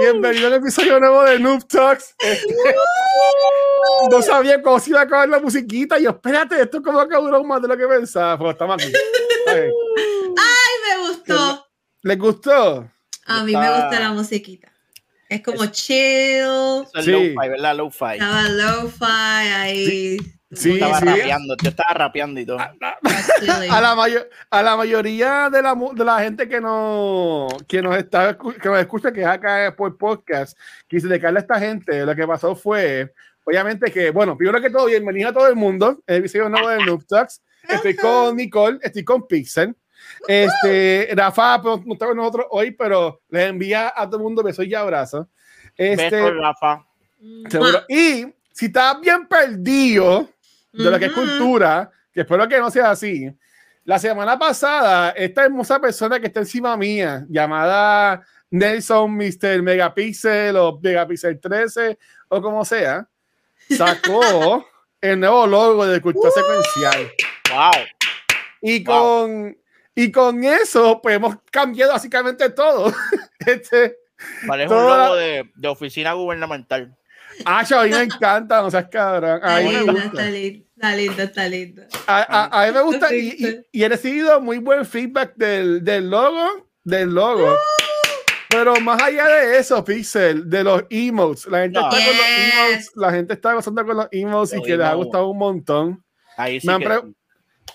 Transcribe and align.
Bienvenido 0.00 0.46
al 0.46 0.54
episodio 0.54 0.98
nuevo 0.98 1.22
de 1.24 1.38
Noob 1.38 1.66
Talks. 1.68 2.14
Este, 2.18 2.54
no 4.10 4.22
sabía 4.22 4.62
cómo 4.62 4.80
se 4.80 4.90
iba 4.90 5.00
a 5.00 5.02
acabar 5.02 5.28
la 5.28 5.40
musiquita. 5.40 5.98
Y 5.98 6.04
yo, 6.04 6.10
espérate, 6.10 6.60
esto 6.60 6.82
como 6.82 7.06
que 7.06 7.16
duró 7.16 7.44
más 7.44 7.60
de 7.60 7.68
lo 7.68 7.76
que 7.76 7.86
pensaba. 7.86 8.38
Pero 8.38 8.50
estamos 8.52 8.82
aquí. 8.82 8.92
Ay, 9.46 9.68
me 10.88 11.06
gustó. 11.06 11.66
¿Les 12.02 12.18
gustó? 12.18 12.90
A 13.26 13.44
mí 13.44 13.54
me 13.54 13.68
gusta 13.68 14.00
la 14.00 14.12
musiquita. 14.12 14.72
Es 15.28 15.42
como 15.42 15.66
chill. 15.66 16.40
Eso 16.40 16.90
es 16.94 17.06
lo-fi, 17.06 17.48
¿verdad? 17.48 17.76
Lo-fi. 17.76 18.14
Estaba 18.14 18.48
lo-fi 18.48 19.04
ahí. 19.04 19.86
Sí, 19.86 20.39
estaba 20.50 20.98
sí. 20.98 21.06
rapeando, 21.06 21.56
yo 21.62 21.70
estaba 21.70 21.94
rapeando 21.94 22.40
y 22.40 22.46
todo. 22.46 22.58
A, 23.70 23.80
la, 23.80 23.94
mayo 23.94 24.26
a 24.50 24.62
la 24.62 24.76
mayoría 24.76 25.48
de 25.50 25.62
la, 25.62 25.74
de 25.74 26.04
la 26.04 26.20
gente 26.20 26.48
que, 26.48 26.60
no, 26.60 27.48
que 27.66 27.80
nos 27.80 27.96
está 27.96 28.36
que 28.36 28.68
nos 28.68 28.78
escucha, 28.78 29.12
que 29.12 29.22
es 29.22 29.26
acá 29.26 29.74
por 29.76 29.96
podcast, 29.96 30.58
quise 30.86 31.08
dedicarle 31.08 31.38
a 31.38 31.42
esta 31.42 31.58
gente, 31.58 32.04
lo 32.04 32.14
que 32.14 32.26
pasó 32.26 32.54
fue, 32.54 33.12
obviamente 33.44 33.90
que, 33.90 34.10
bueno, 34.10 34.36
primero 34.36 34.60
que 34.60 34.68
todo, 34.68 34.86
bienvenido 34.86 35.30
a 35.30 35.32
todo 35.32 35.48
el 35.48 35.56
mundo, 35.56 36.02
el 36.06 36.16
episodio 36.16 36.48
nuevo 36.48 36.68
de 36.68 36.84
Noob 36.84 37.06
Talks. 37.06 37.40
Estoy 37.68 37.94
con 37.96 38.36
Nicole, 38.36 38.78
estoy 38.82 39.04
con 39.04 39.26
Pixel. 39.26 39.74
Este, 40.26 41.08
Rafa 41.14 41.60
pues, 41.62 41.86
no 41.86 41.94
está 41.94 42.06
con 42.06 42.16
nosotros 42.16 42.46
hoy, 42.50 42.72
pero 42.72 43.22
les 43.28 43.48
envía 43.48 43.92
a 43.94 44.06
todo 44.06 44.16
el 44.16 44.22
mundo 44.22 44.42
besos 44.42 44.66
y 44.66 44.74
abrazos. 44.74 45.26
Este, 45.76 46.10
Besos, 46.10 46.36
Rafa. 46.36 46.86
seguro. 47.48 47.82
Y 47.88 48.26
si 48.52 48.66
estás 48.66 49.00
bien 49.00 49.26
perdido 49.26 50.28
de 50.72 50.90
lo 50.90 50.98
que 50.98 51.06
es 51.06 51.12
cultura, 51.12 51.90
que 52.12 52.20
espero 52.20 52.48
que 52.48 52.58
no 52.58 52.70
sea 52.70 52.90
así. 52.90 53.30
La 53.84 53.98
semana 53.98 54.38
pasada, 54.38 55.10
esta 55.10 55.44
hermosa 55.44 55.80
persona 55.80 56.20
que 56.20 56.26
está 56.26 56.40
encima 56.40 56.76
mía, 56.76 57.24
llamada 57.28 58.22
Nelson 58.50 59.10
Mr. 59.16 59.62
Megapixel 59.62 60.56
o 60.56 60.78
Megapixel 60.80 61.40
13 61.40 61.98
o 62.28 62.42
como 62.42 62.64
sea, 62.64 63.08
sacó 63.68 64.66
el 65.00 65.18
nuevo 65.18 65.46
logo 65.46 65.86
de 65.86 66.00
Cultura 66.00 66.30
Secuencial. 66.30 67.10
Wow. 67.50 67.84
Y 68.62 68.84
con, 68.84 69.56
y 69.94 70.12
con 70.12 70.44
eso, 70.44 71.00
pues 71.02 71.16
hemos 71.16 71.36
cambiado 71.50 71.92
básicamente 71.92 72.50
todo. 72.50 72.92
este, 73.46 73.96
Parece 74.46 74.72
un 74.74 74.80
Toda- 74.80 75.04
logo 75.06 75.16
de, 75.16 75.50
de 75.54 75.68
oficina 75.68 76.12
gubernamental. 76.12 76.94
Ah, 77.44 77.64
a 77.68 77.82
mí 77.84 77.90
me 77.90 78.02
encanta, 78.02 78.62
no 78.62 78.70
seas 78.70 78.88
cabrón. 78.90 79.40
A 79.42 79.58
mí 79.60 79.64
me 79.66 79.72
lindo, 79.78 79.92
gusta. 79.92 80.06
está 80.08 80.24
lindo, 80.30 80.64
está 80.74 80.94
lindo, 80.96 81.22
está 81.22 81.48
lindo. 81.48 81.82
A, 82.06 82.16
a- 82.48 82.62
a 82.62 82.66
mí 82.66 82.72
me 82.72 82.82
gusta 82.82 83.14
y, 83.14 83.28
y- 83.38 83.60
y 83.72 83.82
he 83.84 83.88
recibido 83.88 84.40
muy 84.40 84.58
buen 84.58 84.84
feedback 84.86 85.34
del, 85.36 85.84
del 85.84 86.08
logo, 86.10 86.68
del 86.84 87.10
logo. 87.14 87.56
Pero 88.48 88.80
más 88.80 89.00
allá 89.00 89.28
de 89.28 89.58
eso, 89.58 89.84
Pixel, 89.84 90.50
de 90.50 90.64
los 90.64 90.82
emotes, 90.90 91.46
la 91.46 91.60
gente 91.62 91.78
No. 91.78 91.88
está 91.88 92.04
con 92.04 92.16
los 92.16 92.26
emotes, 92.26 92.90
la 92.96 93.10
gente 93.12 93.34
está 93.34 93.54
gozando 93.54 93.86
con 93.86 93.96
los 93.96 94.08
emotes 94.10 94.58
y 94.58 94.62
que 94.62 94.76
les 94.76 94.86
ha 94.86 94.94
gustado 94.94 95.28
un 95.28 95.38
montón. 95.38 96.04
Ahí 96.36 96.60
sí 96.60 96.66
Me 96.66 96.72
han, 96.72 96.80
que- 96.80 96.86
pre- 96.86 97.02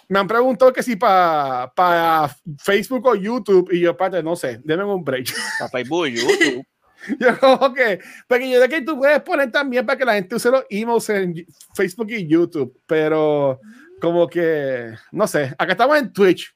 me 0.09 0.19
han 0.19 0.27
preguntado 0.27 0.73
que 0.73 0.83
si 0.83 0.97
para 0.97 2.29
Facebook 2.59 3.07
o 3.07 3.15
YouTube 3.15 3.69
y 3.71 3.79
yo, 3.79 3.95
pate, 3.95 4.21
no 4.21 4.35
sé, 4.35 4.59
denme 4.65 4.83
un 4.83 5.03
break. 5.03 5.27
para 5.59 5.69
Facebook, 5.71 6.07
YouTube. 6.07 6.65
Yo 7.19 7.39
como 7.39 7.73
que, 7.73 7.99
porque 8.27 8.49
yo 8.49 8.61
sé 8.61 8.69
que 8.69 8.81
tú 8.81 8.97
puedes 8.97 9.21
poner 9.21 9.51
también 9.51 9.85
para 9.85 9.97
que 9.97 10.05
la 10.05 10.13
gente 10.15 10.35
use 10.35 10.49
los 10.49 10.63
emotes 10.69 11.09
en 11.09 11.45
Facebook 11.75 12.07
y 12.11 12.27
YouTube, 12.27 12.79
pero 12.87 13.59
como 14.01 14.27
que, 14.27 14.93
no 15.11 15.27
sé, 15.27 15.53
acá 15.57 15.71
estamos 15.71 15.97
en 15.97 16.11
Twitch, 16.13 16.55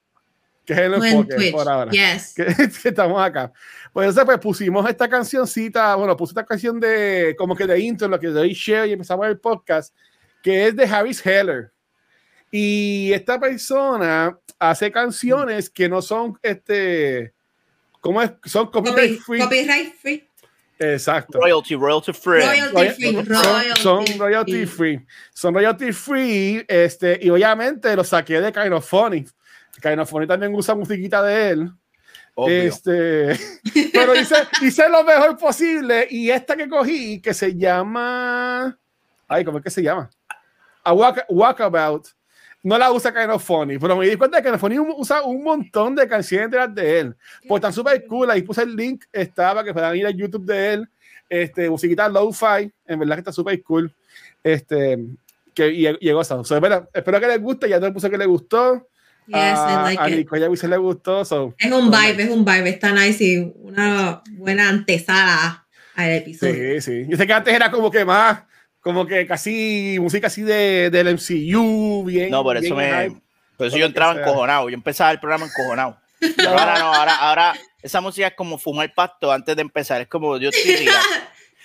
que 0.65 0.73
es 0.73 0.79
el 0.79 0.95
Buen 0.95 1.13
enfoque 1.17 1.51
por 1.51 1.67
ahora, 1.69 1.91
Yes. 1.91 2.33
que, 2.35 2.45
que 2.83 2.89
estamos 2.89 3.21
acá. 3.21 3.51
Pues 3.91 4.05
entonces 4.07 4.25
pues 4.25 4.37
pusimos 4.39 4.87
esta 4.89 5.07
cancioncita, 5.09 5.95
bueno, 5.95 6.15
puse 6.15 6.31
esta 6.31 6.45
canción 6.45 6.79
de, 6.79 7.35
como 7.37 7.55
que 7.55 7.65
de 7.65 7.79
intro, 7.79 8.07
lo 8.07 8.19
que 8.19 8.27
doy 8.27 8.53
share 8.53 8.87
y 8.87 8.93
empezamos 8.93 9.25
el 9.27 9.39
podcast, 9.39 9.95
que 10.43 10.67
es 10.67 10.75
de 10.75 10.85
Harris 10.85 11.25
Heller. 11.25 11.71
Y 12.51 13.11
esta 13.13 13.39
persona 13.39 14.37
hace 14.57 14.91
canciones 14.91 15.69
que 15.69 15.87
no 15.89 16.01
son, 16.01 16.37
este, 16.41 17.33
¿cómo 18.01 18.21
es? 18.21 18.31
Son 18.45 18.69
copyright 18.71 19.19
Copy- 19.19 19.23
free. 19.23 19.39
Copyright 19.39 19.95
free. 19.95 20.28
Exacto. 20.79 21.39
Royalty, 21.39 21.75
royalty 21.75 22.13
free. 22.13 22.39
Royalty 22.41 22.73
Roy- 22.73 22.89
free. 22.93 23.13
son- 23.13 23.25
Royalty 23.25 23.81
son 23.81 24.19
royalty 24.19 24.65
free. 24.65 25.05
Son 25.33 25.53
royalty 25.53 25.91
free. 25.91 26.65
Este, 26.67 27.19
y 27.21 27.29
obviamente 27.29 27.95
lo 27.95 28.03
saqué 28.03 28.39
de 28.39 28.51
Kind 28.53 28.73
of 28.73 28.87
Funny. 28.87 29.25
Kind 29.81 29.99
of 29.99 30.09
Funny 30.09 30.25
también 30.25 30.53
usa 30.55 30.75
musiquita 30.75 31.21
de 31.21 31.49
él. 31.49 31.71
Obvio. 32.35 32.55
Este, 32.63 33.37
pero 33.93 34.15
hice, 34.15 34.35
hice 34.61 34.87
lo 34.89 35.03
mejor 35.03 35.37
posible. 35.37 36.07
Y 36.09 36.29
esta 36.29 36.55
que 36.55 36.69
cogí, 36.69 37.21
que 37.21 37.33
se 37.33 37.53
llama. 37.55 38.77
Ay, 39.27 39.43
¿cómo 39.43 39.57
es 39.57 39.63
que 39.65 39.69
se 39.69 39.83
llama? 39.83 40.09
A 40.83 40.93
walk, 40.93 41.25
Walkabout. 41.27 42.07
No 42.61 42.77
la 42.77 42.91
usa 42.91 43.39
Funny, 43.39 43.77
pero 43.77 43.95
me 43.95 44.07
di 44.07 44.15
cuenta 44.17 44.37
que 44.37 44.43
Kind 44.43 44.55
of 44.55 44.61
Funny 44.61 44.79
usa 44.79 45.23
un 45.23 45.43
montón 45.43 45.95
de 45.95 46.07
canciones 46.07 46.51
detrás 46.51 46.75
de 46.75 46.99
él. 46.99 47.15
Pues 47.47 47.59
están 47.59 47.71
súper 47.73 48.05
cool. 48.05 48.29
Ahí 48.29 48.41
puse 48.41 48.63
el 48.63 48.75
link, 48.75 49.05
estaba 49.13 49.63
que 49.63 49.73
puedan 49.73 49.95
ir 49.95 50.05
al 50.05 50.15
YouTube 50.15 50.45
de 50.45 50.73
él. 50.73 50.89
Este, 51.29 51.69
musiquita 51.69 52.09
lo-fi, 52.09 52.71
en 52.85 52.99
verdad 52.99 53.15
que 53.15 53.19
está 53.21 53.31
súper 53.31 53.61
cool. 53.63 53.93
Este, 54.43 54.97
que 55.53 55.69
y, 55.69 55.87
y 56.01 56.11
goza. 56.11 56.43
So, 56.43 56.55
espera, 56.55 56.89
espero 56.93 57.19
que 57.19 57.27
les 57.27 57.41
guste. 57.41 57.69
Ya 57.69 57.79
te 57.79 57.91
puse 57.91 58.09
que 58.09 58.17
le 58.17 58.25
gustó. 58.25 58.89
Yes, 59.27 59.37
a, 59.37 59.91
I 59.91 59.95
like 59.95 60.01
a 60.01 60.09
it. 60.09 60.17
Nicole 60.17 60.41
ya 60.41 60.55
se 60.55 60.67
le 60.67 60.77
gustó. 60.77 61.23
So, 61.23 61.53
Es 61.57 61.71
un 61.71 61.91
vibe, 61.91 62.23
es 62.23 62.29
un 62.29 62.43
vibe. 62.43 62.69
Está 62.69 62.91
nice 62.91 63.23
y 63.23 63.53
una 63.57 64.21
buena 64.31 64.69
antesala 64.69 65.67
al 65.95 66.11
episodio. 66.11 66.81
Sí, 66.81 66.81
sí. 66.81 67.05
Yo 67.07 67.15
sé 67.15 67.27
que 67.27 67.33
antes 67.33 67.53
era 67.53 67.69
como 67.69 67.91
que 67.91 68.03
más, 68.03 68.43
como 68.81 69.05
que 69.05 69.27
casi 69.27 69.97
música 69.99 70.27
así 70.27 70.41
de, 70.41 70.89
del 70.89 71.15
MCU, 71.15 72.03
bien. 72.05 72.29
No, 72.29 72.43
por 72.43 72.57
eso 72.57 72.75
bien 72.75 72.91
me. 72.91 73.03
hype. 73.03 73.21
Por 73.57 73.67
eso 73.67 73.77
yo 73.77 73.85
entraba 73.85 74.19
encojonado. 74.19 74.69
Yo 74.69 74.75
empezaba 74.75 75.11
el 75.11 75.19
programa 75.19 75.45
encojonado. 75.45 75.99
Pero 76.37 76.49
ahora 76.49 76.79
no, 76.79 76.93
ahora, 76.93 77.15
ahora 77.15 77.53
esa 77.81 78.01
música 78.01 78.27
es 78.27 78.33
como 78.33 78.57
fumar 78.57 78.93
pasto 78.93 79.31
antes 79.31 79.55
de 79.55 79.61
empezar. 79.61 80.01
Es 80.01 80.07
como 80.07 80.37
yo 80.37 80.49
estoy 80.49 80.87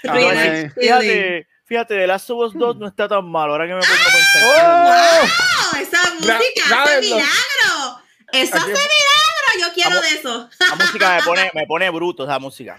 Fíjate, 0.74 1.46
fíjate, 1.64 1.94
de 1.94 2.06
Last 2.06 2.28
of 2.30 2.38
Us 2.38 2.54
2 2.54 2.76
no 2.76 2.86
está 2.86 3.08
tan 3.08 3.24
mal. 3.26 3.48
Ahora 3.48 3.66
que 3.66 3.74
me 3.74 3.80
pongo 3.80 3.94
a 3.94 4.12
pensar. 4.12 4.42
¡Oh! 4.44 5.72
¡Oh, 5.72 5.76
esa 5.78 6.14
música 6.14 6.62
hace 6.62 6.68
grábenlo. 6.68 7.16
milagro! 7.16 8.02
¡Eso 8.32 8.66
milagro! 8.66 9.24
Yo 9.60 9.72
quiero 9.72 10.00
de 10.00 10.08
eso. 10.08 10.48
La 10.58 10.74
música 10.76 11.16
me 11.16 11.22
pone, 11.22 11.50
me 11.54 11.66
pone 11.66 11.90
bruto, 11.90 12.24
esa 12.24 12.38
música. 12.38 12.78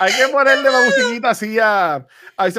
Hay 0.00 0.12
que 0.14 0.28
ponerle 0.32 0.70
la 0.70 0.80
musiquita 0.84 1.30
así 1.30 1.58
a. 1.60 2.06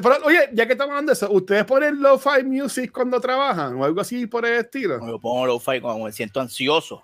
pero, 0.01 0.17
oye, 0.23 0.49
ya 0.53 0.65
que 0.67 0.73
estamos 0.73 0.91
hablando 0.91 1.09
de 1.11 1.13
eso, 1.13 1.31
¿ustedes 1.31 1.65
ponen 1.65 1.99
lo-fi 2.01 2.43
music 2.43 2.91
cuando 2.91 3.19
trabajan 3.19 3.75
o 3.75 3.83
algo 3.83 3.99
así 3.99 4.27
por 4.27 4.45
el 4.45 4.59
estilo? 4.59 4.99
Yo 5.05 5.19
pongo 5.19 5.45
lo-fi 5.47 5.81
cuando 5.81 6.05
me 6.05 6.11
siento 6.11 6.39
ansioso. 6.39 7.03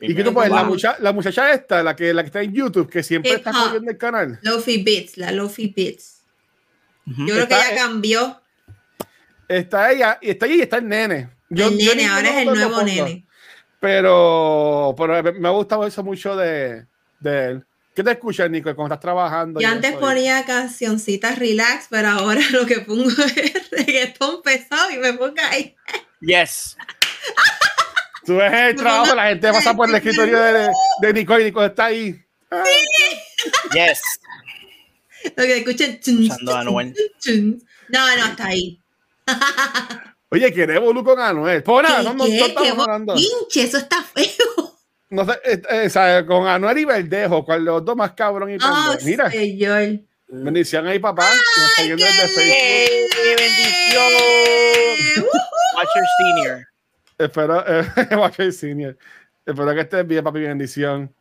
¿Y 0.00 0.14
qué 0.16 0.24
tú 0.24 0.32
pones? 0.34 0.50
La, 0.50 0.64
mucha, 0.64 0.96
la 0.98 1.12
muchacha 1.12 1.52
esta, 1.52 1.82
la 1.82 1.94
que, 1.94 2.12
la 2.14 2.22
que 2.22 2.26
está 2.26 2.42
en 2.42 2.52
YouTube, 2.52 2.88
que 2.90 3.02
siempre 3.04 3.30
Hip 3.32 3.36
está 3.38 3.50
hop. 3.50 3.68
jodiendo 3.68 3.90
el 3.90 3.98
canal. 3.98 4.38
Lofi 4.42 4.82
Beats, 4.82 5.16
la 5.16 5.30
Lofi 5.30 5.72
Beats. 5.76 6.22
Yo 7.04 7.34
creo 7.34 7.46
que 7.48 7.54
ella 7.54 7.74
cambió. 7.76 8.40
Está 9.48 9.92
ella, 9.92 10.18
y 10.20 10.30
está 10.30 10.46
ella 10.46 10.54
y 10.56 10.60
está 10.60 10.76
el 10.78 10.88
nene. 10.88 11.30
Yo- 11.50 11.68
el 11.68 11.76
nene, 11.76 12.06
ahora 12.06 12.30
es 12.30 12.46
el 12.48 12.54
nuevo 12.54 12.82
nene. 12.82 13.26
Pero, 13.80 14.94
pero 14.96 15.22
me- 15.22 15.32
me 15.32 15.48
ha 15.48 15.50
gustado 15.50 15.86
eso 15.86 16.02
mucho 16.02 16.36
de, 16.36 16.86
de 17.20 17.44
él. 17.46 17.66
¿Qué 17.94 18.02
te 18.02 18.10
escuchas, 18.12 18.50
Nico, 18.50 18.74
cuando 18.74 18.94
estás 18.94 19.00
trabajando? 19.00 19.60
Yo 19.60 19.68
antes 19.68 19.92
ponía 19.96 20.44
cancioncitas 20.46 21.38
relax, 21.38 21.88
pero 21.90 22.08
ahora 22.08 22.40
lo 22.50 22.64
que 22.64 22.80
pongo 22.80 23.10
es 23.36 23.70
reggaetón 23.70 24.42
pesado 24.42 24.90
y 24.90 24.96
me 24.96 25.12
pongo 25.12 25.34
ahí. 25.42 25.74
Yes. 26.20 26.76
Tú 28.24 28.36
ves 28.36 28.52
el 28.52 28.76
trabajo, 28.76 29.14
la 29.14 29.28
gente 29.28 29.50
pasa 29.52 29.74
por 29.74 29.88
el 29.88 29.96
escritorio 29.96 30.40
de, 30.40 30.70
de 31.00 31.12
Nicole 31.12 31.42
y 31.42 31.44
Nicole 31.46 31.66
está 31.66 31.86
ahí. 31.86 32.16
Ah, 32.50 32.64
Yes. 33.72 34.00
Lo 35.36 35.42
que 35.44 35.58
escuchen. 35.58 36.00
No, 37.88 38.16
no, 38.16 38.26
está 38.26 38.46
ahí. 38.46 38.80
Oye, 40.30 40.52
¿qué 40.52 40.62
Evolu 40.62 41.04
con 41.04 41.20
Anuel? 41.20 41.62
Pues 41.62 41.82
nada, 41.82 41.98
¿Qué, 41.98 42.04
no, 42.04 42.14
no, 42.14 42.26
no 42.26 42.32
estamos 42.32 42.62
¿Qué 42.62 42.68
hablando. 42.80 43.14
Pinche, 43.14 43.64
eso 43.64 43.78
está 43.78 44.02
feo. 44.02 44.71
No 45.12 45.26
sé, 45.26 45.32
eh, 45.44 45.62
eh, 45.68 45.90
sabe, 45.90 46.24
con 46.24 46.46
Anuel 46.46 46.78
y 46.78 46.84
Verdejo, 46.86 47.44
con 47.44 47.62
los 47.64 47.84
dos 47.84 47.94
más 47.94 48.12
cabrón 48.12 48.50
y 48.50 48.56
Oh. 48.64 48.94
Mira, 49.04 49.30
señor. 49.30 50.00
bendición 50.28 50.86
ahí, 50.86 50.98
papá. 50.98 51.28
que 51.54 51.60
nos 51.60 51.70
está 51.70 51.82
viendo 51.82 52.04
desde 52.04 52.28
Facebook. 52.28 52.56
¡Eh, 52.56 53.36
bendición! 53.38 55.26
Watcher 55.76 56.04
Senior. 56.18 56.66
Espero, 57.18 57.64
eh, 57.66 57.84
Watcher 58.16 58.52
Senior. 58.52 58.96
Espero 59.44 59.74
que 59.74 59.80
estés 59.80 60.06
bien, 60.06 60.24
papi, 60.24 60.40
bendición. 60.40 61.14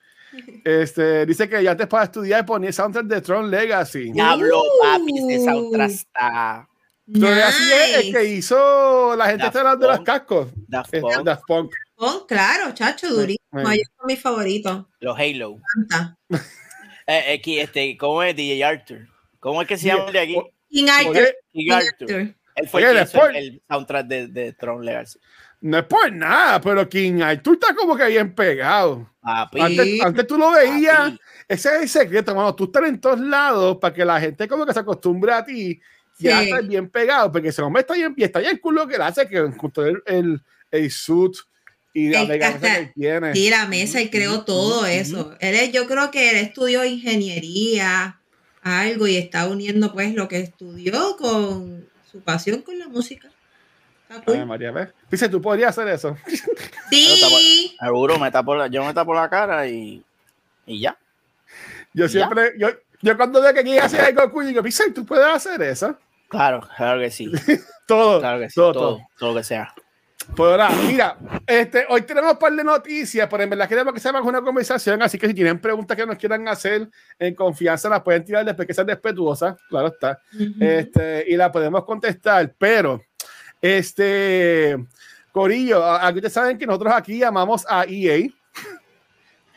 Este, 0.63 1.25
dice 1.25 1.49
que 1.49 1.61
ya 1.61 1.71
antes 1.71 1.87
para 1.87 2.05
estudiar 2.05 2.45
ponía 2.45 2.71
soundtrack 2.71 3.05
de 3.07 3.19
Tron 3.21 3.51
Legacy. 3.51 4.13
Diablo, 4.13 4.61
papi, 4.81 5.17
ese 5.17 5.43
soundtrack 5.43 5.89
está 5.91 6.67
Tron 7.11 7.35
Legacy 7.35 7.63
es 7.73 7.97
el 8.05 8.13
que 8.13 8.23
hizo 8.23 9.15
la 9.17 9.25
gente 9.25 9.43
Daft 9.43 9.55
está 9.55 9.59
hablando 9.59 9.85
de 9.85 9.89
los 9.89 9.97
Punk. 9.97 10.07
cascos. 10.07 10.47
Daft 10.69 10.93
Es 10.93 11.01
Punk, 11.01 11.23
Daft 11.25 11.43
Punk. 11.45 11.73
Oh, 12.03 12.25
claro, 12.27 12.73
chacho, 12.73 13.07
durísimo. 13.09 13.37
Bueno. 13.51 13.71
Ellos 13.71 13.87
son 13.95 14.07
mis 14.07 14.19
favoritos. 14.19 14.85
los 14.99 15.17
Halo. 15.17 15.57
Eh, 17.07 17.33
aquí, 17.37 17.59
este, 17.59 17.97
¿Cómo 17.97 18.21
es 18.23 18.35
DJ 18.35 18.63
Arthur? 18.63 19.07
¿Cómo 19.39 19.61
es 19.61 19.67
que 19.67 19.75
se 19.77 19.87
llama 19.87 20.05
el 20.05 20.13
de 20.13 20.19
aquí? 20.19 20.35
King 20.69 20.87
Arthur. 20.87 21.35
King 21.51 21.71
Arthur. 21.71 22.11
Él 22.55 22.67
fue 22.69 22.85
Oye, 22.87 22.99
el 22.99 23.03
hizo 23.07 23.27
el, 23.27 23.35
el 23.35 23.61
soundtrack 23.67 24.05
de, 24.07 24.27
de 24.27 24.53
Tron 24.53 24.85
Legacy. 24.85 25.19
No 25.61 25.79
es 25.79 25.83
por 25.85 26.11
nada, 26.13 26.61
pero 26.61 26.87
King 26.87 27.21
Arthur 27.21 27.53
está 27.55 27.75
como 27.75 27.97
que 27.97 28.05
bien 28.07 28.33
pegado. 28.33 29.11
Papi, 29.19 29.59
Antes, 29.59 30.01
antes 30.01 30.27
tú 30.27 30.37
lo 30.37 30.51
veías, 30.51 30.97
papi. 30.97 31.19
ese 31.49 31.69
es 31.75 31.81
el 31.81 31.89
secreto, 31.89 32.33
cuando 32.33 32.55
tú 32.55 32.65
estás 32.65 32.83
en 32.87 33.01
todos 33.01 33.19
lados 33.19 33.77
para 33.81 33.93
que 33.93 34.05
la 34.05 34.19
gente 34.21 34.47
como 34.47 34.65
que 34.65 34.73
se 34.73 34.79
acostumbre 34.79 35.33
a 35.33 35.43
ti 35.43 35.81
ya 36.19 36.39
Sí. 36.39 36.49
estás 36.49 36.67
bien 36.67 36.89
pegado, 36.89 37.31
porque 37.31 37.49
ese 37.49 37.61
hombre 37.63 37.81
está 37.81 37.95
bien, 37.95 38.13
está 38.17 38.39
bien 38.39 38.57
cool 38.59 38.75
lo 38.75 38.87
que 38.87 38.95
él 38.95 39.01
hace, 39.01 39.27
que 39.27 39.37
el, 39.37 40.03
el, 40.05 40.41
el 40.69 40.91
suit 40.91 41.33
y 41.93 42.09
la 42.09 42.25
mega 42.25 42.47
hasta- 42.49 42.59
que 42.75 42.79
él 42.81 42.91
tiene. 42.93 43.33
Sí, 43.33 43.49
la 43.49 43.65
mesa 43.67 44.01
y 44.01 44.09
creó 44.09 44.43
todo 44.45 44.85
eso. 44.85 45.35
Él 45.39 45.55
es, 45.55 45.71
yo 45.71 45.87
creo 45.87 46.09
que 46.11 46.29
él 46.31 46.37
estudió 46.37 46.85
ingeniería, 46.85 48.19
algo, 48.61 49.07
y 49.07 49.17
está 49.17 49.47
uniendo 49.47 49.91
pues 49.91 50.13
lo 50.13 50.27
que 50.27 50.37
estudió 50.39 51.17
con 51.17 51.87
su 52.11 52.21
pasión 52.21 52.61
con 52.61 52.77
la 52.79 52.87
música. 52.87 53.29
Ay, 54.27 54.45
María, 54.45 54.71
¿ves? 54.71 54.89
Dice, 55.09 55.29
tú 55.29 55.41
podrías 55.41 55.69
hacer 55.77 55.87
eso. 55.93 56.15
Sí. 56.91 57.73
Seguro, 57.79 58.19
me 58.19 58.29
tapo 58.31 58.53
la, 58.53 58.67
yo 58.67 58.83
me 58.83 58.93
tapo 58.93 59.13
la 59.13 59.29
cara 59.29 59.65
y, 59.67 60.03
y 60.65 60.81
ya. 60.81 60.97
Yo 61.93 62.05
¿Ya? 62.07 62.09
siempre, 62.09 62.51
yo, 62.57 62.67
yo 63.01 63.15
cuando 63.15 63.41
veo 63.41 63.53
que 63.53 63.59
alguien 63.59 63.79
hace 63.81 63.97
algo 63.99 64.41
digo, 64.43 64.61
Pixel, 64.61 64.93
tú 64.93 65.05
puedes 65.05 65.25
hacer 65.25 65.61
eso. 65.61 65.97
Claro, 66.27 66.67
claro 66.75 66.99
que 66.99 67.09
sí. 67.09 67.31
Todo, 67.87 68.19
Claro 68.19 68.39
que 68.39 68.49
sí. 68.49 68.55
todo, 68.55 68.73
Todo, 68.73 68.83
todo. 68.97 69.07
todo, 69.17 69.31
lo 69.31 69.37
que 69.37 69.43
sea. 69.45 69.73
Pues 70.35 70.49
ahora, 70.49 70.69
mira, 70.87 71.17
este, 71.45 71.85
hoy 71.89 72.01
tenemos 72.03 72.31
un 72.33 72.39
par 72.39 72.53
de 72.53 72.63
noticias, 72.63 73.27
pero 73.29 73.43
en 73.43 73.49
verdad 73.49 73.67
queremos 73.67 73.93
que 73.93 73.99
se 73.99 74.07
haga 74.09 74.21
una 74.21 74.41
conversación, 74.41 75.01
así 75.01 75.17
que 75.19 75.27
si 75.27 75.33
tienen 75.33 75.59
preguntas 75.59 75.95
que 75.97 76.05
nos 76.05 76.17
quieran 76.17 76.47
hacer 76.47 76.87
en 77.19 77.35
confianza, 77.35 77.89
las 77.89 78.01
pueden 78.01 78.23
tirar 78.23 78.45
después 78.45 78.65
que 78.65 78.73
sean 78.73 78.87
respetuosas, 78.87 79.57
claro 79.69 79.87
está, 79.87 80.19
este, 80.59 81.25
y 81.27 81.35
la 81.35 81.51
podemos 81.51 81.83
contestar, 81.83 82.53
pero, 82.57 83.03
este, 83.61 84.77
Corillo, 85.33 85.83
a- 85.83 86.07
aquí 86.07 86.17
ustedes 86.19 86.33
saben 86.33 86.57
que 86.57 86.65
nosotros 86.65 86.93
aquí 86.95 87.21
amamos 87.23 87.65
a 87.69 87.83
EA. 87.87 88.17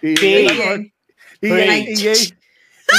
Y 0.02 0.16
Sí. 0.16 0.46
Mejor- 0.48 0.86
EA. 1.40 1.76
EA, 1.76 2.12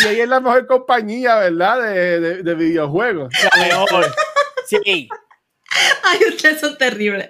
EA 0.06 0.24
es 0.24 0.30
la 0.30 0.40
mejor 0.40 0.66
compañía, 0.66 1.36
¿verdad? 1.36 1.82
De, 1.84 2.20
de, 2.20 2.44
de 2.44 2.56
videojuegos. 2.56 3.34
La 3.58 3.66
mejor. 3.66 4.06
Sí. 4.66 5.08
Ay, 6.04 6.20
ustedes 6.30 6.60
son 6.62 6.78
terribles. 6.78 7.30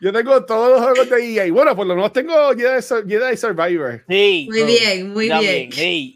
Yo 0.00 0.12
tengo 0.12 0.44
todos 0.44 0.70
los 0.70 0.80
juegos 0.80 1.10
de 1.10 1.34
EA. 1.46 1.52
Bueno, 1.52 1.76
por 1.76 1.86
lo 1.86 1.94
menos 1.94 2.12
tengo 2.12 2.50
Jedi, 2.52 2.82
Jedi 3.08 3.36
Survivor. 3.36 4.04
Sí. 4.08 4.46
Muy 4.50 4.62
bien, 4.64 5.12
muy 5.12 5.28
bien. 5.28 5.68
bien, 5.70 6.14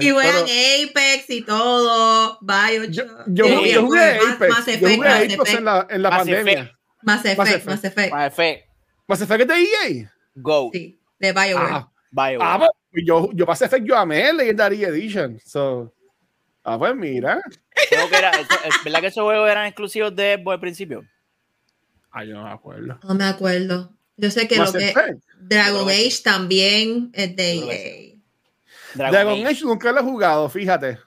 Y 0.00 0.10
juegan 0.10 0.44
pero 0.44 0.90
Apex 0.90 1.30
y 1.30 1.42
todo. 1.42 2.38
Yo, 2.40 2.46
Bioshock. 2.46 3.24
yo, 3.26 3.44
Sí. 3.46 3.70
yo 3.72 3.82
jugué 3.84 4.16
Mass- 4.18 4.34
Apex. 4.34 4.50
Mass 4.50 4.66
yo 4.66 4.72
Effect, 4.72 4.84
jugué 4.84 4.96
Mass 4.98 5.16
Apex 5.18 5.32
Effect. 5.34 5.58
en 5.58 5.64
la, 5.64 5.86
en 5.90 6.02
la 6.02 6.10
Mass 6.10 6.18
pandemia. 6.18 6.52
Effect. 6.52 6.74
Mass 7.02 7.24
Effect, 7.24 7.38
Mass 7.66 7.84
Effect. 7.84 8.12
Mass 8.12 8.26
Effect. 8.32 8.64
Más 9.08 9.20
Effect 9.22 9.40
es 9.42 9.48
de 9.48 9.54
EA. 10.00 10.12
Go. 10.34 10.70
Sí, 10.72 11.00
de 11.18 11.32
BioWare. 11.32 11.56
Ah, 11.72 11.90
Bio. 12.10 12.38
ah, 12.42 12.58
pues, 12.90 13.04
yo, 13.04 13.30
yo 13.32 13.46
Mass 13.46 13.62
Effect 13.62 13.84
yo 13.86 13.96
amé 13.96 14.32
Legendary 14.32 14.84
Edition. 14.84 15.38
So, 15.44 15.92
ah, 16.64 16.78
pues 16.78 16.94
mira. 16.94 17.40
Creo 17.90 18.08
que 18.08 18.16
era, 18.16 18.30
eso- 18.30 18.48
¿Verdad 18.84 19.00
que 19.00 19.06
esos 19.08 19.24
juegos 19.24 19.50
eran 19.50 19.66
exclusivos 19.66 20.14
de 20.14 20.36
Xbox 20.38 20.54
al 20.54 20.60
principio? 20.60 21.04
Ay, 22.10 22.28
yo 22.28 22.34
no 22.34 22.44
me 22.44 22.50
acuerdo. 22.50 22.98
No 23.02 23.14
me 23.14 23.24
acuerdo. 23.24 23.92
Yo 24.16 24.30
sé 24.30 24.48
que 24.48 24.58
Mass 24.58 24.72
lo 24.72 24.80
que 24.80 24.88
Effect. 24.88 25.22
Dragon 25.40 25.88
Age 25.88 26.20
también 26.24 27.10
es 27.12 27.36
de 27.36 27.54
EA. 27.54 28.14
Dragon, 28.94 29.12
Dragon 29.12 29.32
Age. 29.34 29.46
Age 29.46 29.64
nunca 29.64 29.92
lo 29.92 30.00
he 30.00 30.02
jugado, 30.02 30.48
fíjate. 30.48 30.98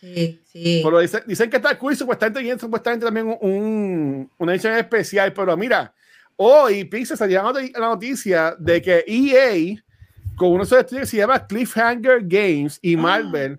Sí, 0.00 0.40
sí. 0.50 0.80
Pero 0.82 0.98
dicen, 1.00 1.22
dicen 1.26 1.50
que 1.50 1.56
está 1.56 1.76
cool, 1.78 1.96
supuestamente 1.96 2.40
tiene 2.40 2.58
supuestamente 2.58 3.04
también 3.04 3.36
un, 3.40 4.30
una 4.38 4.52
edición 4.52 4.74
especial. 4.74 5.32
Pero 5.32 5.56
mira, 5.56 5.92
hoy 6.36 6.84
Pixel 6.84 7.16
salió 7.18 7.42
la 7.42 7.50
noti- 7.52 7.72
la 7.72 7.88
noticia 7.88 8.54
de 8.58 8.80
que 8.80 9.04
EA, 9.06 9.82
con 10.36 10.52
uno 10.52 10.62
de 10.62 10.68
sus 10.68 10.78
estudios 10.78 11.02
que 11.02 11.10
se 11.10 11.16
llama 11.18 11.46
Cliffhanger 11.46 12.20
Games 12.22 12.78
y 12.80 12.96
Marvel, 12.96 13.58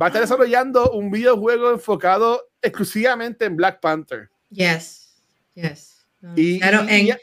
va 0.00 0.06
a 0.06 0.08
estar 0.08 0.22
desarrollando 0.22 0.90
un 0.92 1.10
videojuego 1.10 1.70
enfocado 1.70 2.48
exclusivamente 2.62 3.44
en 3.44 3.56
Black 3.56 3.78
Panther. 3.80 4.28
Yes, 4.50 5.20
yes. 5.54 5.95
Y, 6.34 6.58
Claro, 6.58 6.84
y, 6.88 7.10
en- 7.10 7.18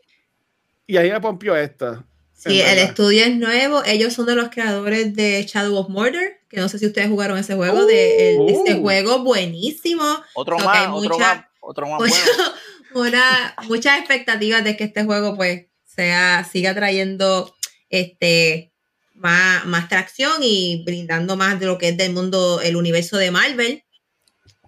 y 0.88 0.98
ahí 0.98 1.12
me 1.12 1.20
pompió 1.22 1.56
esto. 1.56 2.04
sí, 2.34 2.60
el 2.62 2.78
estudio 2.80 3.24
es 3.24 3.36
nuevo. 3.36 3.84
Ellos 3.86 4.14
son 4.14 4.26
de 4.28 4.36
los 4.36 4.50
creadores 4.50 5.16
de 5.16 5.44
Shadow 5.48 5.76
of 5.78 5.90
Murder, 5.90 6.40
que 6.50 6.58
no 6.60 6.70
sé 6.70 6.78
si 6.80 6.86
ustedes 6.88 7.08
jugaron 7.10 7.38
ese 7.38 7.56
juego, 7.56 7.86
de 7.86 8.34
el- 8.36 8.40
Uh. 8.42 8.50
ese 8.64 8.80
juego 8.80 9.24
buenísimo. 9.24 10.04
Otro 10.36 10.58
más, 10.60 10.88
otro 10.92 11.10
mucha- 11.16 11.36
más, 11.36 11.46
otro 11.62 11.88
más 11.88 11.98
bueno. 12.00 12.16
una, 12.96 13.56
muchas 13.68 13.98
expectativas 14.00 14.64
de 14.64 14.78
que 14.78 14.84
este 14.84 15.04
juego 15.04 15.36
pues 15.36 15.66
sea, 15.86 16.44
siga 16.52 16.74
trayendo 16.76 17.56
este 17.90 18.72
más, 19.16 19.66
más 19.66 19.88
tracción 19.90 20.34
y 20.42 20.84
brindando 20.86 21.36
más 21.38 21.60
de 21.60 21.66
lo 21.68 21.78
que 21.78 21.90
es 21.90 21.98
del 21.98 22.14
mundo, 22.14 22.60
el 22.62 22.76
universo 22.76 23.18
de 23.18 23.32
Marvel 23.32 23.84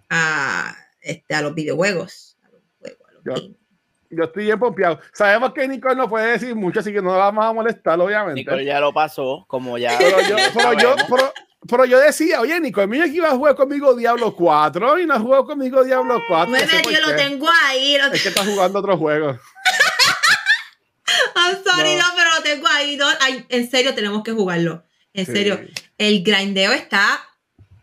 a, 0.09 0.75
este, 1.01 1.35
a 1.35 1.41
los 1.41 1.53
videojuegos. 1.55 2.37
A 2.43 2.49
los 2.49 2.61
juegos, 2.79 3.07
a 3.09 3.11
los 3.13 3.23
Ya. 3.25 3.31
games. 3.33 3.57
Yo 4.09 4.23
estoy 4.25 4.45
bien 4.45 4.59
pompeado. 4.59 4.99
Sabemos 5.13 5.53
que 5.53 5.67
Nicole 5.67 5.95
no 5.95 6.07
puede 6.09 6.31
decir 6.33 6.55
mucho, 6.55 6.79
así 6.79 6.93
que 6.93 7.01
no 7.01 7.11
la 7.11 7.17
vamos 7.17 7.45
a 7.45 7.53
molestar, 7.53 7.99
obviamente. 7.99 8.41
Nicole 8.41 8.63
ya 8.65 8.79
lo 8.79 8.93
pasó, 8.93 9.45
como 9.47 9.77
ya. 9.77 9.97
Pero 9.97 10.21
yo, 10.21 10.35
pero 10.53 10.73
yo, 10.73 10.79
sabemos. 10.95 11.05
pero, 11.09 11.33
pero 11.67 11.85
yo 11.85 11.99
decía, 11.99 12.39
oye, 12.41 12.59
Nico, 12.59 12.85
mira 12.87 13.05
que 13.05 13.11
iba 13.15 13.29
a 13.29 13.35
jugar 13.35 13.55
conmigo 13.55 13.95
Diablo 13.95 14.35
4 14.35 14.99
y 14.99 15.05
no 15.05 15.19
jugó 15.19 15.45
conmigo 15.45 15.83
Diablo 15.83 16.21
4. 16.27 16.49
Bueno, 16.51 16.65
no 16.65 16.71
sé 16.71 16.93
yo 16.93 17.01
lo 17.09 17.15
tengo 17.15 17.47
ahí. 17.65 17.97
Lo 17.97 18.13
Es 18.13 18.21
que 18.23 18.29
está 18.29 18.45
jugando 18.45 18.79
otro 18.79 18.97
juego. 18.97 19.37
I'm 21.35 21.57
sorry, 21.63 21.95
No. 21.95 22.03
no. 22.03 22.13
pero 22.15 22.29
lo 22.37 22.41
tengo 22.43 22.67
ahí. 22.67 22.97
no. 22.97 23.05
Ay, 23.21 23.45
en 23.49 23.69
serio, 23.69 23.93
tenemos 23.95 24.23
que 24.23 24.31
jugarlo. 24.31 24.83
En 25.13 25.25
Sí. 25.25 25.31
serio, 25.31 25.59
el 25.97 26.23
grindeo 26.23 26.71
está 26.73 27.19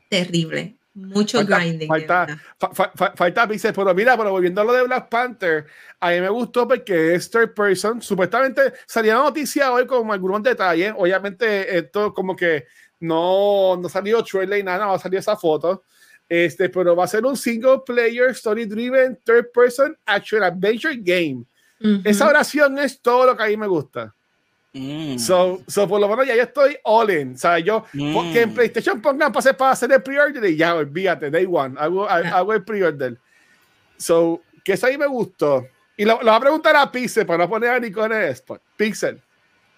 terrible. 0.08 0.76
Mucho 0.94 1.38
Falta- 1.38 1.58
grinding. 1.58 1.88
falta-. 1.88 2.26
Fa- 2.58 2.74
fa- 2.74 2.92
fa- 2.94 3.12
falta 3.16 3.48
pero 3.48 3.94
mira, 3.94 4.16
pero 4.16 4.30
volviendo 4.30 4.60
a 4.60 4.64
lo 4.64 4.72
de 4.74 4.82
Black 4.82 5.08
Panther, 5.08 5.66
a 6.00 6.10
mí 6.10 6.20
me 6.20 6.28
gustó 6.28 6.68
porque 6.68 7.14
es 7.14 7.30
third 7.30 7.54
person. 7.54 8.02
Supuestamente 8.02 8.74
salía 8.86 9.14
la 9.16 9.22
noticia 9.22 9.72
hoy 9.72 9.86
con 9.86 10.10
algunos 10.10 10.42
detalles. 10.42 10.92
Obviamente, 10.96 11.78
esto 11.78 12.12
como 12.12 12.36
que 12.36 12.66
no, 13.00 13.76
no 13.80 13.88
salió 13.88 14.22
trailer 14.22 14.58
y 14.58 14.62
nada, 14.62 14.86
va 14.86 14.94
a 14.96 14.98
salir 14.98 15.18
esa 15.18 15.36
foto. 15.36 15.82
Este, 16.28 16.68
pero 16.68 16.94
va 16.94 17.04
a 17.04 17.08
ser 17.08 17.24
un 17.26 17.36
single 17.36 17.80
player, 17.84 18.30
story 18.30 18.64
driven, 18.66 19.18
third 19.24 19.50
person 19.52 19.96
action 20.06 20.42
adventure 20.42 20.96
game. 20.96 21.44
Ujú. 21.80 22.00
Esa 22.04 22.28
oración 22.28 22.78
es 22.78 23.00
todo 23.00 23.26
lo 23.26 23.36
que 23.36 23.42
a 23.42 23.46
mí 23.48 23.56
me 23.56 23.66
gusta. 23.66 24.14
Mm. 24.74 25.18
So, 25.18 25.62
so 25.66 25.86
por 25.86 26.00
lo 26.00 26.08
menos 26.08 26.26
ya 26.26 26.34
yo 26.34 26.42
estoy 26.42 26.76
all 26.84 27.10
in. 27.10 27.34
O 27.34 27.38
sea, 27.38 27.58
yo, 27.58 27.84
Mm. 27.92 28.32
que 28.32 28.40
en 28.42 28.54
PlayStation 28.54 29.00
pongan 29.02 29.36
hacer, 29.36 29.56
para 29.56 29.72
hacer 29.72 29.92
el 29.92 30.02
pre-order 30.02 30.44
y 30.44 30.56
ya, 30.56 30.74
olvídate, 30.74 31.30
day 31.30 31.46
one, 31.50 31.74
hago, 31.78 32.08
hago 32.08 32.52
el 32.54 32.64
pre-order. 32.64 33.18
So, 33.98 34.40
que 34.64 34.72
eso 34.72 34.86
ahí 34.86 34.96
me 34.96 35.06
gustó. 35.06 35.66
Y 35.96 36.04
lo, 36.04 36.14
lo 36.22 36.30
voy 36.30 36.36
a 36.36 36.40
preguntar 36.40 36.74
a 36.76 36.90
Pixel 36.90 37.26
para 37.26 37.44
no 37.44 37.50
poner 37.50 37.70
a 37.70 37.78
Nico 37.78 38.04
en 38.04 38.12
el 38.12 38.24
spot. 38.30 38.62
Pixel, 38.76 39.20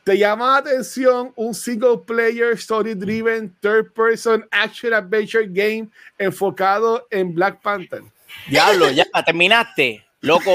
¿te 0.05 0.17
llama 0.17 0.53
la 0.53 0.57
atención 0.59 1.33
un 1.35 1.55
single 1.55 1.99
player, 2.07 2.53
story 2.53 2.95
driven, 2.95 3.55
third 3.61 3.93
person, 3.93 4.47
action 4.53 4.95
adventure 4.95 5.47
game 5.49 5.89
enfocado 6.19 7.07
en 7.11 7.35
Black 7.35 7.61
Panther? 7.63 8.03
Diablo, 8.49 8.91
ya 8.91 9.05
terminaste. 9.27 10.05
Loco. 10.21 10.53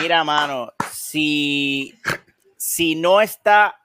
Mira, 0.00 0.24
mano, 0.24 0.72
si, 0.92 1.94
si 2.64 2.94
no 2.94 3.20
está, 3.20 3.78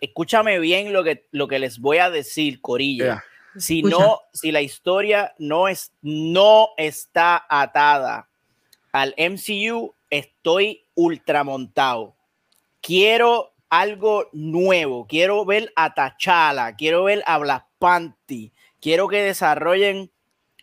escúchame 0.00 0.58
bien 0.58 0.94
lo 0.94 1.04
que, 1.04 1.26
lo 1.32 1.48
que 1.48 1.58
les 1.58 1.78
voy 1.78 1.98
a 1.98 2.08
decir, 2.08 2.62
Corillo. 2.62 3.04
Yeah. 3.04 3.24
Si 3.58 3.80
Escucha. 3.80 3.98
no, 3.98 4.20
si 4.32 4.50
la 4.52 4.62
historia 4.62 5.34
no 5.38 5.68
es, 5.68 5.92
no 6.00 6.70
está 6.78 7.44
atada 7.46 8.30
al 8.90 9.14
MCU, 9.18 9.94
estoy 10.08 10.82
ultramontado. 10.94 12.16
Quiero 12.80 13.52
algo 13.68 14.30
nuevo. 14.32 15.06
Quiero 15.06 15.44
ver 15.44 15.70
a 15.76 15.92
T'Challa, 15.92 16.74
quiero 16.74 17.04
ver 17.04 17.22
a 17.26 17.36
Black 17.36 17.66
Panther, 17.78 18.50
quiero 18.80 19.08
que 19.08 19.22
desarrollen 19.22 20.10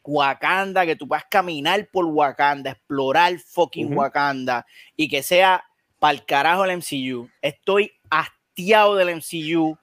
Wakanda, 0.04 0.88
que 0.88 0.96
tú 0.96 1.08
puedas 1.08 1.26
caminar 1.30 1.88
por 1.92 2.06
Wakanda, 2.06 2.72
explorar 2.72 3.38
fucking. 3.38 3.96
Wakanda 3.96 4.66
y 4.96 5.08
que 5.08 5.22
sea 5.22 5.69
para 6.00 6.14
el 6.14 6.26
carajo 6.26 6.66
el 6.66 6.78
MCU. 6.78 7.30
Estoy 7.42 7.92
hastiado 8.10 8.96
del 8.96 9.10
MCU, 9.18 9.78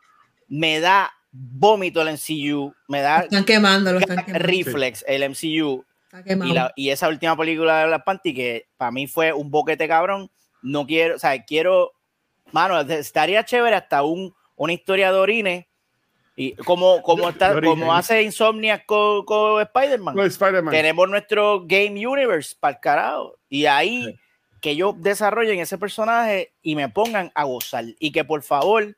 me 0.49 0.81
da 0.81 1.13
vómito 1.31 2.01
el 2.03 2.09
MCU, 2.15 2.73
me 2.89 2.99
Lo 2.99 3.05
da 3.05 3.21
están 3.21 3.45
quemando, 3.45 3.93
lo 3.93 3.99
están 3.99 4.25
quemando. 4.25 4.47
reflex 4.47 5.05
el 5.07 5.23
MCU 5.31 5.85
y, 6.49 6.53
la- 6.55 6.73
y 6.77 6.89
esa 6.91 7.09
última 7.09 7.37
película 7.37 7.81
de 7.81 7.87
Black 7.89 8.05
Panther 8.05 8.35
que 8.35 8.67
para 8.79 8.91
mí 8.91 9.07
fue 9.07 9.33
un 9.35 9.51
boquete 9.51 9.87
cabrón, 9.87 10.31
no 10.63 10.87
quiero, 10.87 11.17
o 11.17 11.19
sea, 11.19 11.45
quiero, 11.45 11.93
mano, 12.53 12.81
estaría 12.81 13.45
chévere 13.45 13.77
hasta 13.77 14.03
un, 14.03 14.35
una 14.57 14.73
historia 14.73 15.13
de 15.13 15.19
orines 15.19 15.67
y 16.39 16.53
como, 16.53 17.03
como, 17.03 17.29
está, 17.29 17.61
como 17.61 17.95
hace 17.95 18.23
Insomnia 18.23 18.85
con, 18.85 19.25
con 19.27 19.61
Spider-Man. 19.63 20.15
Con 20.15 20.27
Spider-Man. 20.27 20.73
Tenemos 20.73 21.09
nuestro 21.09 21.63
Game 21.67 22.07
Universe 22.07 22.55
para 22.59 22.75
el 22.75 22.81
carajo. 22.81 23.37
Y 23.49 23.65
ahí 23.67 24.05
Sí. 24.05 24.19
Que 24.67 24.73
ellos 24.73 24.97
desarrollen 24.99 25.61
ese 25.61 25.79
personaje 25.79 26.53
y 26.61 26.75
me 26.75 26.89
pongan 26.89 27.31
a 27.37 27.45
gozar. 27.45 27.85
Y 28.01 28.11
que 28.11 28.25
por 28.25 28.43
favor 28.43 28.97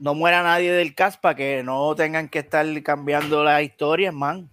no 0.00 0.14
muera 0.14 0.42
nadie 0.42 0.72
del 0.72 0.96
cast 0.96 1.20
para 1.20 1.36
que 1.36 1.62
no 1.62 1.94
tengan 1.94 2.28
que 2.28 2.40
estar 2.40 2.66
cambiando 2.82 3.44
las 3.44 3.62
historias, 3.62 4.12
man. 4.12 4.50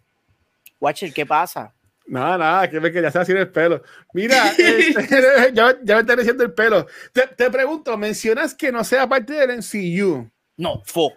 Watcher, 0.80 1.12
¿qué 1.12 1.26
pasa? 1.26 1.74
Nada, 2.06 2.38
nada, 2.38 2.70
que 2.70 2.80
me 2.80 2.92
quería 2.92 3.10
hacer 3.10 3.36
el 3.36 3.50
pelo. 3.52 3.82
Mira, 4.14 4.52
este, 4.60 5.52
ya, 5.56 5.76
ya 5.84 5.96
me 5.96 6.02
está 6.02 6.16
diciendo 6.16 6.44
el 6.44 6.54
pelo. 6.54 6.86
Te, 7.12 7.26
te 7.26 7.50
pregunto, 7.50 7.98
mencionas 7.98 8.54
que 8.54 8.72
no 8.72 8.84
sea 8.84 9.10
parte 9.10 9.34
del 9.34 9.58
MCU, 9.58 10.30
No, 10.56 10.84
fo. 10.86 11.14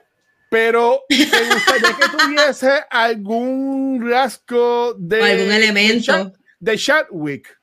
pero 0.48 1.02
¿te 1.10 1.16
gustaría 1.26 1.94
que 1.94 2.08
tuviese 2.16 2.70
algún 2.88 4.10
rasgo 4.10 4.94
de 4.94 5.20
O 5.20 5.24
algún 5.26 5.52
elemento. 5.52 6.32
de 6.58 6.78
Chadwick? 6.78 7.59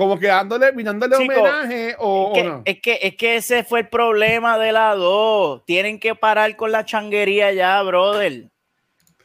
Como 0.00 0.18
que 0.18 0.28
dándole, 0.28 0.72
dándole 0.72 1.16
Chico, 1.18 1.40
homenaje 1.40 1.94
o, 1.98 2.32
Es 2.32 2.32
o 2.32 2.32
que, 2.32 2.44
no. 2.44 2.62
es, 2.64 2.80
que, 2.80 2.98
es 3.02 3.16
que 3.16 3.36
ese 3.36 3.64
fue 3.64 3.80
el 3.80 3.88
problema 3.88 4.58
de 4.58 4.72
la 4.72 4.94
2. 4.94 5.66
Tienen 5.66 6.00
que 6.00 6.14
parar 6.14 6.56
con 6.56 6.72
la 6.72 6.86
changuería 6.86 7.52
ya, 7.52 7.82
brother. 7.82 8.50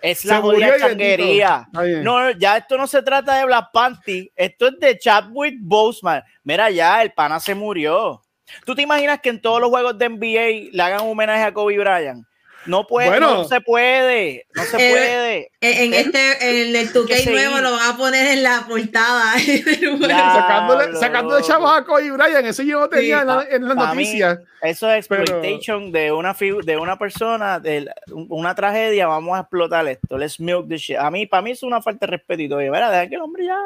Es 0.01 0.25
la 0.25 0.41
jodida 0.41 0.77
changuería. 0.77 1.69
No, 2.03 2.29
ya 2.31 2.57
esto 2.57 2.77
no 2.77 2.87
se 2.87 3.01
trata 3.01 3.37
de 3.37 3.45
Black 3.45 3.69
Panther, 3.71 4.29
esto 4.35 4.67
es 4.67 4.79
de 4.81 4.99
Chadwick 4.99 5.55
Boseman. 5.61 6.21
Mira, 6.43 6.69
ya 6.69 7.01
el 7.01 7.13
pana 7.13 7.39
se 7.39 7.55
murió. 7.55 8.21
¿Tú 8.65 8.75
te 8.75 8.81
imaginas 8.81 9.21
que 9.21 9.29
en 9.29 9.41
todos 9.41 9.61
los 9.61 9.69
juegos 9.69 9.97
de 9.97 10.09
NBA 10.09 10.71
le 10.73 10.83
hagan 10.83 11.05
un 11.05 11.11
homenaje 11.11 11.43
a 11.43 11.53
Kobe 11.53 11.79
Bryant? 11.79 12.25
No 12.65 12.87
puede, 12.87 13.09
Bueno. 13.09 13.33
no 13.35 13.43
se 13.45 13.61
puede, 13.61 14.47
no 14.55 14.63
se 14.63 14.75
Eh, 14.77 14.91
puede. 14.91 15.51
En, 15.61 15.93
en 15.93 15.93
este, 15.93 16.49
en 16.49 16.75
el 16.75 16.93
2K 16.93 17.07
Que 17.07 17.17
seguir. 17.17 17.33
nuevo 17.33 17.57
lo 17.59 17.71
van 17.73 17.91
a 17.93 17.97
poner 17.97 18.27
en 18.27 18.43
la 18.43 18.65
portada. 18.67 19.33
Ya. 20.07 20.33
Sacándole, 20.33 20.95
sacándole 20.97 21.39
loco. 21.41 21.47
chavos 21.47 21.71
a 21.77 21.83
Kobe 21.83 22.11
Bryant, 22.11 22.45
eso 22.45 22.63
yo 22.63 22.79
no 22.79 22.89
tenía 22.89 23.21
en, 23.21 23.27
la- 23.27 23.45
en 23.49 23.67
las 23.67 23.75
noticias. 23.75 24.39
Eso 24.61 24.91
es 24.91 25.07
Pero- 25.07 25.21
exploitation 25.23 25.91
de 25.91 26.11
una 26.11 26.33
de 26.33 26.77
una 26.77 26.97
persona, 26.97 27.59
de 27.59 27.87
una 28.29 28.55
tragedia. 28.55 29.07
Vamos 29.07 29.37
a 29.37 29.41
explotar 29.41 29.87
esto. 29.87 30.17
Let's 30.17 30.39
milk 30.39 30.67
the 30.67 30.77
shit. 30.77 30.97
A 30.97 31.11
mí, 31.11 31.25
para 31.27 31.41
mí 31.41 31.51
es 31.51 31.61
una 31.63 31.81
falta 31.81 32.05
de 32.07 32.11
respeto. 32.11 32.41
Y 32.41 32.49
todo. 32.49 32.59
Mira, 32.59 32.89
deja 32.89 33.07
que 33.07 33.15
el 33.15 33.21
hombre 33.21 33.45
ya 33.45 33.59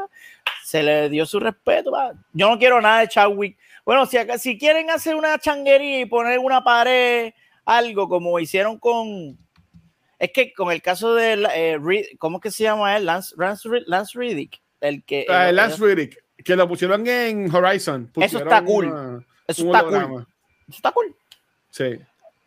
se 0.64 0.84
le 0.84 1.10
dio 1.10 1.26
su 1.26 1.40
respeto. 1.40 1.92
Yo 2.34 2.50
no 2.50 2.60
quiero 2.60 2.82
nada 2.82 3.00
de 3.00 3.08
Chadwick. 3.08 3.58
Bueno, 3.86 4.06
si, 4.06 4.18
acá- 4.18 4.38
si 4.38 4.58
quieren 4.58 4.90
hacer 4.90 5.16
una 5.16 5.40
changuería 5.40 6.02
y 6.02 6.06
poner 6.06 6.38
una 6.40 6.64
pared, 6.64 7.34
algo 7.66 8.08
como 8.10 8.40
hicieron 8.40 8.78
con. 8.80 9.38
Es 10.18 10.32
que 10.34 10.54
con 10.54 10.72
el 10.72 10.82
caso 10.82 11.14
de. 11.16 11.34
eh, 11.56 11.78
Reed- 11.80 12.18
¿Cómo 12.18 12.40
que 12.40 12.52
se 12.52 12.64
llama 12.64 12.96
él? 12.98 13.06
Lance, 13.06 13.34
Lance, 13.38 13.70
Lance 13.88 14.18
Riddick. 14.20 14.62
El 14.82 15.04
que. 15.04 15.26
Ah, 15.30 15.50
el- 15.50 15.56
Lance 15.56 15.78
Riddick, 15.84 16.18
que 16.44 16.56
lo 16.56 16.68
pusieron 16.68 17.06
en 17.08 17.54
Horizon. 17.54 18.12
Eso 18.18 18.40
está 18.40 18.64
cool. 18.64 18.86
una- 18.88 19.26
eso 19.48 19.66
está 19.66 19.84
cool. 19.84 20.28
Eso 20.68 20.76
está 20.78 20.92
cool. 20.92 21.16
Sí. 21.70 22.00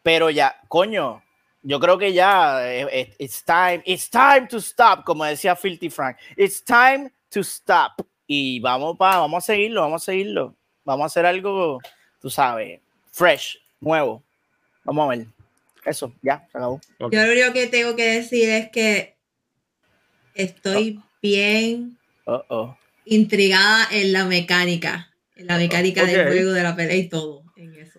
Pero 0.02 0.30
ya, 0.30 0.56
coño, 0.68 1.22
yo 1.62 1.78
creo 1.80 1.96
que 1.98 2.12
ya 2.12 2.68
eh, 2.68 2.86
eh, 2.90 3.14
it's 3.18 3.44
time, 3.44 3.82
it's 3.86 4.10
time 4.10 4.46
to 4.48 4.58
stop, 4.58 5.04
como 5.04 5.24
decía 5.24 5.54
Filthy 5.56 5.90
Frank. 5.90 6.16
It's 6.36 6.62
time 6.64 7.12
to 7.30 7.40
stop. 7.40 8.04
Y 8.26 8.60
vamos 8.60 8.96
pa, 8.96 9.18
vamos 9.18 9.44
a 9.44 9.46
seguirlo, 9.46 9.82
vamos 9.82 10.02
a 10.02 10.04
seguirlo. 10.06 10.54
Vamos 10.84 11.04
a 11.04 11.06
hacer 11.06 11.26
algo, 11.26 11.78
tú 12.20 12.28
sabes, 12.30 12.80
fresh, 13.12 13.58
nuevo. 13.80 14.22
Vamos 14.84 15.04
a 15.06 15.16
ver. 15.16 15.26
Eso, 15.84 16.12
ya, 16.22 16.46
se 16.50 16.58
acabó. 16.58 16.80
Ok. 16.98 17.12
Yo 17.12 17.24
lo 17.26 17.32
único 17.32 17.52
que 17.52 17.66
tengo 17.66 17.96
que 17.96 18.04
decir 18.14 18.48
es 18.48 18.70
que 18.70 19.16
estoy 20.34 21.00
bien 21.20 21.98
Uh 22.24 22.38
-oh. 22.48 22.76
intrigada 23.04 23.88
en 23.90 24.12
la 24.12 24.24
mecánica, 24.26 25.10
en 25.34 25.48
la 25.48 25.56
mecánica 25.56 26.04
del 26.04 26.20
Ok. 26.20 26.26
juego, 26.28 26.52
de 26.52 26.62
la 26.62 26.76
pelea 26.76 26.96
y 26.96 27.08
todo, 27.08 27.42
en 27.56 27.74
eso. 27.74 27.98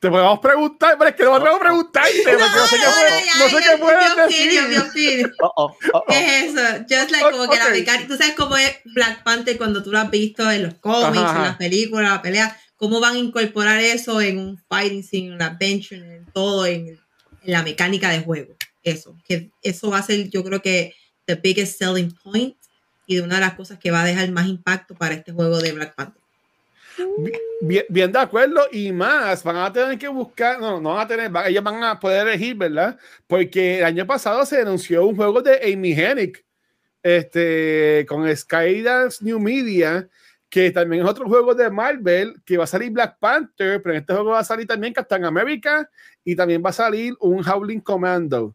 Te 0.00 0.10
podemos 0.10 0.40
preguntar, 0.40 0.96
pero 0.98 1.10
es 1.10 1.16
que 1.16 1.22
no 1.22 1.38
podemos 1.38 1.60
preguntarte, 1.60 2.10
porque 2.24 2.40
no 2.40 2.66
sé 2.66 2.76
qué, 2.76 2.86
puede- 2.86 3.38
no 3.38 3.48
sé 3.48 3.56
qué 3.70 3.78
puedes 3.78 4.16
decir. 4.16 5.32
-oh. 5.38 5.76
-oh. 5.92 6.04
¿Qué 6.08 6.18
es 6.38 6.44
eso? 6.54 6.78
Just 6.90 7.10
like 7.12 7.30
como 7.30 7.48
que 7.48 7.56
la 7.56 7.70
mecánica, 7.70 8.08
tú 8.08 8.16
sabes 8.16 8.34
cómo 8.34 8.56
es 8.56 8.78
Black 8.84 9.22
Panther 9.22 9.56
cuando 9.56 9.82
tú 9.82 9.92
lo 9.92 9.98
has 10.00 10.10
visto 10.10 10.50
en 10.50 10.64
los 10.64 10.74
cómics, 10.74 11.22
Ajá, 11.24 11.36
en 11.38 11.42
las 11.44 11.56
películas, 11.56 12.10
la 12.10 12.22
pelea, 12.22 12.60
cómo 12.76 13.00
van 13.00 13.14
a 13.14 13.18
incorporar 13.18 13.80
eso 13.80 14.20
en 14.20 14.38
un 14.38 14.58
fighting 14.68 15.02
scene, 15.02 15.26
en 15.28 15.32
un 15.34 15.42
adventure, 15.42 16.16
en 16.16 16.26
todo, 16.26 16.66
en, 16.66 16.88
en 16.88 16.98
la 17.52 17.62
mecánica 17.62 18.10
de 18.10 18.20
juego. 18.20 18.54
Eso, 18.82 19.16
que 19.26 19.50
eso 19.62 19.90
va 19.90 19.98
a 19.98 20.02
ser, 20.02 20.28
yo 20.30 20.44
creo 20.44 20.62
que 20.62 20.94
the 21.24 21.34
biggest 21.34 21.78
selling 21.78 22.14
point 22.22 22.56
y 23.06 23.16
de 23.16 23.22
una 23.22 23.36
de 23.36 23.40
las 23.42 23.54
cosas 23.54 23.78
que 23.78 23.90
va 23.90 24.02
a 24.02 24.06
dejar 24.06 24.30
más 24.30 24.46
impacto 24.46 24.94
para 24.94 25.14
este 25.14 25.32
juego 25.32 25.58
de 25.58 25.72
Black 25.72 25.94
Panther. 25.94 26.22
Bien, 27.60 27.84
bien 27.88 28.10
de 28.10 28.18
acuerdo 28.18 28.68
y 28.72 28.90
más, 28.90 29.42
van 29.42 29.56
a 29.56 29.72
tener 29.72 29.98
que 29.98 30.08
buscar, 30.08 30.58
no, 30.58 30.80
no 30.80 30.94
van 30.94 31.04
a 31.04 31.08
tener, 31.08 31.30
van- 31.30 31.46
ellos 31.46 31.62
van 31.62 31.82
a 31.84 32.00
poder 32.00 32.26
elegir, 32.26 32.56
¿verdad? 32.56 32.98
Porque 33.26 33.78
el 33.78 33.84
año 33.84 34.06
pasado 34.06 34.46
se 34.46 34.60
anunció 34.62 35.04
un 35.06 35.14
juego 35.14 35.42
de 35.42 35.72
Amy 35.72 35.92
Hennig, 35.92 36.42
este, 37.02 38.06
con 38.08 38.34
Skydance 38.34 39.22
New 39.24 39.38
Media, 39.38 40.08
que 40.48 40.70
también 40.70 41.02
es 41.02 41.08
otro 41.08 41.28
juego 41.28 41.54
de 41.54 41.70
Marvel, 41.70 42.40
que 42.44 42.56
va 42.56 42.64
a 42.64 42.68
salir 42.68 42.90
Black 42.90 43.18
Panther, 43.18 43.82
pero 43.82 43.94
en 43.94 44.00
este 44.00 44.12
juego 44.12 44.30
va 44.30 44.40
a 44.40 44.44
salir 44.44 44.66
también 44.66 44.92
Captain 44.92 45.24
America 45.24 45.88
y 46.24 46.36
también 46.36 46.62
va 46.64 46.70
a 46.70 46.74
salir 46.74 47.14
un 47.20 47.46
Howling 47.46 47.80
Commando, 47.80 48.54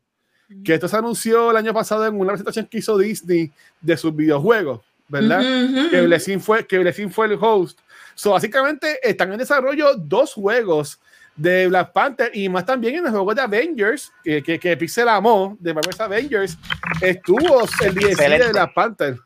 que 0.64 0.74
esto 0.74 0.88
se 0.88 0.98
anunció 0.98 1.52
el 1.52 1.58
año 1.58 1.74
pasado 1.74 2.06
en 2.06 2.20
una 2.20 2.32
presentación 2.32 2.66
que 2.66 2.80
hizo 2.80 2.98
Disney 2.98 3.52
de 3.80 3.98
sus 3.98 4.16
videojuegos, 4.16 4.82
¿verdad? 5.08 5.42
Que 5.90 6.02
Blessing 6.02 6.40
fue, 6.40 6.66
que 6.66 6.80
Blessing 6.80 7.12
fue 7.12 7.28
el 7.28 7.38
host. 7.40 7.80
So, 8.16 8.32
básicamente 8.32 9.00
están 9.04 9.32
en 9.32 9.38
desarrollo 9.38 9.96
dos 9.96 10.34
juegos 10.34 11.00
de 11.36 11.68
Black 11.68 11.92
Panther 11.94 12.32
y 12.34 12.50
más 12.50 12.66
también 12.66 12.96
en 12.96 13.06
el 13.06 13.12
juego 13.12 13.34
de 13.34 13.42
Avengers, 13.42 14.12
que, 14.24 14.44
que, 14.44 14.60
que 14.60 14.78
Pixel 14.78 15.08
amó, 15.08 15.58
de 15.60 15.74
Marvel's 15.74 16.00
Avengers, 16.00 16.58
estuvo 17.02 17.64
el 17.84 17.96
DLC 17.96 18.18
de. 18.18 18.52
Black 18.52 18.74
Panther. 18.74 19.18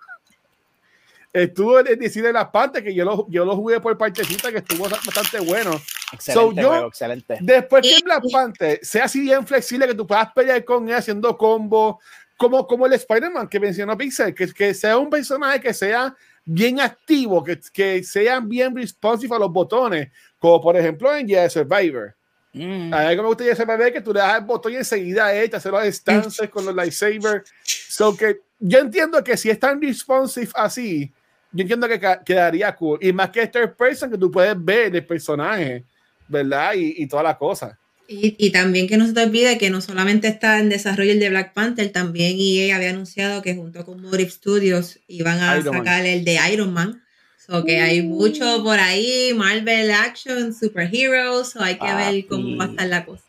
Estuvo 1.35 1.79
el 1.79 1.85
DLC 1.85 2.21
de 2.21 2.31
Black 2.31 2.51
Panther, 2.51 2.81
que 2.81 2.93
yo 2.93 3.03
lo, 3.03 3.27
yo 3.29 3.43
lo 3.43 3.57
jugué 3.57 3.81
por 3.81 3.97
partecita, 3.97 4.51
que 4.53 4.59
estuvo 4.59 4.87
bastante 4.87 5.39
bueno. 5.41 5.81
Excelente, 6.13 6.61
yo- 6.61 6.69
juego, 6.69 6.87
excelente. 6.87 7.37
Después 7.41 7.81
que 7.85 8.03
Black 8.05 8.23
Panther 8.31 8.79
sea 8.81 9.03
así 9.03 9.19
bien 9.19 9.45
flexible, 9.45 9.85
que 9.85 9.95
tú 9.95 10.07
puedas 10.07 10.31
pelear 10.31 10.63
con 10.63 10.87
él 10.87 10.95
haciendo 10.95 11.37
combo, 11.37 11.99
como, 12.37 12.65
como 12.65 12.85
el 12.85 12.93
Spider-Man 12.93 13.49
que 13.49 13.59
mencionó 13.59 13.97
Pixel, 13.97 14.33
que, 14.33 14.47
que 14.53 14.73
sea 14.73 14.97
un 14.97 15.09
personaje 15.09 15.59
que 15.59 15.73
sea 15.73 16.15
bien 16.45 16.79
activo, 16.79 17.43
que, 17.43 17.59
que 17.73 18.01
sea 18.03 18.39
bien 18.39 18.73
responsive 18.73 19.35
a 19.35 19.39
los 19.39 19.51
botones, 19.51 20.09
como 20.39 20.61
por 20.61 20.77
ejemplo 20.77 21.13
en 21.13 21.27
Jedi 21.27 21.49
Survivor. 21.49 22.15
Mm. 22.53 22.93
A 22.93 23.01
mí 23.01 23.09
que 23.09 23.21
me 23.21 23.27
gusta 23.27 23.43
Jedi 23.43 23.55
Survivor 23.57 23.91
que 23.91 23.99
tú 23.99 24.13
le 24.13 24.21
das 24.21 24.37
el 24.39 24.45
botón 24.45 24.71
y 24.71 24.75
enseguida 24.77 25.33
él 25.33 25.49
te 25.49 25.57
hace 25.57 25.69
los 25.69 25.83
stances 25.83 26.49
con 26.49 26.65
los 26.65 26.73
lightsabers. 26.73 27.51
So 27.65 28.15
que 28.15 28.39
yo 28.59 28.79
entiendo 28.79 29.21
que 29.21 29.35
si 29.35 29.49
es 29.49 29.59
tan 29.59 29.81
responsive 29.81 30.49
así, 30.55 31.11
yo 31.55 31.61
entiendo 31.61 31.87
que 31.87 31.99
quedaría 32.25 32.75
cool. 32.75 32.99
Y 33.01 33.13
más 33.13 33.29
que 33.29 33.47
third 33.47 33.75
person, 33.77 34.11
que 34.11 34.17
tú 34.17 34.29
puedes 34.29 34.53
ver 34.57 34.93
el 34.93 35.05
personaje, 35.05 35.85
¿verdad? 36.27 36.73
Y, 36.73 36.95
y 36.97 37.07
toda 37.07 37.23
la 37.23 37.37
cosa. 37.37 37.79
Y, 38.07 38.35
y 38.37 38.51
también 38.51 38.87
que 38.87 38.97
no 38.97 39.07
se 39.07 39.13
te 39.13 39.23
olvide 39.23 39.57
que 39.57 39.69
no 39.69 39.79
solamente 39.79 40.27
está 40.27 40.59
en 40.59 40.69
desarrollo 40.69 41.13
el 41.13 41.19
de 41.19 41.29
Black 41.29 41.53
Panther, 41.53 41.91
también 41.91 42.35
EA 42.37 42.75
había 42.75 42.89
anunciado 42.89 43.41
que 43.41 43.55
junto 43.55 43.85
con 43.85 44.01
Motive 44.01 44.29
Studios 44.29 44.99
iban 45.07 45.39
a 45.39 45.57
Iron 45.57 45.75
Man. 45.75 45.85
sacar 45.85 46.05
el 46.05 46.25
de 46.25 46.39
Iron 46.51 46.73
Man. 46.73 47.01
So 47.37 47.63
que 47.63 47.79
hay 47.79 48.01
mucho 48.01 48.63
por 48.63 48.79
ahí, 48.79 49.31
Marvel 49.35 49.91
Action, 49.91 50.53
Superheroes, 50.53 51.51
so 51.51 51.61
hay 51.61 51.77
que 51.77 51.93
ver 51.93 52.25
cómo 52.27 52.57
va 52.57 52.65
a 52.65 52.67
estar 52.67 52.87
la 52.87 53.05
cosa. 53.05 53.23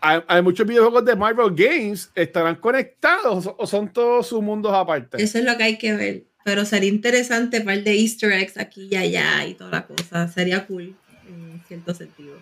Hay, 0.00 0.20
hay 0.26 0.42
muchos 0.42 0.66
videojuegos 0.66 1.04
de 1.04 1.14
Marvel 1.14 1.54
Games, 1.54 2.10
¿estarán 2.14 2.56
conectados 2.56 3.48
o 3.56 3.66
son 3.66 3.92
todos 3.92 4.26
sus 4.26 4.42
mundos 4.42 4.72
aparte? 4.74 5.22
Eso 5.22 5.38
es 5.38 5.44
lo 5.44 5.56
que 5.56 5.62
hay 5.62 5.78
que 5.78 5.94
ver. 5.94 6.24
Pero 6.44 6.64
sería 6.64 6.90
interesante 6.90 7.60
par 7.62 7.82
de 7.82 7.98
Easter 7.98 8.30
eggs 8.32 8.56
aquí 8.58 8.88
y 8.90 8.96
allá 8.96 9.44
y 9.46 9.54
toda 9.54 9.70
la 9.70 9.86
cosa. 9.86 10.28
Sería 10.28 10.66
cool 10.66 10.94
en 11.26 11.62
cierto 11.66 11.94
sentido. 11.94 12.36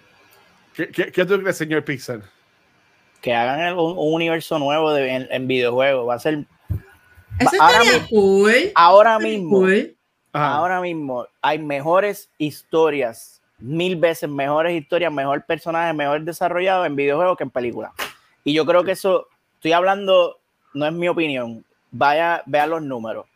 ¿Qué, 0.74 0.88
qué, 0.88 1.12
qué 1.12 1.24
tú 1.24 1.40
crees, 1.40 1.56
señor 1.56 1.84
Pixar? 1.84 2.22
Que 3.20 3.32
hagan 3.34 3.60
el- 3.60 3.74
un, 3.74 3.92
un 3.96 4.14
universo 4.14 4.58
nuevo 4.58 4.92
de, 4.92 5.08
en, 5.08 5.28
en 5.30 5.46
videojuegos. 5.46 6.08
Va 6.08 6.14
a 6.14 6.18
ser. 6.18 6.44
Eso 7.38 7.50
ahora 7.60 7.78
estaría 7.82 7.92
mismo- 8.02 8.08
cool. 8.10 8.54
Ahora 8.74 9.12
Estaría 9.16 9.38
mismo, 9.38 9.58
cool. 9.60 9.96
Ajá. 10.32 10.54
ahora 10.54 10.80
mismo 10.80 11.26
hay 11.42 11.58
mejores 11.58 12.28
historias, 12.38 13.40
mil 13.58 13.96
veces 13.96 14.28
mejores 14.28 14.72
historias, 14.80 15.12
mejor 15.12 15.44
personaje, 15.44 15.92
mejor 15.92 16.22
desarrollado 16.22 16.84
en 16.86 16.96
videojuegos 16.96 17.36
que 17.36 17.44
en 17.44 17.50
películas. 17.50 17.92
Y 18.42 18.52
yo 18.54 18.66
creo 18.66 18.82
que 18.82 18.92
eso, 18.92 19.28
estoy 19.54 19.72
hablando, 19.72 20.40
no 20.74 20.86
es 20.86 20.92
mi 20.92 21.06
opinión. 21.06 21.64
Vaya, 21.92 22.42
vean 22.46 22.70
los 22.70 22.82
números. 22.82 23.26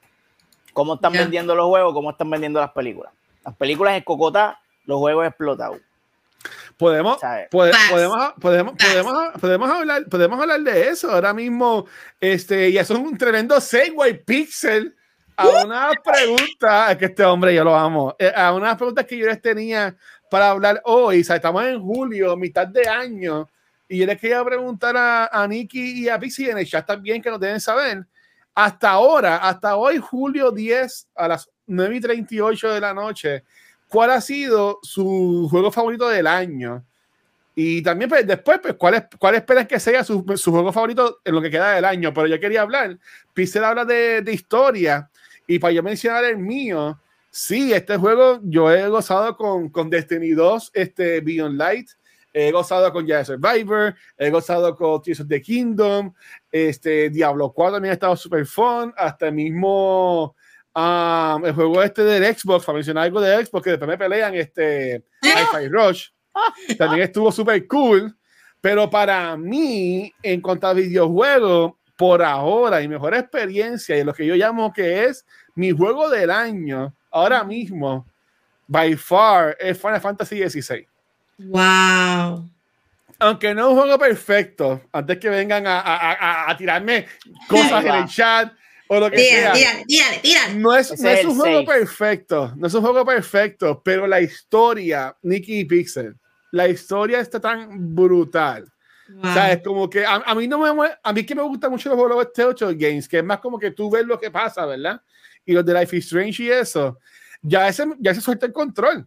Cómo 0.77 0.97
están 0.97 1.15
vendiendo 1.15 1.55
los 1.55 1.69
juegos, 1.69 1.95
cómo 1.95 2.11
están 2.11 2.29
vendiendo 2.29 2.61
las 2.61 2.71
películas. 2.73 3.11
Las 3.43 3.57
películas 3.57 3.97
es 3.97 4.05
cocotá, 4.05 4.61
los 4.85 4.99
juegos 4.99 5.27
explotados. 5.27 5.79
Podemos, 6.77 7.19
podemos, 7.51 7.79
podemos, 8.39 8.75
podemos, 8.77 9.33
podemos, 9.41 9.71
hablar, 9.71 10.05
podemos 10.05 10.39
hablar 10.39 10.61
de 10.61 10.89
eso 10.91 11.11
ahora 11.11 11.33
mismo. 11.33 11.87
Este, 12.21 12.69
y 12.69 12.77
eso 12.77 12.93
es 12.93 13.01
un 13.01 13.17
tremendo 13.17 13.59
segue 13.59 14.17
pixel 14.17 14.95
a 15.39 15.49
una 15.65 15.93
pregunta, 16.05 16.93
es 16.93 16.99
que 16.99 17.07
este 17.07 17.25
hombre 17.25 17.55
yo 17.55 17.65
lo 17.65 17.75
amo, 17.75 18.15
eh, 18.19 18.31
a 18.37 18.53
unas 18.53 18.77
preguntas 18.77 19.07
que 19.07 19.17
yo 19.17 19.25
les 19.25 19.41
tenía 19.41 19.97
para 20.31 20.51
hablar 20.51 20.83
hoy. 20.85 21.23
O 21.23 21.25
sea, 21.25 21.37
estamos 21.37 21.65
en 21.65 21.81
julio, 21.81 22.37
mitad 22.37 22.67
de 22.67 22.87
año, 22.87 23.49
y 23.89 23.97
yo 23.97 24.05
les 24.05 24.21
quería 24.21 24.45
preguntar 24.45 24.95
a, 24.95 25.29
a 25.29 25.49
Nicky 25.49 26.05
y 26.05 26.11
a 26.11 26.19
Pixie 26.19 26.51
en 26.51 26.59
el 26.59 26.67
chat 26.67 26.87
también 26.87 27.23
que 27.23 27.31
nos 27.31 27.41
deben 27.41 27.63
saber. 27.63 28.05
Hasta 28.59 28.89
ahora, 28.89 29.37
hasta 29.37 29.77
hoy, 29.77 29.99
julio 29.99 30.51
10 30.51 31.09
a 31.15 31.29
las 31.29 31.51
9 31.67 31.97
y 31.97 32.01
38 32.01 32.73
de 32.73 32.81
la 32.81 32.95
noche, 32.95 33.45
¿cuál 33.87 34.11
ha 34.11 34.21
sido 34.23 34.79
su 34.83 35.47
juego 35.51 35.71
favorito 35.71 36.09
del 36.09 36.27
año? 36.27 36.83
Y 37.55 37.83
también 37.83 38.09
pues, 38.09 38.27
después, 38.27 38.59
pues, 38.63 38.73
¿cuál, 38.79 38.95
es, 38.95 39.03
cuál 39.19 39.35
esperan 39.35 39.67
que 39.67 39.79
sea 39.79 40.03
su, 40.03 40.25
su 40.37 40.51
juego 40.53 40.73
favorito 40.73 41.21
en 41.23 41.35
lo 41.35 41.43
que 41.43 41.51
queda 41.51 41.73
del 41.73 41.85
año? 41.85 42.15
Pero 42.15 42.29
yo 42.29 42.41
quería 42.41 42.63
hablar, 42.63 42.99
Pixel 43.35 43.63
habla 43.63 43.85
de, 43.85 44.23
de 44.23 44.33
historia, 44.33 45.11
y 45.47 45.59
para 45.59 45.75
yo 45.75 45.83
mencionar 45.83 46.25
el 46.25 46.39
mío, 46.39 46.99
sí, 47.31 47.75
este 47.75 47.99
juego 47.99 48.41
yo 48.43 48.73
he 48.73 48.89
gozado 48.89 49.37
con, 49.37 49.69
con 49.69 49.91
Destiny 49.91 50.31
2, 50.31 50.71
este 50.73 51.21
Beyond 51.21 51.59
Light, 51.59 51.91
he 52.39 52.51
gozado 52.51 52.93
con 52.93 53.07
Jedi 53.07 53.25
Survivor, 53.25 53.95
he 54.19 54.29
gozado 54.29 54.77
con 54.77 55.01
Tears 55.01 55.21
of 55.21 55.29
the 55.29 55.41
Kingdom, 55.41 56.13
este 56.53 57.09
Diablo 57.09 57.51
4 57.51 57.77
también 57.77 57.93
ha 57.93 57.95
estado 57.95 58.15
super 58.15 58.45
fun, 58.45 58.93
hasta 58.95 59.29
el 59.29 59.33
mismo 59.33 60.37
um, 60.75 61.47
el 61.47 61.55
juego 61.55 61.83
este 61.83 62.05
del 62.05 62.37
Xbox, 62.37 62.67
para 62.67 62.77
mencionar 62.77 63.05
algo 63.05 63.23
de 63.23 63.43
Xbox, 63.43 63.65
que 63.65 63.71
después 63.71 63.89
me 63.89 63.97
pelean, 63.97 64.35
este 64.35 65.03
Hi-Fi 65.23 65.69
Rush, 65.69 66.09
también 66.77 67.05
estuvo 67.05 67.33
super 67.33 67.67
cool, 67.67 68.15
pero 68.61 68.91
para 68.91 69.35
mí, 69.39 70.13
en 70.23 70.43
cuanto 70.43 70.67
a 70.67 70.75
videojuegos, 70.75 71.73
por 71.97 72.23
ahora, 72.23 72.81
mi 72.81 72.89
mejor 72.89 73.15
experiencia 73.15 73.97
y 73.97 74.05
lo 74.05 74.13
que 74.13 74.27
yo 74.27 74.35
llamo 74.35 74.75
que 74.75 75.07
es 75.07 75.25
mi 75.55 75.71
juego 75.71 76.11
del 76.11 76.31
año, 76.31 76.95
ahora 77.11 77.43
mismo, 77.45 78.07
by 78.67 78.95
far, 78.95 79.57
es 79.59 79.81
Final 79.81 80.03
Fantasy 80.03 80.47
XVI 80.47 80.87
Wow. 81.39 82.49
aunque 83.19 83.55
no 83.55 83.63
es 83.67 83.73
un 83.73 83.79
juego 83.81 83.99
perfecto, 83.99 84.83
antes 84.93 85.19
que 85.19 85.29
vengan 85.31 85.67
a, 85.67 85.81
a- 85.81 86.13
a- 86.13 86.51
a 86.51 86.57
tirarme 86.57 87.07
cosas 87.49 87.85
en 87.85 87.95
el 87.95 88.07
chat 88.07 88.53
o 88.89 89.01
lo 89.01 89.11
que 89.11 89.19
sea, 89.19 89.53
Tírale, 89.53 89.59
tírale, 89.59 89.85
tírale, 89.87 90.19
tírale. 90.19 90.55
no 90.55 90.75
es, 90.77 91.01
no 91.01 91.09
es 91.11 91.25
un 91.25 91.37
juego 91.37 91.61
safe. 91.61 91.79
perfecto, 91.81 92.53
no 92.57 92.67
es 92.67 92.75
un 92.75 92.83
juego 92.83 93.05
perfecto, 93.05 93.83
pero 93.85 94.07
la 94.07 94.21
historia, 94.21 95.17
Nicky 95.23 95.61
y 95.61 95.65
Pixel, 95.65 96.15
la 96.53 96.69
historia 96.69 97.21
está 97.21 97.41
tan 97.41 97.95
brutal. 97.95 98.71
Wow. 99.09 99.31
O 99.31 99.33
sea, 99.35 99.53
es 99.53 99.63
como 99.63 99.89
que 99.91 100.05
a, 100.05 100.15
a 100.17 100.35
mí 100.35 100.47
no 100.49 100.59
me 100.59 100.91
a 101.03 101.13
mí 101.13 101.25
que 101.25 101.35
me 101.35 101.43
gustan 101.43 101.71
mucho 101.71 101.89
los 101.89 101.99
juegos 101.99 102.27
de 102.27 102.33
Telltale 102.33 102.75
Games, 102.75 103.09
que 103.09 103.19
es 103.19 103.25
más 103.25 103.39
como 103.39 103.59
que 103.59 103.71
tú 103.71 103.91
ves 103.91 104.05
lo 104.05 104.19
que 104.19 104.31
pasa, 104.31 104.67
¿verdad? 104.67 105.01
Y 105.45 105.53
los 105.53 105.65
de 105.65 105.75
Life 105.75 105.97
is 105.97 106.05
Strange 106.07 106.43
y 106.43 106.51
eso, 106.51 106.99
ya 107.43 107.69
ese 107.69 107.87
ya 107.99 108.13
se 108.15 108.21
suelta 108.21 108.47
el 108.47 108.53
control. 108.53 109.07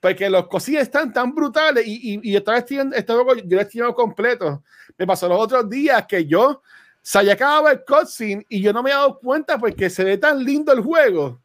Porque 0.00 0.30
los 0.30 0.48
cosillas 0.48 0.82
están 0.82 1.12
tan 1.12 1.34
brutales 1.34 1.86
y, 1.86 2.14
y, 2.14 2.20
y 2.32 2.36
esta 2.36 2.52
vez 2.52 2.64
tienen- 2.64 2.92
este 2.94 3.12
juego 3.12 3.34
yo 3.36 3.56
lo 3.56 3.60
he 3.60 3.64
tirado 3.66 3.94
completo. 3.94 4.62
Me 4.96 5.06
pasó 5.06 5.28
los 5.28 5.38
otros 5.38 5.68
días 5.68 6.06
que 6.08 6.24
yo 6.24 6.62
se 7.02 7.18
había 7.18 7.34
acabado 7.34 7.68
el 7.68 7.82
cutscene 7.84 8.44
y 8.48 8.60
yo 8.62 8.72
no 8.72 8.82
me 8.82 8.90
he 8.90 8.94
dado 8.94 9.18
cuenta 9.18 9.58
porque 9.58 9.88
se 9.90 10.02
ve 10.04 10.16
tan 10.18 10.42
lindo 10.42 10.72
el 10.72 10.80
juego 10.80 11.40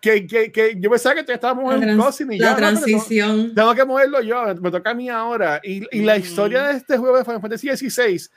que, 0.00 0.26
que, 0.26 0.52
que 0.52 0.74
yo 0.78 0.90
pensaba 0.90 1.14
que 1.16 1.24
ya 1.26 1.34
estábamos 1.34 1.70
la, 1.74 1.82
en 1.82 1.88
el 1.90 1.98
cutscene 1.98 2.36
y 2.36 2.38
la 2.38 2.44
ya, 2.46 2.50
no, 2.50 2.56
pero 2.56 2.70
no. 2.70 2.80
transición. 2.80 3.54
Tengo 3.54 3.74
que 3.74 3.84
moverlo 3.84 4.20
yo, 4.20 4.54
me 4.60 4.70
toca 4.70 4.90
a 4.90 4.94
mí 4.94 5.08
ahora. 5.08 5.60
Y, 5.64 5.82
y 5.96 6.02
la 6.04 6.16
Mm. 6.16 6.20
historia 6.20 6.62
de 6.64 6.76
este 6.76 6.98
juego 6.98 7.16
de 7.16 7.24
Final 7.24 7.40
Fantasy 7.40 7.74
XVI 7.76 8.28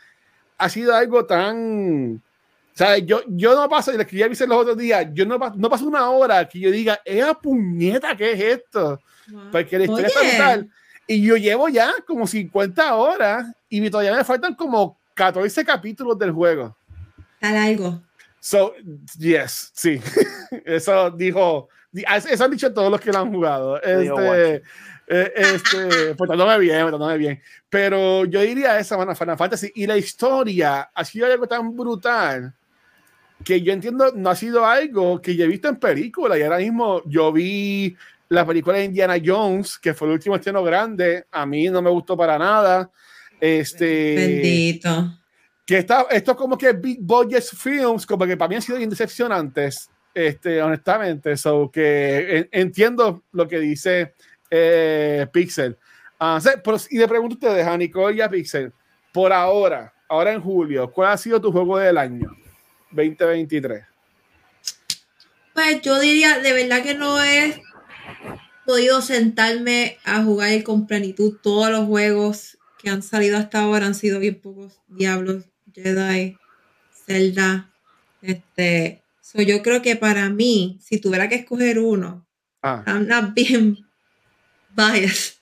ha 0.58 0.70
sido 0.70 0.96
algo 0.96 1.26
tan. 1.26 2.22
O 2.74 2.78
sea, 2.80 2.98
yo, 2.98 3.22
yo 3.28 3.56
no 3.56 3.68
paso, 3.68 3.92
y 3.94 3.98
le 3.98 4.04
escribí 4.04 4.24
a 4.24 4.28
Vicente 4.30 4.54
los 4.54 4.62
otros 4.62 4.78
días, 4.78 5.06
yo 5.14 5.26
no, 5.26 5.38
no 5.38 5.70
paso 5.70 5.86
una 5.86 6.10
hora 6.12 6.48
que 6.48 6.60
yo 6.60 6.72
diga, 6.72 7.02
¡esa 7.04 7.34
puñeta 7.34 8.16
qué 8.16 8.32
es 8.32 8.40
esto! 8.62 9.02
Wow. 9.32 9.52
Porque 9.52 9.78
la 9.78 9.84
historia 9.86 10.08
Oye. 10.08 10.30
está 10.30 10.56
brutal. 10.56 10.70
Y 11.08 11.22
yo 11.22 11.38
llevo 11.38 11.70
ya 11.70 11.92
como 12.06 12.28
50 12.28 12.96
horas 12.96 13.48
y 13.68 13.90
todavía 13.90 14.16
me 14.16 14.24
faltan 14.24 14.54
como 14.56 14.98
14 15.16 15.66
capítulos 15.66 16.18
del 16.20 16.32
juego. 16.32 16.76
Está 17.34 17.52
largo. 17.52 18.02
So, 18.40 18.74
yes, 19.18 19.72
sí. 19.74 20.00
Eso 20.66 21.12
dijo, 21.12 21.68
di- 21.92 22.06
eso 22.08 22.46
han 22.46 22.52
dicho 22.52 22.74
todos 22.74 22.92
los 22.92 23.02
que 23.02 23.12
lo 23.12 23.20
han 23.20 23.34
jugado. 23.34 23.82
Este, 23.82 24.56
eh, 25.08 25.34
este, 25.36 26.16
portándome 26.16 26.58
bien, 26.60 26.82
portándome 26.84 27.18
bien. 27.18 27.42
Pero 27.70 28.26
yo 28.26 28.42
diría 28.42 28.80
esa, 28.80 28.96
bueno, 28.96 29.16
Final 29.16 29.38
Fantasy. 29.38 29.72
Y 29.76 29.88
la 29.88 29.98
historia 29.98 30.90
ha 30.94 31.04
sido 31.06 31.26
algo 31.26 31.48
tan 31.48 31.76
brutal 31.76 32.54
que 33.44 33.62
yo 33.62 33.74
entiendo, 33.74 34.12
no 34.16 34.30
ha 34.30 34.36
sido 34.36 34.66
algo 34.66 35.22
que 35.22 35.36
yo 35.36 35.46
he 35.46 35.48
visto 35.48 35.68
en 35.68 35.78
película. 35.78 36.38
Y 36.38 36.44
ahora 36.44 36.58
mismo 36.60 37.02
yo 37.06 37.32
vi 37.32 37.96
la 38.30 38.46
película 38.46 38.78
de 38.78 38.86
Indiana 38.86 39.16
Jones, 39.24 39.78
que 39.80 39.94
fue 39.94 40.08
el 40.08 40.14
último 40.14 40.36
estreno 40.36 40.64
grande. 40.64 41.26
A 41.32 41.46
mí 41.46 41.68
no 41.70 41.82
me 41.82 41.90
gustó 41.90 42.16
para 42.16 42.38
nada. 42.38 42.90
Este, 43.42 44.16
Bendito. 44.16 45.20
que 45.66 45.80
está, 45.80 46.06
esto 46.12 46.36
como 46.36 46.58
que 46.58 46.74
Big 46.74 47.00
Budget 47.02 47.44
Films, 47.44 48.06
como 48.06 48.26
que 48.26 48.38
para 48.38 48.50
mí 48.50 48.56
han 48.56 48.62
sido 48.62 48.78
bien 48.78 48.90
decepcionantes, 48.90 49.90
este, 50.14 50.62
honestamente. 50.62 51.36
So 51.38 51.70
que 51.72 52.38
en- 52.38 52.50
entiendo 52.52 53.24
lo 53.32 53.48
que 53.48 53.60
dice 53.60 54.14
eh, 54.52 55.26
Pixel. 55.32 55.78
Ah, 56.20 56.40
sí, 56.42 56.50
pero- 56.64 56.78
y 56.90 56.98
le 57.00 57.08
pregunto 57.08 57.36
a 57.36 57.50
ustedes, 57.50 57.66
a 57.68 57.78
Nicole 57.78 58.16
y 58.18 58.22
a 58.22 58.30
Pixel, 58.30 58.74
por 59.14 59.32
ahora, 59.32 59.94
ahora 60.08 60.34
en 60.34 60.42
julio, 60.42 60.92
¿cuál 60.92 61.12
ha 61.14 61.18
sido 61.18 61.40
tu 61.40 61.52
juego 61.52 61.78
del 61.78 61.98
año 61.98 62.30
2023? 62.92 63.84
Pues 65.54 65.82
yo 65.82 66.00
diría, 66.00 66.40
de 66.40 66.54
verdad 66.54 66.84
que 66.84 66.94
no 66.96 67.24
he 67.24 67.62
podido 68.66 69.02
sentarme 69.02 69.98
a 70.04 70.24
jugar 70.24 70.64
con 70.64 70.88
plenitud 70.88 71.38
todos 71.42 71.70
los 71.72 71.86
juegos 71.86 72.58
que 72.78 72.90
han 72.90 73.04
salido 73.04 73.38
hasta 73.38 73.62
ahora. 73.62 73.86
Han 73.86 73.96
sido 73.96 74.20
bien 74.20 74.40
pocos 74.40 74.80
Diablos, 74.88 75.46
Jedi, 75.74 76.38
Zelda. 77.06 77.72
Este, 78.22 79.02
so 79.22 79.42
yo 79.42 79.62
creo 79.62 79.82
que 79.82 79.96
para 79.96 80.30
mí, 80.30 80.78
si 80.82 81.00
tuviera 81.00 81.30
que 81.30 81.36
escoger 81.36 81.80
uno, 81.80 82.26
Ah, 82.62 82.84
I'm 82.86 83.08
not 83.08 83.34
being 83.34 83.86
biased. 84.76 85.36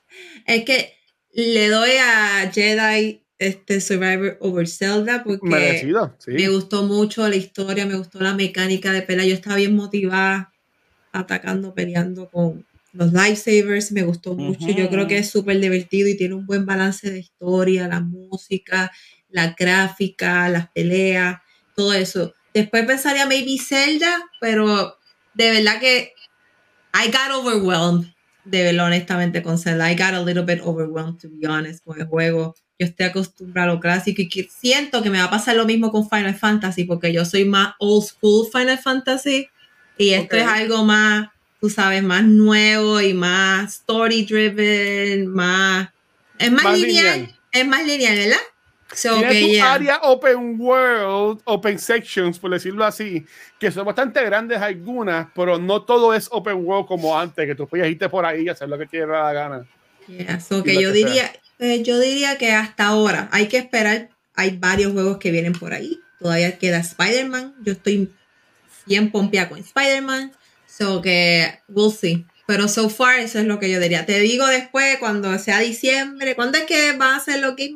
Es 0.45 0.63
que 0.65 0.93
le 1.34 1.69
doy 1.69 1.91
a 1.99 2.51
Jedi 2.51 3.23
este 3.39 3.82
Survivor 3.82 4.38
over 4.39 4.67
Zelda 4.67 5.23
porque 5.23 5.47
merecido, 5.47 6.15
sí. 6.19 6.32
me 6.32 6.49
gustó 6.49 6.84
mucho 6.84 7.27
la 7.27 7.36
historia, 7.36 7.86
me 7.86 7.95
gustó 7.95 8.19
la 8.19 8.34
mecánica 8.34 8.91
de 8.91 9.01
pelea. 9.01 9.25
Yo 9.25 9.34
estaba 9.34 9.56
bien 9.56 9.75
motivada 9.75 10.53
atacando, 11.19 11.73
peleando 11.73 12.30
con 12.30 12.65
los 12.93 13.13
lifesavers. 13.13 13.91
Me 13.91 14.03
gustó 14.03 14.36
mucho. 14.36 14.67
Yo 14.71 14.86
Ujú. 14.86 14.93
creo 14.93 15.08
que 15.08 15.17
es 15.19 15.30
súper 15.30 15.60
divertido 15.60 16.08
y 16.08 16.17
tiene 16.17 16.36
un 16.36 16.45
buen 16.45 16.65
balance 16.65 17.10
de 17.10 17.19
historia, 17.19 17.88
la 17.88 17.99
música, 17.99 18.91
la 19.30 19.56
gráfica, 19.58 20.49
las 20.49 20.69
peleas, 20.71 21.39
todo 21.75 21.93
eso. 21.93 22.34
Después 22.53 22.86
pensaría 22.86 23.25
maybe 23.25 23.58
Zelda, 23.60 24.23
pero 24.39 24.97
de 25.34 25.51
verdad 25.51 25.80
que 25.80 26.13
I 26.93 27.12
got 27.12 27.32
overwhelmed. 27.32 28.08
De 28.45 28.63
verdad, 28.63 28.86
honestamente, 28.86 29.43
con 29.43 29.58
Zelda. 29.58 29.91
I 29.91 29.95
got 29.95 30.13
a 30.13 30.21
little 30.21 30.43
bit 30.43 30.62
overwhelmed, 30.63 31.19
to 31.19 31.30
be 31.30 31.45
honest, 31.45 31.84
con 31.84 31.99
el 31.99 32.08
juego. 32.08 32.56
Yo 32.80 32.88
estoy 32.88 33.08
acostumbrado 33.08 33.71
a 33.71 33.73
lo 33.75 33.80
clásico 33.80 34.21
y 34.21 34.30
que 34.30 34.47
siento 34.49 35.03
que 35.03 35.10
me 35.10 35.17
va 35.17 35.25
a 35.25 35.30
pasar 35.30 35.56
lo 35.56 35.65
mismo 35.65 35.91
con 35.91 36.10
Final 36.10 36.36
Fantasy, 36.36 36.86
porque 36.86 37.12
yo 37.12 37.25
soy 37.25 37.43
más 37.43 37.73
old 37.80 38.06
school 38.06 38.47
Final 38.51 38.77
Fantasy 38.77 39.49
y 39.97 40.13
esto 40.13 40.36
Ok. 40.36 40.41
es 40.41 40.47
algo 40.47 40.83
más, 40.83 41.29
tú 41.60 41.69
sabes, 41.69 42.03
más 42.03 42.23
nuevo 42.23 43.01
y 43.01 43.13
más 43.13 43.73
story 43.75 44.23
driven, 44.25 45.27
más. 45.27 45.89
Es 46.38 46.51
más, 46.51 46.63
Más 46.63 46.79
lineal, 46.79 47.19
lineal. 47.19 47.39
Es 47.51 47.67
más 47.67 47.86
lineal, 47.86 48.17
¿verdad? 48.17 48.38
So, 48.93 49.17
Tiene 49.17 49.33
que 49.33 49.41
tu 49.41 49.47
yeah. 49.47 49.73
área 49.73 49.99
open 50.03 50.55
world, 50.60 51.41
open 51.43 51.77
sections, 51.77 52.39
por 52.39 52.51
decirlo 52.51 52.86
así, 52.86 53.25
que 53.60 53.69
son 53.69 53.86
bastante 53.86 54.23
grandes 54.23 54.62
algunas, 54.62 55.27
pero 55.36 55.57
no 55.57 55.83
todo 55.83 56.13
es 56.13 56.29
open 56.31 56.65
world 56.65 56.88
como 56.88 57.19
antes, 57.19 57.45
que 57.45 57.53
tú 57.55 57.67
podías 57.67 57.89
irte 57.89 58.07
por 58.07 58.25
ahí 58.25 58.43
y 58.43 58.49
hacer 58.49 58.69
lo 58.69 58.77
que 58.77 58.86
te 58.86 58.97
diera 58.97 59.23
la 59.23 59.33
gana. 59.33 59.65
Yeah, 60.07 60.39
so 60.39 60.63
que 60.63 60.81
yo 60.81 60.93
diría, 60.93 61.33
eh, 61.60 61.83
yo 61.83 61.99
diría 61.99 62.38
que 62.38 62.53
hasta 62.53 62.86
ahora 62.88 63.27
hay 63.31 63.47
que 63.47 63.57
esperar. 63.57 64.10
Hay 64.36 64.55
varios 64.57 64.93
juegos 64.93 65.17
que 65.17 65.31
vienen 65.31 65.51
por 65.53 65.73
ahí. 65.73 65.99
Todavía 66.19 66.57
queda 66.57 66.77
Spider-Man. 66.77 67.55
Yo 67.63 67.73
estoy 67.73 68.10
bien 68.88 69.12
pompeada 69.12 69.50
con 69.50 69.60
Spider-Man. 69.60 70.32
So 70.65 71.02
que 71.02 71.60
we'll 71.67 71.91
see. 71.91 72.26
Pero 72.45 72.67
so 72.67 72.89
far 72.89 73.19
eso 73.19 73.39
es 73.39 73.45
lo 73.45 73.60
que 73.60 73.69
yo 73.69 73.80
diría. 73.80 74.06
Te 74.06 74.19
digo 74.19 74.47
después 74.47 74.97
cuando 75.00 75.38
sea 75.39 75.60
diciembre. 75.60 76.36
¿Cuándo 76.36 76.58
es 76.58 76.65
que 76.65 76.95
va 76.97 77.15
a 77.15 77.19
ser 77.19 77.39
lo 77.39 77.56
que 77.56 77.76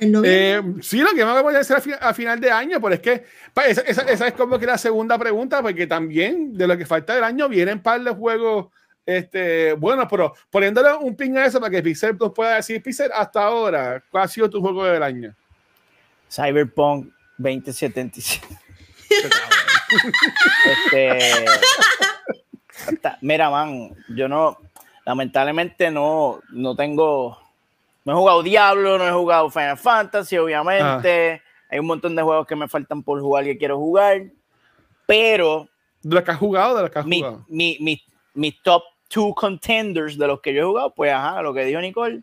¿En 0.00 0.12
eh, 0.24 0.60
sí, 0.82 0.98
lo 0.98 1.12
que 1.14 1.24
más 1.24 1.40
voy 1.42 1.54
a 1.54 1.60
hacer 1.60 1.80
a, 2.00 2.12
final 2.12 2.40
de 2.40 2.50
año, 2.50 2.80
pero 2.80 2.94
es 2.94 3.00
que 3.00 3.24
esa, 3.64 3.80
esa, 3.82 4.02
esa, 4.02 4.26
es 4.26 4.34
como 4.34 4.58
que 4.58 4.66
la 4.66 4.76
segunda 4.76 5.16
pregunta, 5.16 5.62
porque 5.62 5.86
también 5.86 6.52
de 6.58 6.66
lo 6.66 6.76
que 6.76 6.84
falta 6.84 7.14
del 7.14 7.22
año 7.22 7.48
vienen 7.48 7.80
par 7.80 8.02
de 8.02 8.10
juegos 8.10 8.66
este, 9.06 9.74
bueno, 9.74 10.08
pero 10.08 10.34
poniéndole 10.50 10.94
un 10.94 11.14
ping 11.14 11.36
a 11.36 11.46
eso 11.46 11.60
para 11.60 11.70
que 11.70 11.82
Pixel 11.82 12.16
nos 12.18 12.32
pueda 12.32 12.56
decir, 12.56 12.82
Pixel, 12.82 13.10
hasta 13.12 13.42
ahora, 13.42 14.02
¿cuál 14.10 14.24
ha 14.24 14.28
sido 14.28 14.48
tu 14.48 14.60
juego 14.60 14.84
del 14.84 15.02
año? 15.02 15.34
Cyberpunk 16.30 17.12
2077. 17.38 18.46
este, 20.66 21.44
mira, 23.20 23.50
man, 23.50 23.90
yo 24.08 24.28
no, 24.28 24.58
lamentablemente 25.04 25.90
no, 25.90 26.40
no 26.50 26.74
tengo, 26.76 27.38
no 28.04 28.12
he 28.12 28.16
jugado 28.16 28.42
Diablo, 28.42 28.98
no 28.98 29.06
he 29.06 29.12
jugado 29.12 29.50
Final 29.50 29.78
Fantasy, 29.78 30.36
obviamente. 30.38 31.32
Ah. 31.32 31.40
Hay 31.70 31.78
un 31.78 31.86
montón 31.86 32.14
de 32.14 32.22
juegos 32.22 32.46
que 32.46 32.56
me 32.56 32.68
faltan 32.68 33.02
por 33.02 33.20
jugar 33.20 33.48
y 33.48 33.58
quiero 33.58 33.78
jugar, 33.78 34.22
pero... 35.06 35.68
¿De 36.02 36.14
los 36.14 36.24
que 36.24 36.30
has 36.30 36.38
jugado? 36.38 36.76
De 36.76 36.82
los 36.82 36.90
que 36.90 36.98
has 36.98 37.06
mi, 37.06 37.20
jugado? 37.20 37.44
Mi, 37.48 37.78
mi, 37.80 38.02
mi 38.34 38.52
top 38.52 38.84
two 39.08 39.34
contenders 39.34 40.18
de 40.18 40.26
los 40.26 40.40
que 40.40 40.52
yo 40.52 40.62
he 40.62 40.64
jugado, 40.64 40.94
pues 40.94 41.12
ajá, 41.12 41.42
lo 41.42 41.54
que 41.54 41.64
dijo 41.64 41.80
Nicole, 41.80 42.22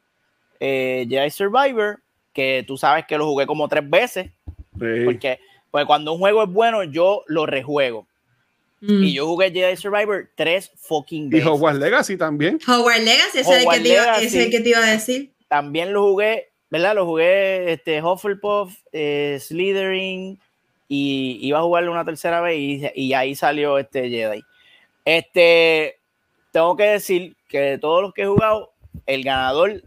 eh, 0.59 1.05
Jedi 1.09 1.29
Survivor, 1.29 1.99
que 2.33 2.63
tú 2.67 2.77
sabes 2.77 3.05
que 3.05 3.17
lo 3.17 3.25
jugué 3.25 3.45
como 3.45 3.67
tres 3.67 3.89
veces, 3.89 4.31
porque 4.77 5.39
pues 5.71 5.85
cuando 5.85 6.13
un 6.13 6.19
juego 6.19 6.43
es 6.43 6.49
bueno, 6.49 6.83
yo 6.83 7.23
lo 7.27 7.45
rejuego. 7.45 8.07
Mm. 8.81 9.03
Y 9.03 9.13
yo 9.13 9.27
jugué 9.27 9.51
Jedi 9.51 9.75
Survivor 9.77 10.29
tres 10.35 10.71
fucking 10.75 11.29
veces. 11.29 11.45
Y 11.45 11.49
Hogwarts 11.49 11.79
Legacy 11.79 12.17
también. 12.17 12.59
Hogwarts 12.67 13.03
Legacy, 13.03 13.39
ese, 13.39 13.53
es, 13.53 13.63
el 13.63 13.69
que 13.69 13.79
te 13.79 13.89
iba, 13.89 14.17
ese 14.17 14.25
es 14.25 14.45
el 14.45 14.51
que 14.51 14.59
te 14.59 14.69
iba 14.69 14.79
a 14.79 14.91
decir. 14.91 15.31
También 15.47 15.93
lo 15.93 16.03
jugué, 16.03 16.51
¿verdad? 16.69 16.95
Lo 16.95 17.05
jugué 17.05 17.73
este, 17.73 18.01
Hufflepuff, 18.03 18.73
eh, 18.91 19.37
Slytherin, 19.39 20.39
y 20.87 21.39
iba 21.41 21.59
a 21.59 21.63
jugarlo 21.63 21.91
una 21.91 22.03
tercera 22.03 22.41
vez 22.41 22.57
y, 22.57 22.91
y 22.95 23.13
ahí 23.13 23.35
salió 23.35 23.77
este 23.77 24.09
Jedi. 24.09 24.43
Este, 25.05 25.99
tengo 26.51 26.75
que 26.75 26.83
decir 26.83 27.35
que 27.47 27.59
de 27.59 27.77
todos 27.77 28.01
los 28.01 28.13
que 28.13 28.23
he 28.23 28.27
jugado, 28.27 28.73
el 29.05 29.23
ganador 29.23 29.83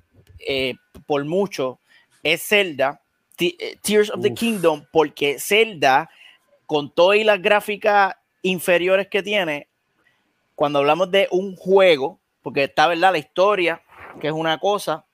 eh, 0.47 0.75
por 1.07 1.25
mucho 1.25 1.79
es 2.23 2.43
Zelda, 2.43 3.03
Tears 3.37 4.11
of 4.11 4.21
the 4.23 4.35
Kingdom, 4.35 4.85
porque 4.93 5.39
Zelda, 5.39 6.11
con 6.67 6.91
todas 6.91 7.19
las 7.25 7.41
gráficas 7.41 8.15
inferiores 8.43 9.09
que 9.09 9.23
tiene, 9.23 9.69
cuando 10.55 10.79
hablamos 10.79 11.11
de 11.11 11.29
un 11.31 11.57
juego, 11.57 12.21
porque 12.43 12.65
está, 12.65 12.87
¿verdad? 12.87 13.13
La 13.13 13.19
historia, 13.19 13.83
que 14.21 14.29
es 14.29 14.33
una 14.33 14.59
cosa, 14.59 15.05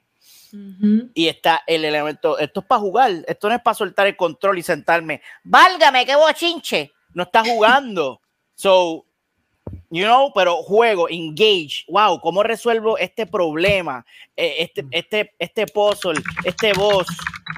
y 1.14 1.28
está 1.28 1.62
el 1.66 1.85
elemento, 1.85 2.38
esto 2.38 2.61
es 2.61 2.66
para 2.66 2.80
jugar, 2.80 3.12
esto 3.26 3.48
no 3.48 3.54
es 3.54 3.62
para 3.62 3.74
soltar 3.74 4.06
el 4.06 4.16
control 4.16 4.59
y 4.59 4.62
sentarme, 4.62 5.22
válgame, 5.44 6.04
qué 6.04 6.16
bochinche, 6.16 6.92
no 7.14 7.24
está 7.24 7.44
jugando. 7.44 8.20
So, 8.61 9.06
you 9.90 10.05
know, 10.05 10.33
pero 10.35 10.62
juego, 10.62 11.09
engage, 11.09 11.85
wow, 11.88 12.20
¿cómo 12.20 12.42
resuelvo 12.42 12.96
este 12.96 13.26
problema, 13.26 14.07
eh, 14.37 14.55
este, 14.59 14.87
este, 14.90 15.35
este 15.38 15.66
puzzle, 15.66 16.20
este 16.44 16.72
boss, 16.72 17.07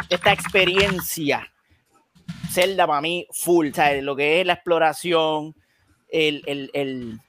esta 0.09 0.33
experiencia? 0.33 1.47
Zelda 2.51 2.87
para 2.87 3.01
mí, 3.01 3.27
full, 3.31 3.73
¿sabes? 3.73 4.03
Lo 4.03 4.16
que 4.16 4.40
es 4.40 4.47
la 4.47 4.55
exploración, 4.55 5.55
el, 6.09 6.42
el, 6.47 6.71
el, 6.75 7.21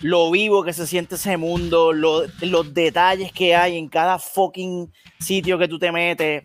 lo 0.00 0.30
vivo 0.30 0.64
que 0.64 0.72
se 0.72 0.86
siente 0.86 1.16
ese 1.16 1.36
mundo, 1.36 1.92
lo, 1.92 2.22
los 2.40 2.74
detalles 2.74 3.32
que 3.32 3.54
hay 3.54 3.76
en 3.76 3.88
cada 3.88 4.18
fucking 4.18 4.92
sitio 5.18 5.58
que 5.58 5.68
tú 5.68 5.78
te 5.78 5.92
metes. 5.92 6.44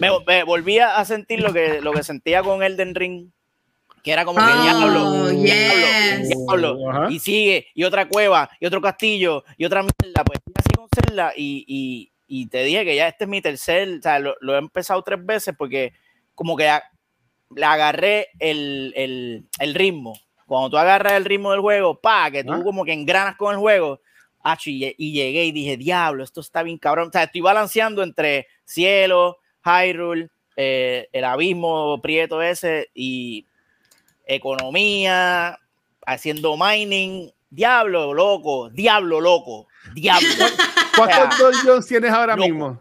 Me, 0.00 0.10
me, 0.26 0.44
volví 0.44 0.78
a 0.78 1.02
sentir 1.04 1.40
lo 1.40 1.52
que, 1.52 1.80
lo 1.80 1.92
que 1.92 2.02
sentía 2.02 2.42
con 2.42 2.62
Elden 2.62 2.94
Ring 2.94 3.30
que 4.02 4.12
era 4.12 4.24
como 4.24 4.38
que 4.38 4.52
oh, 4.52 4.62
diablo, 4.62 5.28
diablo, 5.28 6.76
diablo, 6.76 7.10
y 7.10 7.18
sigue, 7.18 7.66
y 7.74 7.84
otra 7.84 8.08
cueva, 8.08 8.50
y 8.58 8.66
otro 8.66 8.80
castillo, 8.80 9.44
y 9.56 9.64
otra 9.64 9.82
mierda, 9.82 10.24
pues 10.24 10.40
así 10.54 10.70
con 10.74 10.88
Zelda, 10.94 11.32
y, 11.36 11.64
y, 11.66 12.12
y, 12.26 12.46
te 12.46 12.64
dije 12.64 12.84
que 12.84 12.96
ya 12.96 13.08
este 13.08 13.24
es 13.24 13.30
mi 13.30 13.42
tercer, 13.42 13.98
o 13.98 14.02
sea, 14.02 14.18
lo, 14.18 14.34
lo 14.40 14.54
he 14.54 14.58
empezado 14.58 15.02
tres 15.02 15.24
veces 15.24 15.54
porque 15.56 15.92
como 16.34 16.56
que 16.56 16.70
le 17.54 17.64
agarré 17.64 18.28
el, 18.38 18.92
el, 18.96 19.46
el, 19.58 19.74
ritmo. 19.74 20.18
Cuando 20.46 20.70
tú 20.70 20.78
agarras 20.78 21.14
el 21.14 21.24
ritmo 21.24 21.50
del 21.50 21.60
juego, 21.60 22.00
pa, 22.00 22.30
que 22.30 22.44
tú 22.44 22.52
ah. 22.52 22.62
como 22.62 22.84
que 22.84 22.92
engranas 22.92 23.36
con 23.36 23.52
el 23.52 23.60
juego, 23.60 24.00
y, 24.64 24.94
y, 24.96 25.12
llegué 25.12 25.44
y 25.44 25.52
dije, 25.52 25.76
diablo, 25.76 26.24
esto 26.24 26.40
está 26.40 26.62
bien 26.62 26.78
cabrón. 26.78 27.08
O 27.08 27.12
sea, 27.12 27.24
estoy 27.24 27.40
balanceando 27.40 28.02
entre 28.02 28.46
cielo, 28.64 29.38
Hyrule, 29.64 30.30
eh, 30.56 31.08
el 31.12 31.24
abismo 31.24 32.00
prieto 32.00 32.40
ese, 32.40 32.88
y 32.94 33.46
economía, 34.26 35.58
haciendo 36.06 36.56
mining. 36.56 37.30
Diablo, 37.48 38.14
loco, 38.14 38.70
diablo, 38.70 39.20
loco, 39.20 39.66
diablo. 39.94 40.28
¿Cuántos 40.96 41.66
o 41.66 41.80
tienes 41.80 42.12
ahora 42.12 42.36
mismo? 42.36 42.80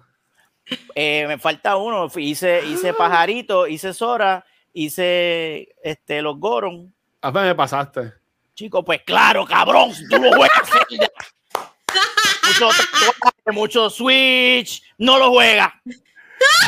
Eh, 0.94 1.26
me 1.28 1.38
falta 1.40 1.76
uno. 1.78 2.08
Hice, 2.16 2.64
hice 2.66 2.94
Pajarito, 2.94 3.68
hice 3.68 3.94
Sora, 3.94 4.46
hice 4.74 5.70
este, 5.84 6.22
los 6.22 6.40
Goron. 6.40 6.94
¿A 7.22 7.32
me 7.32 7.56
pasaste? 7.56 8.14
Chico, 8.54 8.84
pues 8.84 9.02
claro, 9.04 9.46
cabrón, 9.46 9.92
tú 10.10 10.18
lo 10.18 10.32
juegas. 10.34 10.70
mucho, 12.48 12.70
mucho 13.54 13.90
Switch, 13.90 14.84
no 14.98 15.18
lo 15.18 15.30
juega. 15.32 15.82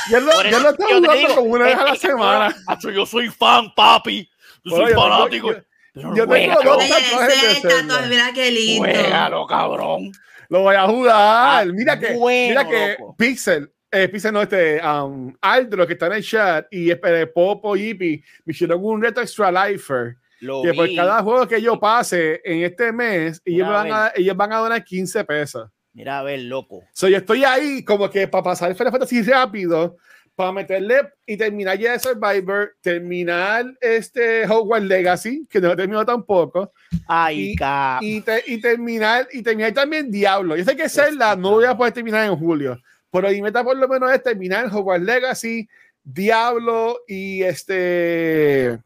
Ya 0.09 0.19
lo, 0.19 0.31
está 0.41 0.85
jugando 0.85 1.35
como 1.35 1.41
una 1.51 1.65
vez 1.65 1.75
a 1.75 1.83
la 1.83 1.95
semana. 1.95 2.55
Yo 2.93 3.05
soy 3.05 3.29
fan, 3.29 3.73
papi. 3.75 4.30
Yo 4.63 4.75
soy 4.75 4.93
fanático. 4.93 5.53
Yo, 5.93 6.27
tengo 6.27 6.55
dos 6.63 6.87
tatuajes 6.87 7.63
de 7.63 8.07
Mira 8.09 8.31
qué 8.33 8.51
lindo. 8.51 8.87
Juégalo, 8.87 9.45
cabrón. 9.45 10.11
Lo 10.49 10.61
voy 10.61 10.75
a 10.75 10.87
jugar. 10.87 11.15
Ah, 11.15 11.65
mira 11.65 11.99
que, 11.99 12.13
mira 12.13 12.67
que 12.67 12.97
Pixel, 13.17 13.71
eh, 13.89 14.07
Pixel 14.07 14.33
no, 14.33 14.41
este, 14.41 14.81
um, 14.85 15.33
Aldro 15.41 15.87
que 15.87 15.93
está 15.93 16.07
en 16.07 16.13
el 16.13 16.23
chat 16.23 16.67
y 16.71 16.91
este, 16.91 17.27
Popo 17.27 17.75
y 17.75 17.89
Ipi 17.89 18.23
me 18.45 18.51
hicieron 18.51 18.83
un 18.83 19.01
reto 19.01 19.21
extra 19.21 19.51
lifer. 19.51 20.15
que 20.39 20.73
por 20.73 20.93
cada 20.95 21.21
juego 21.23 21.47
que 21.47 21.61
yo 21.61 21.79
pase 21.79 22.41
en 22.43 22.63
este 22.63 22.91
mes, 22.91 23.41
ellos, 23.45 23.67
van 23.67 23.91
a, 23.91 24.11
ellos 24.15 24.35
van 24.35 24.53
a 24.53 24.57
donar 24.57 24.83
15 24.83 25.23
pesos. 25.23 25.69
Mira, 25.93 26.19
a 26.19 26.23
ver, 26.23 26.39
loco. 26.39 26.83
So, 26.93 27.09
yo 27.09 27.17
estoy 27.17 27.43
ahí 27.43 27.83
como 27.83 28.09
que 28.09 28.27
para 28.27 28.43
pasar 28.43 28.71
el 28.71 28.77
Final 28.77 28.91
Fantasy 28.91 29.21
rápido, 29.23 29.97
para 30.35 30.51
meterle 30.51 31.01
y 31.25 31.37
terminar 31.37 31.77
ya 31.77 31.99
Survivor, 31.99 32.75
terminar 32.81 33.65
este 33.79 34.45
Hogwarts 34.47 34.87
Legacy, 34.87 35.45
que 35.49 35.59
no 35.59 35.71
he 35.71 35.75
terminado 35.75 36.05
tampoco. 36.05 36.71
Ay, 37.07 37.55
y, 38.01 38.17
y, 38.17 38.23
y, 38.47 38.61
terminar, 38.61 39.27
y 39.31 39.41
terminar 39.43 39.73
también 39.73 40.09
Diablo. 40.09 40.55
Yo 40.55 40.63
sé 40.63 40.75
que 40.75 40.89
Zelda 40.89 41.35
no 41.35 41.51
voy 41.51 41.65
a 41.65 41.77
poder 41.77 41.93
terminar 41.93 42.27
en 42.27 42.35
julio, 42.35 42.77
pero 43.11 43.29
mi 43.29 43.41
meta 43.41 43.63
por 43.63 43.77
lo 43.77 43.87
menos 43.87 44.11
es 44.11 44.23
terminar 44.23 44.67
Hogwarts 44.73 45.05
Legacy, 45.05 45.67
Diablo 46.03 47.01
y 47.07 47.43
este 47.43 48.79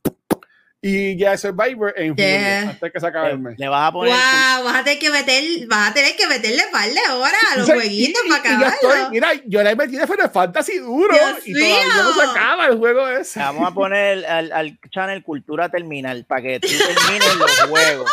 y 0.87 1.17
ya 1.17 1.35
Survivor 1.35 1.95
en 1.97 2.11
julio, 2.15 2.69
hasta 2.69 2.91
que 2.91 2.99
se 2.99 3.07
acabe 3.07 3.31
el 3.31 3.39
mes. 3.39 3.57
Le 3.57 3.67
vas 3.67 3.89
a 3.89 3.91
poner. 3.91 4.13
Wow, 4.13 4.65
vas 4.65 4.75
a 4.75 4.83
tener 4.83 4.99
que 4.99 5.09
meter, 5.09 5.43
vas 5.65 5.89
a 5.89 5.93
tener 5.95 6.15
que 6.15 6.27
meterle 6.27 6.61
par 6.71 6.87
de 6.87 7.01
horas 7.11 7.41
a 7.53 7.57
los 7.57 7.65
jueguitos 7.73 8.21
para 8.29 8.55
acabarlo. 8.55 9.09
mira, 9.09 9.31
yo 9.47 9.63
le 9.63 9.75
metí 9.75 9.95
de 9.95 10.05
Final 10.05 10.29
Fantasy 10.29 10.77
duro 10.77 11.15
y 11.43 11.53
todavía 11.53 11.87
no 11.87 12.13
se 12.13 12.21
acaba 12.21 12.67
el 12.67 12.77
juego 12.77 13.07
ese. 13.07 13.39
Vamos 13.39 13.67
a 13.67 13.73
poner 13.73 14.27
al, 14.27 14.51
al 14.51 14.79
channel 14.91 15.23
Cultura 15.23 15.69
Terminal 15.69 16.23
para 16.25 16.43
que 16.43 16.59
tú 16.59 16.67
termines 16.67 17.35
los 17.35 17.51
juegos. 17.67 18.11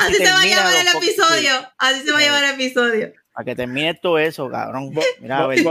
Así 0.00 0.14
se 0.14 0.24
va 0.24 0.40
a 0.40 0.44
llamar 0.44 0.74
el 0.74 0.88
episodio. 0.88 1.52
Así 1.78 2.00
se 2.00 2.10
va 2.10 2.18
a 2.18 2.22
llamar 2.22 2.44
el 2.46 2.54
episodio. 2.54 3.12
Para 3.32 3.44
que 3.44 3.54
termine 3.54 3.94
todo 3.94 4.18
eso, 4.18 4.50
cabrón. 4.50 4.92
Mira, 5.20 5.38
a 5.38 5.46
ver 5.46 5.62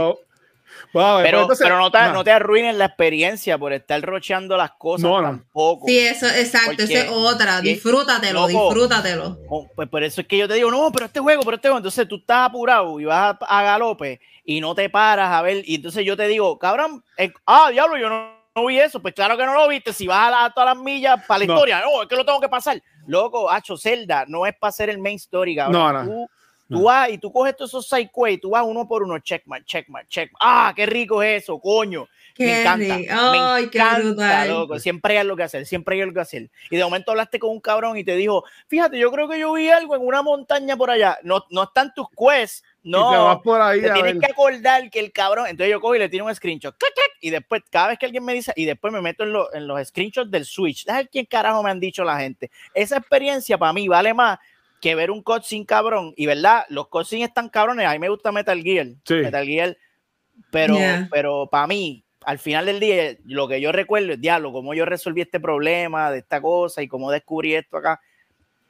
pero, 0.92 1.48
pero 1.58 1.78
no, 1.78 1.90
te, 1.90 1.98
no 2.12 2.24
te 2.24 2.30
arruinen 2.30 2.78
la 2.78 2.86
experiencia 2.86 3.58
por 3.58 3.72
estar 3.72 4.00
rocheando 4.02 4.56
las 4.56 4.72
cosas 4.72 5.10
no, 5.10 5.20
tampoco. 5.20 5.86
Sí, 5.86 5.98
eso, 5.98 6.26
exacto, 6.26 6.82
esa 6.82 7.04
es 7.04 7.10
otra. 7.10 7.60
Disfrútatelo, 7.60 8.46
disfrútatelo. 8.46 9.38
Pues 9.74 9.88
por 9.88 10.02
eso 10.02 10.20
es 10.20 10.26
que 10.26 10.38
yo 10.38 10.48
te 10.48 10.54
digo, 10.54 10.70
no, 10.70 10.90
pero 10.92 11.06
este 11.06 11.20
juego, 11.20 11.42
pero 11.42 11.56
este 11.56 11.68
juego. 11.68 11.78
Entonces 11.78 12.08
tú 12.08 12.16
estás 12.16 12.48
apurado 12.48 12.98
y 13.00 13.04
vas 13.04 13.36
a, 13.40 13.62
galope 13.62 14.20
y 14.44 14.60
no 14.60 14.74
te 14.74 14.88
paras 14.90 15.32
a 15.32 15.42
ver. 15.42 15.62
Y 15.66 15.76
entonces 15.76 16.04
yo 16.04 16.16
te 16.16 16.26
digo, 16.26 16.58
cabrón, 16.58 17.04
eh, 17.16 17.32
ah, 17.46 17.70
diablo, 17.70 17.96
yo 17.96 18.08
no, 18.08 18.66
vi 18.66 18.78
eso. 18.78 19.00
Pues 19.00 19.14
claro 19.14 19.36
que 19.36 19.46
no 19.46 19.54
lo 19.54 19.68
viste. 19.68 19.92
Si 19.92 20.06
vas 20.06 20.32
a, 20.34 20.50
todas 20.50 20.74
las 20.74 20.84
millas 20.84 21.24
para 21.26 21.38
la 21.38 21.44
historia, 21.44 21.80
no, 21.80 22.02
es 22.02 22.08
que 22.08 22.16
lo 22.16 22.24
tengo 22.24 22.40
que 22.40 22.48
pasar. 22.48 22.82
Loco, 23.06 23.50
hacho, 23.50 23.76
Zelda 23.76 24.24
no 24.26 24.46
es 24.46 24.54
para 24.58 24.72
ser 24.72 24.90
el 24.90 24.98
main 24.98 25.16
story, 25.16 25.56
cabrón. 25.56 25.72
No, 25.72 25.92
no 25.92 26.04
Tú 26.04 26.28
vas 26.68 27.10
y 27.10 27.18
tú 27.18 27.30
coges 27.32 27.56
todos 27.56 27.70
esos 27.70 27.86
sidequests, 27.88 28.40
tú 28.42 28.50
vas 28.50 28.64
uno 28.66 28.86
por 28.88 29.02
uno, 29.02 29.18
checkmark, 29.18 29.64
checkmark, 29.64 30.08
checkmark. 30.08 30.38
Ah, 30.40 30.72
qué 30.74 30.86
rico 30.86 31.22
es 31.22 31.42
eso, 31.42 31.58
coño. 31.58 32.08
Qué 32.34 32.46
me 32.46 32.60
encanta. 32.62 32.96
rico. 32.96 33.14
me 33.32 33.38
Ay, 33.38 33.68
qué 33.70 33.78
encanta, 33.78 34.00
brutal. 34.08 34.48
loco. 34.48 34.78
Siempre 34.80 35.12
hay 35.12 35.18
algo 35.18 35.36
que 35.36 35.42
hacer, 35.44 35.66
siempre 35.66 35.94
hay 35.94 36.02
algo 36.02 36.14
que 36.14 36.20
hacer. 36.20 36.50
Y 36.70 36.76
de 36.76 36.82
momento 36.84 37.10
hablaste 37.12 37.38
con 37.38 37.50
un 37.50 37.60
cabrón 37.60 37.96
y 37.96 38.02
te 38.02 38.16
dijo, 38.16 38.44
fíjate, 38.66 38.98
yo 38.98 39.12
creo 39.12 39.28
que 39.28 39.38
yo 39.38 39.52
vi 39.52 39.68
algo 39.68 39.94
en 39.94 40.02
una 40.04 40.22
montaña 40.22 40.76
por 40.76 40.90
allá. 40.90 41.18
No, 41.22 41.44
no 41.50 41.62
están 41.64 41.92
tus 41.94 42.06
quests, 42.08 42.64
Y 42.82 42.90
te 42.90 42.98
vas 42.98 43.36
no. 43.36 43.42
por 43.42 43.60
ahí 43.60 43.80
Te 43.80 43.90
tienes 43.92 44.14
ver. 44.14 44.18
que 44.20 44.32
acordar 44.32 44.90
que 44.90 44.98
el 45.00 45.12
cabrón, 45.12 45.46
entonces 45.46 45.70
yo 45.70 45.80
cojo 45.80 45.94
y 45.94 45.98
le 46.00 46.08
tiro 46.08 46.24
un 46.24 46.34
screenshot, 46.34 46.76
clac, 46.76 46.92
clac, 46.92 47.10
y 47.20 47.30
después, 47.30 47.62
cada 47.70 47.88
vez 47.88 47.98
que 47.98 48.06
alguien 48.06 48.24
me 48.24 48.34
dice, 48.34 48.52
y 48.56 48.64
después 48.64 48.92
me 48.92 49.00
meto 49.00 49.22
en, 49.22 49.32
lo- 49.32 49.54
en 49.54 49.66
los 49.68 49.86
screenshots 49.88 50.30
del 50.30 50.44
Switch, 50.44 50.84
ver 50.86 51.08
quién 51.08 51.26
carajo 51.26 51.62
me 51.62 51.70
han 51.70 51.78
dicho 51.78 52.02
la 52.04 52.18
gente. 52.18 52.50
Esa 52.74 52.96
experiencia 52.96 53.56
para 53.58 53.72
mí 53.72 53.86
vale 53.86 54.12
más 54.12 54.38
que 54.84 54.94
ver 54.94 55.10
un 55.10 55.22
cutscene 55.22 55.64
cabrón, 55.64 56.12
y 56.14 56.26
verdad, 56.26 56.64
los 56.68 56.88
cutscenes 56.88 57.28
están 57.28 57.48
cabrones, 57.48 57.86
a 57.86 57.92
mí 57.92 57.98
me 57.98 58.10
gusta 58.10 58.30
Metal 58.32 58.62
Gear, 58.62 58.88
Sí. 59.06 59.14
Metal 59.14 59.46
Gear, 59.46 59.78
pero, 60.50 60.76
Yeah. 60.76 61.08
pero 61.10 61.48
para 61.50 61.66
mí, 61.66 62.04
al 62.26 62.38
final 62.38 62.66
del 62.66 62.80
día, 62.80 63.16
lo 63.24 63.48
que 63.48 63.60
yo 63.62 63.72
recuerdo 63.72 64.12
es, 64.12 64.20
diablo, 64.20 64.52
cómo 64.52 64.74
yo 64.74 64.84
resolví 64.84 65.22
este 65.22 65.40
problema 65.40 66.10
de 66.10 66.18
esta 66.18 66.40
cosa 66.42 66.82
y 66.82 66.88
cómo 66.88 67.10
descubrí 67.10 67.54
esto 67.54 67.78
acá, 67.78 67.98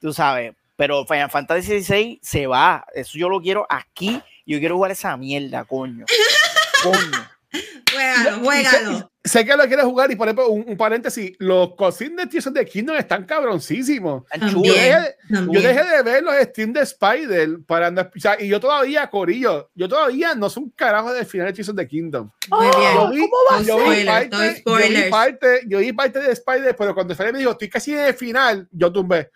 tú 0.00 0.12
sabes, 0.12 0.55
pero 0.77 1.05
Final 1.05 1.31
Fantasy 1.31 1.83
XVI 1.83 2.20
se 2.22 2.46
va, 2.46 2.87
eso 2.94 3.18
yo 3.18 3.29
lo 3.29 3.40
quiero 3.40 3.66
aquí, 3.68 4.20
yo 4.46 4.61
quiero 4.61 4.77
jugar 4.77 4.92
esa 4.92 5.16
mierda, 5.16 5.64
coño. 5.64 6.05
Coño. 6.85 7.29
Juégalo, 7.93 8.31
sé- 8.37 8.40
juégalo. 8.45 9.11
y 9.25 9.29
Sé 9.29 9.43
que 9.47 9.57
lo 9.57 9.67
quieres 9.67 9.87
jugar 9.87 10.11
y 10.11 10.17
por 10.17 10.27
ejemplo, 10.29 10.49
un, 10.49 10.64
un 10.69 10.77
paréntesis, 10.77 11.33
los 11.38 11.75
cosines 11.77 12.17
de 12.17 12.27
Tears 12.27 12.47
of 12.49 12.53
the 12.55 12.64
Kingdom 12.67 12.97
están 12.97 13.25
cabroncísimos. 13.25 14.25
También. 14.29 14.53
Yo 14.62 14.73
dejé, 14.75 15.17
yo 15.31 15.61
dejé 15.62 15.85
de 15.97 16.03
ver 16.03 16.23
los 16.23 16.35
Steam 16.43 16.73
de 16.75 16.81
Spider 16.83 17.49
para 17.67 17.87
andar, 17.87 18.11
o 18.14 18.21
sea, 18.21 18.37
y 18.38 18.49
yo 18.49 18.61
todavía, 18.61 19.09
Corillo, 19.09 19.71
yo 19.75 19.88
todavía 19.88 20.35
no 20.35 20.51
soy 20.51 20.64
un 20.64 20.71
carajo 20.73 21.11
del 21.12 21.25
final 21.25 21.47
de 21.47 21.53
Tears 21.55 21.71
of 21.71 21.77
the 21.77 21.88
Kingdom. 21.88 22.31
Muy 22.51 22.67
Yo 22.67 22.79
bien. 22.79 23.11
vi, 23.12 23.29
No 23.51 23.62
yo 23.62 23.79
vi 23.90 24.05
parte, 24.05 24.62
yo 24.67 24.77
vi 24.77 25.11
parte, 25.11 25.61
yo 25.69 25.79
vi 25.79 25.93
parte 25.95 26.19
de 26.21 26.33
Spider, 26.33 26.77
pero 26.77 26.95
cuando 26.95 27.12
Spider 27.14 27.33
me 27.33 27.38
dijo, 27.38 27.53
estoy 27.53 27.71
casi 27.71 27.93
en 27.95 28.01
el 28.01 28.14
final, 28.14 28.69
yo 28.73 28.93
tumbé. 28.93 29.31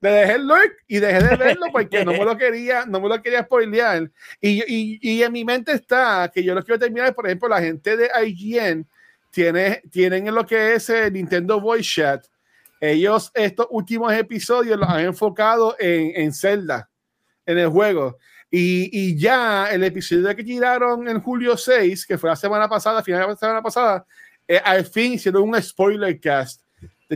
Le 0.00 0.10
dejé 0.10 0.32
el 0.32 0.46
lurk 0.46 0.76
y 0.88 0.98
dejé 0.98 1.22
de 1.22 1.36
verlo 1.36 1.66
porque 1.72 2.04
no 2.04 2.12
me 2.12 2.24
lo 2.24 2.36
quería, 2.38 2.86
no 2.86 3.00
me 3.00 3.08
lo 3.08 3.20
quería 3.22 3.42
spoilear. 3.42 4.10
Y, 4.40 4.62
y, 4.66 4.98
y 5.02 5.22
en 5.22 5.32
mi 5.32 5.44
mente 5.44 5.72
está 5.72 6.30
que 6.32 6.42
yo 6.42 6.54
lo 6.54 6.64
quiero 6.64 6.78
terminar, 6.78 7.14
por 7.14 7.26
ejemplo, 7.26 7.48
la 7.48 7.60
gente 7.60 7.96
de 7.96 8.10
IGN 8.26 8.86
tiene, 9.30 9.82
tienen 9.90 10.26
en 10.26 10.34
lo 10.34 10.46
que 10.46 10.74
es 10.74 10.88
el 10.90 11.12
Nintendo 11.12 11.60
Voice 11.60 11.88
Chat. 11.88 12.26
Ellos 12.80 13.30
estos 13.34 13.66
últimos 13.70 14.12
episodios 14.14 14.78
los 14.78 14.88
han 14.88 15.00
enfocado 15.00 15.76
en, 15.78 16.12
en 16.14 16.32
Zelda, 16.32 16.88
en 17.44 17.58
el 17.58 17.68
juego. 17.68 18.16
Y, 18.50 18.88
y 18.90 19.18
ya 19.18 19.70
el 19.70 19.84
episodio 19.84 20.34
que 20.34 20.42
tiraron 20.42 21.06
en 21.06 21.20
julio 21.20 21.56
6, 21.56 22.06
que 22.06 22.18
fue 22.18 22.30
la 22.30 22.36
semana 22.36 22.68
pasada, 22.68 23.02
final 23.02 23.20
de 23.20 23.28
la 23.28 23.36
semana 23.36 23.62
pasada, 23.62 24.06
eh, 24.48 24.60
al 24.64 24.84
fin 24.86 25.12
hicieron 25.12 25.42
un 25.42 25.62
spoiler 25.62 26.18
cast 26.18 26.62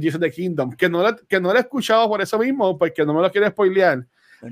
de 0.01 0.09
of 0.09 0.19
the 0.21 0.31
Kingdom, 0.31 0.73
que 0.73 0.89
no, 0.89 1.03
lo, 1.03 1.17
que 1.17 1.41
no 1.41 1.53
lo 1.53 1.59
he 1.59 1.63
escuchado 1.63 2.09
por 2.09 2.21
eso 2.21 2.39
mismo, 2.39 2.77
porque 2.77 3.05
no 3.05 3.15
me 3.15 3.23
lo 3.23 3.31
quiero 3.31 3.49
spoilear. 3.49 4.05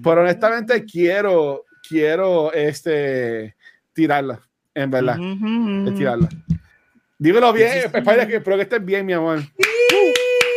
Pero 0.03 0.23
honestamente 0.23 0.85
quiero, 0.85 1.65
quiero 1.87 2.53
este, 2.53 3.57
tirarla, 3.93 4.41
en 4.75 4.91
verdad, 4.91 5.19
es 5.89 5.95
tirarla. 5.95 6.29
Dímelo 7.19 7.53
bien, 7.53 7.79
Spider, 7.93 8.27
que 8.27 8.37
espero 8.37 8.57
que 8.57 8.63
estés 8.63 8.85
bien, 8.85 9.05
mi 9.05 9.13
amor. 9.13 9.41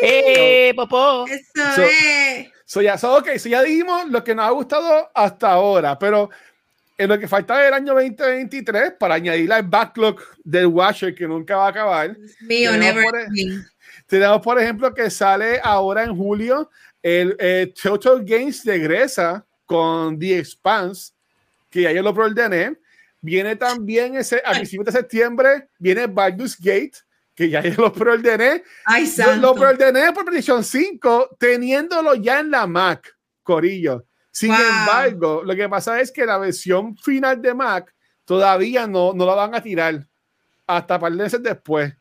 ¡Eh, 0.02 0.74
popó! 0.76 1.26
Eso 1.28 1.42
So- 1.76 1.82
es. 1.82 2.48
So 2.68 2.82
ya, 2.82 2.98
so, 2.98 3.18
ok, 3.18 3.38
so 3.38 3.48
ya 3.48 3.62
dimos 3.62 4.10
lo 4.10 4.24
que 4.24 4.34
nos 4.34 4.46
ha 4.46 4.50
gustado 4.50 5.10
hasta 5.14 5.52
ahora, 5.52 6.00
pero 6.00 6.32
en 6.98 7.10
lo 7.10 7.20
que 7.20 7.28
falta 7.28 7.60
del 7.60 7.74
año 7.74 7.94
2023 7.94 8.94
para 9.00 9.16
añadir 9.16 9.52
al 9.54 9.64
backlog 9.64 10.20
del 10.44 10.68
Watcher 10.68 11.14
que 11.14 11.28
nunca 11.28 11.58
va 11.58 11.68
a 11.68 11.70
acabar, 11.70 12.18
mío, 12.42 12.72
never 12.78 13.04
por-. 13.04 13.28
Tenemos 14.08 14.42
por 14.42 14.60
ejemplo 14.60 14.94
que 14.94 15.10
sale 15.10 15.60
ahora 15.64 16.04
en 16.04 16.16
julio 16.16 16.70
el 17.02 17.36
eh, 17.40 17.74
Total 17.82 18.24
Games 18.24 18.64
regresa 18.66 19.46
con 19.66 20.18
The 20.20 20.40
Expanse, 20.40 21.14
que 21.70 21.84
ya 21.84 21.92
yo 21.92 22.02
lo 22.02 22.14
preordené. 22.14 22.78
Viene 23.22 23.56
también 23.56 24.16
ese, 24.16 24.42
a 24.46 24.52
principios 24.52 24.86
de 24.88 24.92
septiembre, 24.92 25.70
viene 25.80 26.06
Baldur's 26.08 26.58
Gate, 26.60 26.94
que 27.36 27.50
ya 27.50 27.62
yo 27.64 27.82
lo 27.82 27.94
preordené. 27.94 28.64
Ay, 28.86 29.06
Lo, 29.06 29.12
santo. 29.12 29.48
lo 29.48 29.56
preordené 29.56 30.12
por 30.14 30.26
PlayStation 30.26 30.64
5, 30.64 31.36
teniéndolo 31.40 32.16
ya 32.16 32.40
en 32.40 32.52
la 32.52 32.66
Mac, 32.68 33.16
Corillo. 33.44 34.06
Sin 34.32 34.50
Wow. 34.52 34.60
embargo, 34.60 35.42
lo 35.44 35.56
que 35.56 35.70
pasa 35.70 36.00
es 36.02 36.12
que 36.12 36.26
la 36.26 36.38
versión 36.38 36.96
final 36.98 37.42
de 37.42 37.54
Mac 37.54 37.94
todavía 38.26 38.86
no, 38.88 39.14
no 39.14 39.26
la 39.26 39.34
van 39.36 39.56
a 39.56 39.62
tirar 39.62 40.06
hasta 40.68 41.00
par 41.00 41.12
de 41.12 41.18
meses 41.24 41.42
después. 41.42 41.94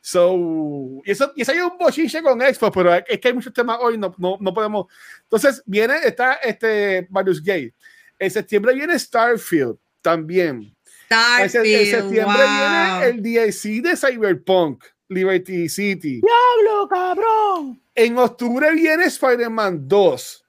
So, 0.00 1.02
y 1.04 1.10
eso, 1.10 1.32
y 1.36 1.42
eso 1.42 1.52
hay 1.52 1.58
un 1.60 1.76
bochinche 1.78 2.22
con 2.22 2.40
Xbox, 2.40 2.72
pero 2.74 2.94
es 2.94 3.20
que 3.20 3.28
hay 3.28 3.34
muchos 3.34 3.52
temas 3.52 3.78
hoy, 3.80 3.98
no, 3.98 4.14
no, 4.16 4.38
no 4.40 4.54
podemos. 4.54 4.86
Entonces, 5.24 5.62
viene, 5.66 5.96
está 6.04 6.34
este 6.34 7.06
Baldur's 7.10 7.42
Gate. 7.42 7.74
En 8.18 8.30
septiembre 8.30 8.74
viene 8.74 8.98
Starfield 8.98 9.76
también. 10.00 10.74
En, 11.10 11.10
se- 11.10 11.42
en 11.42 11.50
Starfield, 11.50 11.90
septiembre 11.90 12.44
wow. 12.44 13.00
viene 13.00 13.04
el 13.06 13.22
DLC 13.22 13.82
de 13.82 13.96
Cyberpunk, 13.96 14.84
Liberty 15.08 15.68
City. 15.68 16.20
¡Diablo, 16.20 16.88
cabrón! 16.88 17.82
En 17.94 18.16
octubre 18.16 18.72
viene 18.72 19.04
Spider-Man 19.04 19.86
2. 19.86 20.44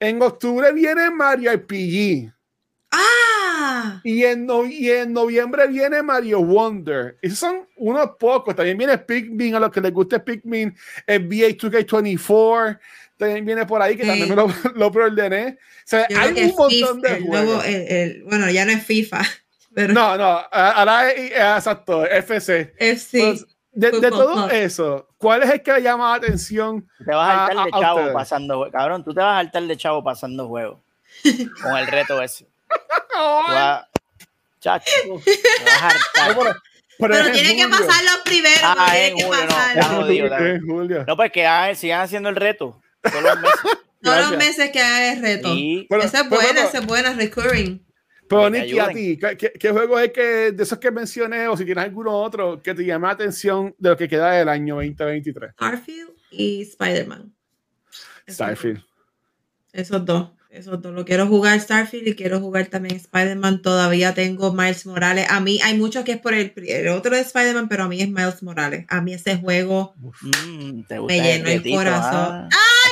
En 0.00 0.22
octubre 0.22 0.72
viene 0.72 1.10
Mario 1.10 1.52
RPG. 1.52 2.32
Ah, 2.90 3.29
Y 4.04 4.24
en, 4.24 4.46
no- 4.46 4.64
y 4.66 4.90
en 4.90 5.12
noviembre 5.12 5.66
viene 5.68 6.02
Mario 6.02 6.40
Wonder. 6.42 7.16
Esos 7.22 7.38
son 7.38 7.68
unos 7.76 8.10
pocos. 8.18 8.54
También 8.54 8.76
viene 8.78 8.98
Pikmin, 8.98 9.54
a 9.54 9.60
los 9.60 9.70
que 9.70 9.80
les 9.80 9.92
guste 9.92 10.20
Pikmin. 10.20 10.74
NBA 11.06 11.56
2K24. 11.56 12.78
También 13.16 13.44
viene 13.44 13.66
por 13.66 13.82
ahí, 13.82 13.96
que 13.96 14.02
Sí. 14.04 14.08
también 14.08 14.28
me 14.30 14.36
lo, 14.36 14.48
lo 14.74 14.90
preordené. 14.90 15.58
O 15.60 15.82
sea, 15.84 16.06
yo 16.08 16.18
hay 16.18 16.30
un 16.30 16.56
montón 16.56 16.70
FIFA, 16.70 16.92
de 17.08 17.16
el 17.16 17.22
juegos. 17.24 17.46
nuevo- 17.46 17.62
el- 17.64 17.88
el- 17.92 18.22
bueno, 18.24 18.50
ya 18.50 18.64
no 18.64 18.70
es 18.72 18.82
FIFA, 18.84 19.20
pero 19.74 19.92
No, 19.92 20.16
no, 20.16 20.40
ahora 20.50 21.10
es, 21.10 21.30
es- 21.32 21.32
exacto, 21.32 22.06
FC. 22.06 22.72
FC. 22.78 23.18
Pues, 23.20 23.46
de, 23.72 23.90
de 24.00 24.10
todo 24.10 24.50
eso, 24.50 25.06
¿cuál 25.16 25.42
es 25.44 25.50
el 25.50 25.62
que 25.62 25.72
le 25.74 25.82
llama 25.82 26.10
la 26.10 26.14
atención? 26.16 26.88
Te 27.04 27.12
vas 27.14 27.28
a 27.28 27.44
A- 27.44 27.46
saltar 27.48 27.56
de 27.66 27.70
a- 27.72 27.76
a 27.76 27.80
chavo 27.80 27.96
ustedes. 27.98 28.14
pasando 28.14 28.54
juegos. 28.56 28.72
Cabrón, 28.72 29.04
tú 29.04 29.14
te 29.14 29.20
vas 29.20 29.34
a 29.38 29.42
saltar 29.42 29.62
de 29.64 29.76
chavo 29.76 30.02
pasando 30.02 30.48
juegos. 30.48 30.78
Con 31.62 31.76
el 31.76 31.86
reto 31.86 32.20
ese. 32.22 32.46
Chacho, 34.60 34.92
pero- 36.98 37.32
tiene 37.32 37.56
que 37.56 37.64
julio. 37.64 37.70
pasar 37.70 38.04
los 38.04 38.18
primeros. 38.24 38.60
Ah, 38.62 38.92
en 38.98 39.14
julio, 39.14 39.28
no, 39.28 39.46
pasarlo. 39.48 40.08
en 40.46 40.60
julio. 40.66 41.04
No, 41.06 41.16
pues 41.16 41.32
que 41.32 41.46
hagan- 41.46 41.76
sigan 41.76 42.00
haciendo 42.02 42.28
el 42.28 42.36
reto. 42.36 42.80
Todos 43.02 43.22
los 43.22 43.40
meses. 43.40 43.60
Todos 44.02 44.30
los 44.30 44.38
meses 44.38 44.70
que 44.70 44.80
haga 44.80 45.12
el 45.12 45.22
reto. 45.22 45.48
Y 45.54 45.86
Pero- 45.88 46.02
esa 46.02 46.20
es 46.22 46.28
buena, 46.28 46.48
pero- 46.54 46.68
esa 46.68 46.78
es 46.78 46.86
buena, 46.86 47.12
recurring. 47.14 47.86
Pero 48.28 48.50
te 48.50 48.60
Nicky, 48.60 48.78
a 48.78 48.88
ti, 48.88 49.18
¿qué, 49.18 49.36
qué, 49.36 49.52
qué 49.58 49.70
juego 49.70 49.98
es 49.98 50.12
que 50.12 50.52
de 50.52 50.62
esos 50.62 50.78
que 50.78 50.90
mencioné 50.92 51.48
o 51.48 51.56
si 51.56 51.64
tienes 51.64 51.82
alguno 51.84 52.12
otro 52.16 52.62
que 52.62 52.74
te 52.74 52.84
llame 52.84 53.08
la 53.08 53.14
atención 53.14 53.74
de 53.76 53.88
lo 53.90 53.96
que 53.96 54.08
queda 54.08 54.30
del 54.32 54.48
año 54.48 54.76
2023? 54.76 55.52
Starfield 55.54 56.10
y 56.30 56.62
Spider-Man. 56.62 57.34
Starfield. 58.28 58.84
Esos 59.72 60.04
dos. 60.04 60.30
Esos 60.50 60.82
dos. 60.82 60.92
Lo 60.92 61.04
quiero 61.04 61.28
jugar 61.28 61.60
Starfield 61.60 62.08
y 62.08 62.14
quiero 62.16 62.40
jugar 62.40 62.66
también 62.66 62.96
Spider-Man. 62.96 63.62
Todavía 63.62 64.14
tengo 64.14 64.52
Miles 64.52 64.84
Morales. 64.84 65.26
A 65.30 65.38
mí 65.40 65.60
hay 65.62 65.78
muchos 65.78 66.04
que 66.04 66.12
es 66.12 66.20
por 66.20 66.34
el, 66.34 66.52
el 66.66 66.88
otro 66.88 67.14
de 67.14 67.20
Spider-Man, 67.22 67.68
pero 67.68 67.84
a 67.84 67.88
mí 67.88 68.00
es 68.02 68.08
Miles 68.08 68.42
Morales. 68.42 68.84
A 68.88 69.00
mí 69.00 69.14
ese 69.14 69.36
juego. 69.36 69.94
mm, 70.22 70.82
Me 71.06 71.20
llenó 71.20 71.46
el 71.48 71.58
retito, 71.58 71.76
corazón. 71.76 72.10
ah. 72.12 72.48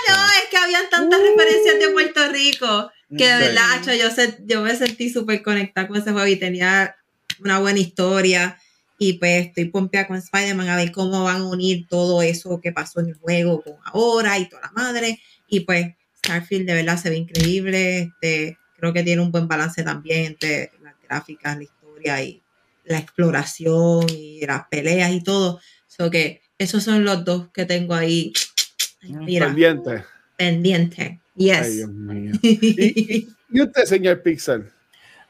No, 0.08 0.14
es 0.14 0.48
que 0.50 0.56
habían 0.56 0.88
tantas 0.88 1.20
referencias 1.20 1.78
de 1.80 1.88
Puerto 1.90 2.28
Rico 2.32 2.90
que 3.16 3.24
de 3.26 3.38
verdad, 3.38 3.82
yo, 3.98 4.10
se- 4.10 4.38
yo 4.46 4.62
me 4.62 4.76
sentí 4.76 5.10
súper 5.10 5.42
conectada 5.42 5.88
con 5.88 5.96
ese 5.96 6.12
juego 6.12 6.26
y 6.28 6.36
tenía 6.36 6.94
una 7.40 7.58
buena 7.58 7.80
historia. 7.80 8.56
Y 9.00 9.14
pues 9.14 9.46
estoy 9.48 9.66
pompeada 9.66 10.06
con 10.06 10.16
Spider-Man 10.16 10.68
a 10.68 10.76
ver 10.76 10.92
cómo 10.92 11.24
van 11.24 11.40
a 11.42 11.44
unir 11.46 11.86
todo 11.88 12.22
eso 12.22 12.60
que 12.60 12.72
pasó 12.72 13.00
en 13.00 13.08
el 13.08 13.14
juego 13.14 13.62
con 13.62 13.74
ahora 13.84 14.38
y 14.38 14.48
toda 14.48 14.62
la 14.62 14.72
madre. 14.72 15.20
Y 15.48 15.60
pues 15.60 15.88
Starfield 16.28 16.66
de 16.66 16.74
verdad 16.74 16.98
se 16.98 17.10
ve 17.10 17.16
increíble. 17.16 18.00
Este, 18.02 18.58
creo 18.76 18.92
que 18.92 19.02
tiene 19.02 19.22
un 19.22 19.32
buen 19.32 19.48
balance 19.48 19.82
también 19.82 20.26
entre 20.26 20.72
las 20.82 20.94
gráficas, 21.02 21.56
la 21.56 21.62
historia 21.62 22.22
y 22.22 22.42
la 22.84 22.98
exploración 22.98 24.06
y 24.10 24.44
las 24.46 24.66
peleas 24.68 25.10
y 25.12 25.22
todo. 25.22 25.60
So 25.86 26.10
que 26.10 26.42
esos 26.58 26.82
son 26.84 27.04
los 27.04 27.24
dos 27.24 27.48
que 27.52 27.64
tengo 27.64 27.94
ahí. 27.94 28.32
Mira, 29.02 29.46
Pendiente. 29.46 30.04
pendiente. 30.36 31.02
Ay, 31.02 31.18
Yes. 31.34 31.76
Dios 31.76 31.90
mío. 31.90 32.32
Y, 32.42 33.28
y 33.50 33.62
usted, 33.62 33.84
señor 33.84 34.22
Pixel. 34.22 34.70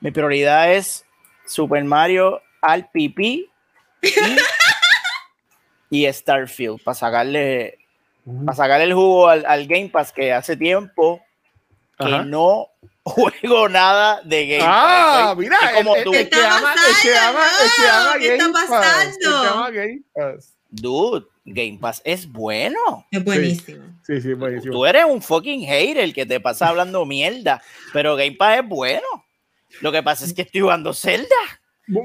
Mi 0.00 0.10
prioridad 0.10 0.74
es 0.74 1.04
Super 1.46 1.84
Mario 1.84 2.40
al 2.62 2.90
pipí 2.90 3.46
y, 4.02 4.08
y 6.06 6.12
Starfield 6.12 6.82
para 6.82 6.94
sacarle, 6.94 7.78
para 8.44 8.56
sacarle 8.56 8.84
el 8.84 8.94
jugo 8.94 9.28
al, 9.28 9.44
al 9.46 9.66
Game 9.66 9.88
Pass 9.88 10.12
que 10.12 10.32
hace 10.32 10.56
tiempo 10.56 11.20
que 11.98 12.06
Ajá. 12.06 12.24
no 12.24 12.68
juego 13.04 13.68
nada 13.68 14.20
de 14.24 14.46
Game 14.46 14.64
Ah, 14.66 15.34
Pass. 15.34 15.34
Soy- 15.34 15.44
mira, 15.44 15.58
como 15.74 15.96
el, 15.96 16.04
tú. 16.04 16.12
el- 16.12 16.18
el 16.20 16.24
¿Qué 16.28 16.30
que 16.30 16.40
está 16.42 16.56
ama, 16.58 16.74
el 16.74 17.02
que 17.02 17.16
ama, 17.18 17.46
el 17.62 17.70
que 17.70 17.88
ama? 17.90 18.12
¿Qué 18.18 18.26
está 18.32 18.44
Game 18.44 18.52
pasando? 18.52 19.08
el 19.10 19.18
que 19.42 19.48
ama 19.48 19.70
Game 19.70 20.00
Pass. 20.14 20.54
Dude, 20.70 21.26
Game 21.46 21.78
Pass 21.80 22.02
es 22.04 22.30
bueno. 22.30 23.06
Es 23.10 23.24
buenísimo. 23.24 23.84
Sí, 24.06 24.20
sí, 24.20 24.34
buenísimo. 24.34 24.72
Tú 24.72 24.84
eres 24.86 25.04
un 25.06 25.22
fucking 25.22 25.62
hater 25.66 26.12
que 26.12 26.26
te 26.26 26.40
pasa 26.40 26.68
hablando 26.68 27.04
mierda, 27.06 27.62
pero 27.92 28.16
Game 28.16 28.32
Pass 28.32 28.58
es 28.60 28.68
bueno. 28.68 29.06
Lo 29.80 29.90
que 29.92 30.02
pasa 30.02 30.24
es 30.24 30.32
que 30.34 30.42
estoy 30.42 30.60
jugando 30.62 30.92
Zelda. 30.94 31.34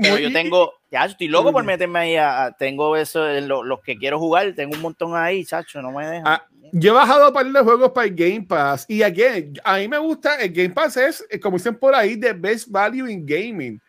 Pero 0.02 0.18
yo 0.18 0.32
tengo, 0.34 0.74
ya 0.92 1.06
estoy 1.06 1.28
loco 1.28 1.52
por 1.52 1.64
meterme 1.64 2.00
ahí. 2.00 2.16
A, 2.16 2.46
a- 2.46 2.52
tengo 2.54 2.96
eso, 2.96 3.30
en 3.30 3.48
lo- 3.48 3.64
los 3.64 3.82
que 3.82 3.98
quiero 3.98 4.18
jugar, 4.20 4.54
tengo 4.56 4.76
un 4.76 4.82
montón 4.82 5.16
ahí, 5.16 5.44
chacho, 5.46 5.82
no 5.82 5.92
me 5.92 6.06
dejan. 6.08 6.24
Ah, 6.26 6.46
Yo 6.72 6.92
he 6.92 6.96
bajado 6.96 7.28
un 7.28 7.34
par 7.34 7.46
de 7.46 7.60
juegos 7.60 7.92
para 7.92 8.08
el 8.08 8.16
Game 8.16 8.46
Pass 8.48 8.86
y 8.88 9.04
again, 9.04 9.54
a 9.64 9.78
mí 9.78 9.88
me 9.88 9.98
gusta, 9.98 10.36
el 10.38 10.52
Game 10.52 10.70
Pass 10.72 10.98
es, 10.98 11.26
eh, 11.30 11.40
como 11.40 11.58
dicen 11.58 11.76
por 11.76 11.94
ahí, 11.94 12.18
the 12.20 12.34
best 12.34 12.68
value 12.70 13.08
in 13.08 13.26
gaming. 13.26 13.80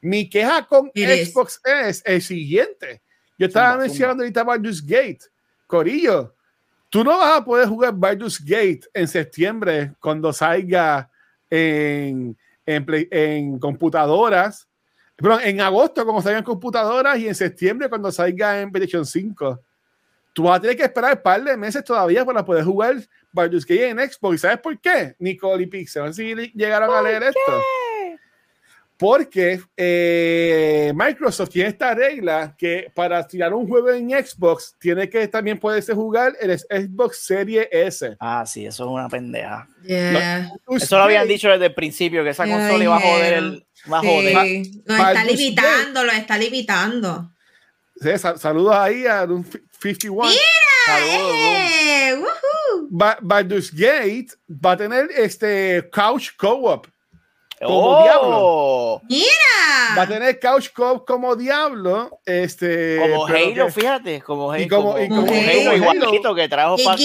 Mi 0.00 0.28
queja 0.28 0.66
con. 0.66 0.90
Xbox 1.26 1.60
es 1.64 2.02
el 2.04 2.20
siguiente. 2.22 3.00
Yo 3.38 3.46
estaba 3.46 3.72
Zumba, 3.72 3.84
mencionando 3.84 4.22
ahorita 4.24 4.42
Baldur's 4.44 4.84
Gate. 4.84 5.20
Corillo, 5.66 6.34
tú 6.88 7.04
no 7.04 7.16
vas 7.18 7.38
a 7.40 7.44
poder 7.44 7.68
jugar 7.68 7.92
Baldur's 7.94 8.40
Gate 8.44 8.80
en 8.94 9.06
septiembre 9.06 9.92
cuando 10.00 10.32
salga 10.32 11.08
en, 11.48 12.36
en, 12.66 12.84
play- 12.84 13.08
en 13.10 13.58
computadoras. 13.58 14.66
Perdón, 15.22 15.40
en 15.44 15.60
agosto 15.60 16.04
cuando 16.04 16.20
salga 16.20 16.38
en 16.38 16.44
computadoras 16.44 17.18
y 17.18 17.28
en 17.28 17.34
septiembre 17.34 17.88
cuando 17.88 18.10
salga 18.10 18.60
en 18.60 18.72
PlayStation 18.72 19.06
5 19.06 19.62
tú 20.32 20.44
vas 20.44 20.58
a 20.58 20.60
tener 20.60 20.76
que 20.76 20.84
esperar 20.84 21.16
un 21.16 21.22
par 21.22 21.42
de 21.42 21.56
meses 21.56 21.84
todavía 21.84 22.24
para 22.24 22.44
poder 22.44 22.64
jugar 22.64 22.96
Baldur's 23.32 23.66
Gate 23.66 23.90
en 23.90 23.98
Xbox. 23.98 24.34
¿Y 24.34 24.38
¿Sabes 24.38 24.58
por 24.58 24.78
qué? 24.80 25.14
Nicole 25.18 25.64
y 25.64 25.66
Pixel. 25.66 26.12
Si 26.14 26.34
llegaron 26.54 26.94
a 26.94 27.02
leer 27.02 27.22
esto. 27.24 27.62
Porque 28.96 29.60
eh, 29.76 30.92
Microsoft 30.94 31.50
tiene 31.50 31.70
esta 31.70 31.92
regla 31.92 32.54
que 32.56 32.86
para 32.94 33.26
tirar 33.26 33.52
un 33.52 33.66
juego 33.66 33.90
en 33.90 34.10
Xbox 34.10 34.76
tiene 34.78 35.08
que 35.08 35.26
también 35.26 35.58
poderse 35.58 35.92
jugar 35.92 36.34
el 36.40 36.56
Xbox 36.56 37.18
Series 37.18 37.66
S. 37.72 38.16
Ah, 38.20 38.44
sí, 38.46 38.64
eso 38.64 38.84
es 38.84 38.90
una 38.90 39.08
pendeja. 39.08 39.68
Yeah. 39.82 40.52
Eso 40.68 40.98
lo 40.98 41.02
habían 41.02 41.26
dicho 41.26 41.48
desde 41.48 41.66
el 41.66 41.74
principio, 41.74 42.22
que 42.22 42.30
esa 42.30 42.46
consola 42.46 42.84
iba 42.84 42.96
a 42.96 43.00
joder 43.00 43.32
el. 43.34 43.66
Va 43.90 43.98
a 43.98 44.00
joder. 44.00 44.46
Sí, 44.64 44.82
lo 44.84 44.94
está 44.96 45.24
limitando, 45.24 46.04
lo 46.04 46.12
está 46.12 46.38
limitando. 46.38 47.30
Sí, 48.00 48.18
sal- 48.18 48.38
saludos 48.38 48.74
ahí 48.74 49.06
a 49.06 49.24
un 49.24 49.44
51. 49.80 50.30
Saludos, 50.86 51.32
Boom. 51.36 51.56
¡Eh! 51.56 52.14
¡Woohoo! 52.18 52.88
Ba- 52.90 53.18
Baldur's 53.20 53.72
Gate 53.72 54.28
va 54.48 54.72
a 54.72 54.76
tener 54.76 55.08
este 55.16 55.88
Couch 55.92 56.30
Co-op. 56.36 56.86
Como 57.64 58.02
Oh, 58.20 59.00
¡Mira! 59.08 59.94
Va 59.96 60.02
a 60.02 60.08
tener 60.08 60.40
Couch 60.40 60.70
Co-op 60.72 61.06
como 61.06 61.36
Diablo. 61.36 62.18
Este, 62.26 62.98
como 63.00 63.26
Halo, 63.26 63.66
que- 63.66 63.70
fíjate, 63.72 64.20
como 64.20 64.56
Y 64.56 64.66
como- 64.66 64.92
como, 64.94 64.98
y 65.00 65.08
como 65.08 65.26
como 65.26 65.38
Halo. 65.40 65.70
Halo 65.70 65.76
igualito 65.76 66.34
que 66.34 66.48
trajo 66.48 66.76
para. 66.84 66.96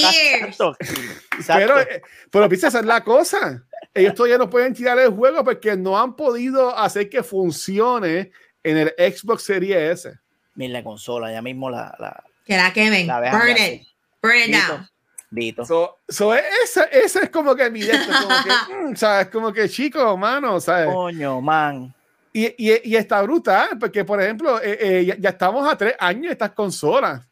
Pero, 1.47 1.79
eh, 1.81 2.01
pero 2.31 2.49
pizza, 2.49 2.67
esa 2.69 2.79
es 2.79 2.85
la 2.85 3.03
cosa. 3.03 3.63
Ellos 3.97 4.13
todavía 4.15 4.37
no 4.37 4.49
pueden 4.49 4.73
tirar 4.73 4.97
el 4.99 5.09
juego 5.09 5.43
porque 5.43 5.75
no 5.75 5.97
han 5.99 6.15
podido 6.15 6.77
hacer 6.77 7.09
que 7.09 7.23
funcione 7.23 8.31
en 8.63 8.77
el 8.77 8.93
Xbox 8.97 9.43
Series 9.43 10.05
S. 10.05 10.13
Mira 10.55 10.73
la 10.73 10.83
consola, 10.83 11.31
ya 11.31 11.41
mismo 11.41 11.69
la, 11.69 11.95
la, 11.99 12.23
Que 12.45 12.57
la 12.57 12.73
quemen. 12.73 13.07
la 13.07 13.19
Burn 13.31 13.51
it. 13.57 13.87
Burn 14.21 14.37
it 14.37 14.45
Dito. 14.47 14.67
down. 14.67 14.89
Dito. 15.29 15.65
So, 15.65 15.97
so, 16.07 16.33
esa, 16.33 16.83
esa 16.85 17.21
es 17.23 17.29
como 17.29 17.55
que 17.55 17.69
mi 17.69 17.81
como 17.81 18.27
que, 18.43 18.73
mm, 18.91 18.95
¿sabes? 18.95 19.27
Como 19.27 19.51
que 19.51 19.67
chico, 19.69 20.17
mano, 20.17 20.59
¿sabes? 20.59 20.87
Coño, 20.93 21.41
man. 21.41 21.93
Y, 22.33 22.45
y, 22.57 22.91
y 22.91 22.95
está 22.95 23.21
brutal, 23.23 23.69
porque 23.79 24.05
por 24.05 24.21
ejemplo, 24.21 24.61
eh, 24.61 24.77
eh, 24.79 25.05
ya, 25.05 25.17
ya 25.17 25.29
estamos 25.29 25.67
a 25.67 25.77
tres 25.77 25.95
años 25.99 26.27
de 26.27 26.31
estas 26.33 26.51
consolas. 26.51 27.27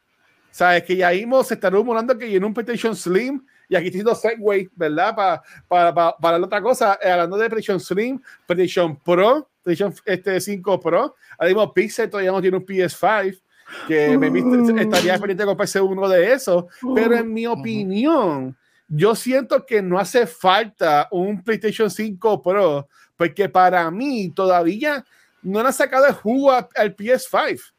Sabes 0.52 0.84
que 0.84 0.96
ya 0.96 1.10
mismo 1.12 1.44
se 1.44 1.54
está 1.56 1.70
rumorando 1.70 2.18
que 2.18 2.26
viene 2.26 2.46
un 2.46 2.54
PlayStation 2.54 2.96
Slim 2.96 3.46
y 3.70 3.76
aquí 3.76 3.88
estoy 3.88 4.02
haciendo 4.02 4.16
Segway, 4.16 4.70
¿verdad? 4.76 5.16
Para 5.16 5.44
para 5.68 5.94
para 5.94 6.18
para 6.18 6.40
la 6.40 6.46
otra 6.46 6.62
cosa, 6.62 7.00
eh, 7.02 7.10
hablando 7.12 7.38
de 7.38 7.50
PlayStation 7.50 7.80
Slim, 7.80 8.22
PlayStation 8.46 8.96
Pro, 8.98 9.50
PlayStation 9.64 9.94
este, 10.06 10.40
5 10.40 10.80
Pro, 10.80 11.16
ahora 11.38 11.48
mismo 11.48 11.74
Pixel 11.74 12.10
todavía 12.10 12.32
no 12.32 12.42
tiene 12.42 12.58
un 12.58 12.66
PS5, 12.66 13.42
que 13.88 14.18
me 14.18 14.30
viste- 14.30 14.82
estaría 14.82 15.14
pendiente 15.18 15.44
de 15.44 15.48
comprarse 15.48 15.82
uno 15.82 16.08
de 16.08 16.34
esos, 16.34 16.66
pero 16.94 17.16
en 17.16 17.34
mi 17.34 17.48
opinión, 17.48 18.56
yo 18.88 19.16
siento 19.16 19.66
que 19.66 19.82
no 19.82 19.98
hace 19.98 20.28
falta 20.28 21.08
un 21.12 21.44
PlayStation 21.44 21.90
5 21.90 22.42
Pro, 22.44 22.88
porque 23.18 23.50
para 23.50 23.90
mí 23.90 24.30
todavía 24.36 25.04
no 25.42 25.60
han 25.60 25.74
sacado 25.74 26.06
el 26.08 26.14
jugo 26.14 26.52
al 26.52 26.96
PS5. 26.96 27.74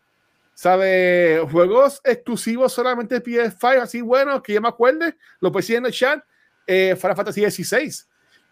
¿Sabe? 0.57 1.39
Juegos 1.53 2.01
exclusivos 2.03 2.73
solamente 2.73 3.23
PS5, 3.23 3.83
así 3.83 4.01
buenos, 4.01 4.41
que 4.41 4.55
yo 4.55 4.61
me 4.63 4.69
acuerde, 4.69 5.15
lo 5.39 5.53
puse 5.53 5.77
en 5.77 5.85
el 5.85 5.93
chat, 5.93 6.25
eh, 6.67 6.97
Final 6.99 7.15
Fantasy 7.15 7.51
XVI. 7.51 7.93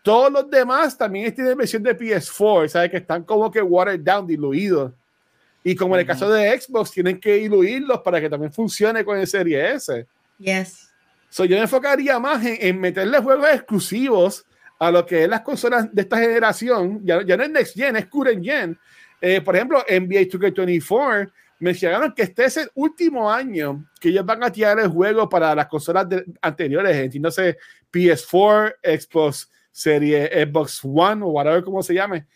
Todos 0.02 0.30
los 0.30 0.50
demás 0.50 0.98
también 0.98 1.34
tienen 1.34 1.56
versión 1.56 1.82
de 1.82 1.96
PS4, 1.96 2.68
¿sabes? 2.68 2.90
Que 2.90 2.98
están 2.98 3.24
como 3.24 3.50
que 3.50 3.62
watered 3.62 4.00
down, 4.00 4.26
diluidos. 4.26 4.92
Y 5.62 5.74
como 5.74 5.94
en 5.94 6.02
el 6.02 6.06
caso 6.06 6.28
de 6.28 6.60
Xbox, 6.60 6.90
tienen 6.90 7.18
que 7.18 7.36
diluirlos 7.36 8.02
para 8.02 8.20
que 8.20 8.28
también 8.28 8.52
funcione 8.52 9.02
con 9.02 9.18
el 9.18 9.26
Serie 9.26 9.72
S. 9.72 10.06
Yes. 10.36 10.90
So, 11.30 11.46
yo 11.46 11.56
me 11.56 11.62
enfocaría 11.62 12.18
más 12.18 12.44
en, 12.44 12.58
en 12.60 12.80
meterle 12.80 13.18
juegos 13.18 13.48
exclusivos 13.48 14.44
a 14.78 14.90
lo 14.90 15.06
que 15.06 15.22
es 15.22 15.28
las 15.28 15.40
consolas 15.40 15.88
de 15.90 16.02
esta 16.02 16.18
generación. 16.18 17.00
Ya, 17.02 17.22
ya 17.22 17.38
no 17.38 17.44
es 17.44 17.50
Next 17.50 17.74
Gen, 17.74 17.96
es 17.96 18.04
Current 18.08 18.44
Gen. 18.44 18.78
Eh, 19.22 19.40
por 19.40 19.56
ejemplo, 19.56 19.82
NBA 19.88 20.28
2K24 20.28 21.32
mencionaron 21.64 22.12
que 22.14 22.22
este 22.22 22.44
es 22.44 22.56
el 22.58 22.70
último 22.74 23.30
año 23.30 23.86
que 24.00 24.10
ellos 24.10 24.24
van 24.24 24.44
a 24.44 24.50
tirar 24.52 24.78
el 24.78 24.88
juego 24.88 25.28
para 25.28 25.54
las 25.54 25.66
consolas 25.66 26.08
de- 26.08 26.24
anteriores, 26.42 26.94
entiéndose 26.96 27.56
PS4, 27.92 28.74
Xbox 28.82 29.50
Serie 29.72 30.30
Xbox 30.46 30.80
One 30.84 31.22
o 31.24 31.28
whatever 31.28 31.64
como 31.64 31.82
se 31.82 31.94
llame. 31.94 32.26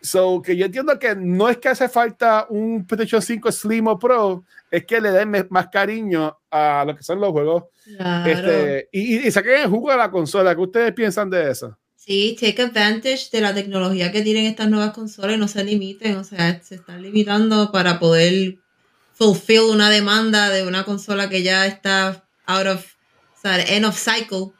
So, 0.00 0.42
que 0.42 0.54
yo 0.56 0.66
entiendo 0.66 0.98
que 0.98 1.14
no 1.16 1.48
es 1.48 1.56
que 1.58 1.68
hace 1.68 1.88
falta 1.88 2.46
un 2.50 2.86
PlayStation 2.86 3.22
5 3.22 3.50
Slim 3.52 3.86
o 3.86 3.98
Pro, 3.98 4.44
es 4.70 4.84
que 4.84 5.00
le 5.00 5.10
den 5.12 5.46
más 5.50 5.68
cariño 5.68 6.36
a 6.50 6.84
lo 6.86 6.94
que 6.94 7.02
son 7.02 7.20
los 7.20 7.30
juegos 7.30 7.64
Claro. 7.96 8.30
este, 8.30 8.88
y, 8.92 9.16
y, 9.16 9.26
y 9.28 9.30
saquen 9.30 9.60
el 9.62 9.68
jugo 9.68 9.90
de 9.90 9.96
la 9.96 10.10
consola. 10.10 10.54
¿Qué 10.54 10.60
ustedes 10.60 10.92
piensan 10.92 11.30
de 11.30 11.50
eso? 11.50 11.78
Sí, 12.06 12.36
take 12.38 12.60
advantage 12.60 13.30
de 13.32 13.40
la 13.40 13.54
tecnología 13.54 14.12
que 14.12 14.20
tienen 14.20 14.44
estas 14.44 14.68
nuevas 14.68 14.92
consolas 14.92 15.36
y 15.36 15.40
no 15.40 15.48
se 15.48 15.64
limiten, 15.64 16.16
o 16.16 16.24
sea, 16.24 16.60
se 16.62 16.74
están 16.74 17.00
limitando 17.00 17.72
para 17.72 17.98
poder 17.98 18.58
fulfill 19.14 19.70
una 19.70 19.88
demanda 19.88 20.50
de 20.50 20.66
una 20.66 20.84
consola 20.84 21.30
que 21.30 21.42
ya 21.42 21.66
está 21.66 22.22
out 22.44 22.66
of, 22.66 22.84
o 23.32 23.40
sea, 23.40 23.58
end 23.58 23.86
of 23.86 23.98
cycle. 23.98 24.52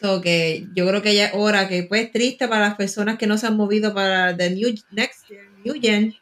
So 0.00 0.22
que 0.22 0.68
yo 0.74 0.86
creo 0.86 1.02
que 1.02 1.14
ya 1.14 1.26
es 1.26 1.32
hora 1.34 1.68
que 1.68 1.82
pues 1.82 2.10
triste 2.12 2.48
para 2.48 2.68
las 2.68 2.76
personas 2.76 3.18
que 3.18 3.26
no 3.26 3.36
se 3.36 3.48
han 3.48 3.58
movido 3.58 3.92
para 3.92 4.34
the 4.34 4.48
new 4.48 4.74
next 4.90 5.26
gen, 5.28 5.62
new 5.62 5.74
gen, 5.78 6.14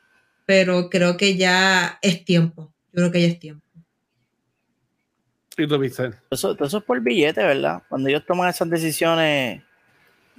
pero 0.44 0.90
creo 0.90 1.16
que 1.16 1.36
ya 1.36 2.00
es 2.02 2.24
tiempo. 2.24 2.74
Yo 2.92 2.94
creo 2.94 3.12
que 3.12 3.20
ya 3.20 3.28
es 3.28 3.38
tiempo. 3.38 3.64
¿Y 5.56 5.68
tú? 5.68 5.80
Eso, 5.84 6.56
eso 6.58 6.78
es 6.78 6.84
por 6.84 7.00
billete, 7.00 7.44
¿verdad? 7.44 7.80
Cuando 7.88 8.08
ellos 8.08 8.26
toman 8.26 8.48
esas 8.48 8.68
decisiones, 8.68 9.62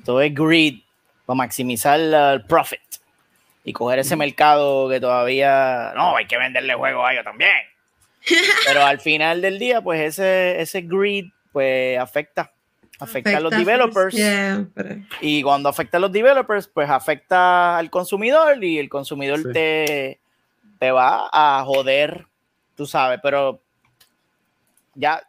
todo 0.06 0.22
es 0.22 0.34
greed 0.34 0.80
para 1.26 1.36
maximizar 1.38 2.00
el 2.00 2.46
profit 2.46 2.80
y 3.64 3.74
coger 3.74 4.00
ese 4.00 4.16
mercado 4.16 4.90
que 4.90 5.00
todavía 5.00 5.92
no 5.96 6.16
hay 6.16 6.26
que 6.26 6.38
venderle 6.38 6.74
juegos 6.74 7.06
a 7.08 7.12
ellos 7.14 7.24
también. 7.24 7.52
Pero 8.66 8.84
al 8.84 9.00
final 9.00 9.42
del 9.42 9.60
día, 9.60 9.82
pues 9.82 10.02
ese, 10.02 10.60
ese 10.62 10.82
greed 10.82 11.26
pues 11.52 11.98
afecta, 12.00 12.52
afecta 13.00 13.38
a 13.38 13.40
los 13.40 13.54
Afecta 13.54 13.72
developers 13.72 14.16
siempre. 14.16 15.04
y 15.22 15.42
cuando 15.44 15.70
afecta 15.70 15.98
a 15.98 16.00
los 16.00 16.12
developers, 16.12 16.68
pues 16.68 16.90
afecta 16.90 17.78
al 17.78 17.90
consumidor 17.90 18.64
y 18.64 18.78
el 18.80 18.90
consumidor 18.90 19.40
Sí. 19.40 19.52
te, 19.54 20.20
te 20.80 20.92
va 20.92 21.30
a 21.32 21.64
joder, 21.66 22.26
tú 22.76 22.86
sabes, 22.86 23.20
pero 23.24 23.62
ya, 24.96 25.22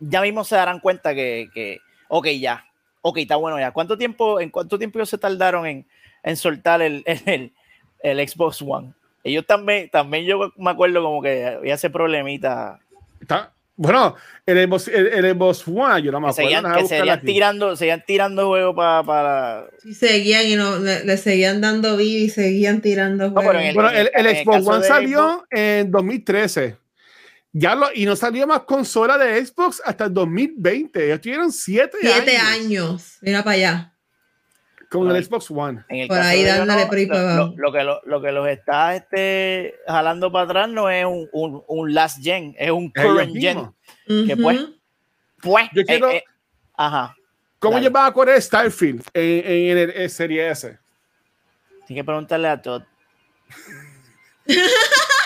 ya 0.00 0.20
mismo 0.22 0.44
se 0.44 0.56
darán 0.56 0.80
cuenta 0.80 1.14
que, 1.14 1.48
que 1.52 1.80
ok, 2.08 2.26
ya, 2.38 2.64
ok, 3.08 3.18
está 3.18 3.36
bueno 3.36 3.58
ya. 3.58 3.70
¿Cuánto 3.72 3.96
tiempo, 3.98 4.40
en 4.40 4.50
cuánto 4.50 4.78
tiempo 4.78 4.98
ellos 4.98 5.10
se 5.10 5.18
tardaron 5.18 5.66
en, 5.66 5.86
en 6.22 6.36
soltar 6.36 6.82
el, 6.82 7.02
el, 7.26 7.52
el 8.02 8.28
Xbox 8.28 8.62
One? 8.62 8.92
Ellos 9.24 9.44
también, 9.46 9.90
también 9.90 10.24
yo 10.24 10.52
me 10.56 10.70
acuerdo 10.70 11.02
como 11.02 11.20
que 11.20 11.44
había 11.44 11.74
ese 11.74 11.90
problemita. 11.90 12.78
Está- 13.20 13.52
Bueno, 13.76 14.14
el 14.46 14.66
Xbox, 14.68 14.88
el, 14.88 15.06
el 15.08 15.34
Xbox 15.34 15.68
One, 15.68 16.02
yo 16.02 16.10
no 16.12 16.20
me 16.20 16.28
acuerdo. 16.28 16.34
seguían, 16.48 16.62
nada, 16.64 16.78
que 16.78 16.86
seguían 16.86 17.20
tirando, 17.20 17.76
seguían 17.76 18.04
tirando 18.06 18.46
juegos 18.48 18.74
para, 18.74 19.02
para 19.02 19.64
Sí, 19.82 19.94
seguían 19.94 20.46
y 20.46 20.56
no, 20.56 20.78
le, 20.78 21.04
le 21.04 21.16
seguían 21.16 21.60
dando 21.60 21.96
vida 21.96 22.18
y 22.24 22.28
seguían 22.28 22.80
tirando 22.80 23.34
pero 23.34 23.42
juegos. 23.48 23.54
en 23.62 23.66
el- 23.68 23.74
Bueno, 23.74 23.90
el, 23.90 24.10
el 24.14 24.36
Xbox 24.44 24.66
One 24.66 24.84
salió 24.84 25.46
en 25.50 25.90
2013. 25.90 26.76
Ya 27.52 27.74
lo, 27.74 27.88
y 27.94 28.04
no 28.04 28.14
salió 28.14 28.46
más 28.46 28.60
consola 28.62 29.16
de 29.18 29.44
Xbox 29.44 29.80
hasta 29.84 30.04
el 30.04 30.14
2020. 30.14 31.04
Ellos 31.06 31.20
tuvieron 31.20 31.50
siete, 31.50 31.96
Siete 32.00 32.36
años. 32.36 32.64
años. 32.64 33.18
Mira 33.22 33.42
para 33.42 33.54
allá. 33.56 33.94
Con 34.90 35.14
el 35.14 35.22
Xbox 35.24 35.50
One. 35.50 35.84
En 35.88 35.98
el 36.00 36.08
Por 36.08 36.18
ahí 36.18 36.44
dándole 36.44 36.82
no, 36.82 36.88
por 36.88 36.98
lo, 36.98 37.08
para 37.08 37.34
lo- 37.56 37.72
que, 37.72 37.84
lo, 37.84 38.00
lo 38.06 38.22
que 38.22 38.32
los 38.32 38.48
está 38.48 38.94
este, 38.96 39.74
jalando 39.86 40.32
para 40.32 40.44
atrás 40.46 40.68
no 40.70 40.88
es 40.88 41.04
un, 41.04 41.28
un, 41.32 41.62
un 41.66 41.94
last 41.94 42.22
gen, 42.22 42.54
es 42.58 42.70
un 42.70 42.90
current 42.90 43.32
gen. 43.36 43.56
mismos. 43.56 43.74
¿Qué 44.06 44.32
Ujú. 44.34 44.42
pues? 44.42 44.60
Pues, 45.42 45.68
Yo 45.74 45.82
eh, 45.82 45.84
quiero- 45.86 46.10
eh, 46.10 46.24
ajá. 46.74 47.14
¿Cómo 47.58 47.74
Dale. 47.74 47.86
llevaba 47.86 48.06
a 48.06 48.12
correr 48.14 48.40
Starfield 48.40 49.02
en, 49.12 49.46
en 49.72 49.78
el, 49.78 49.90
el 49.90 50.10
Serie 50.10 50.48
S? 50.50 50.78
Tienes 51.86 52.02
que 52.02 52.04
preguntarle 52.04 52.48
a 52.48 52.62
Todd. 52.62 52.82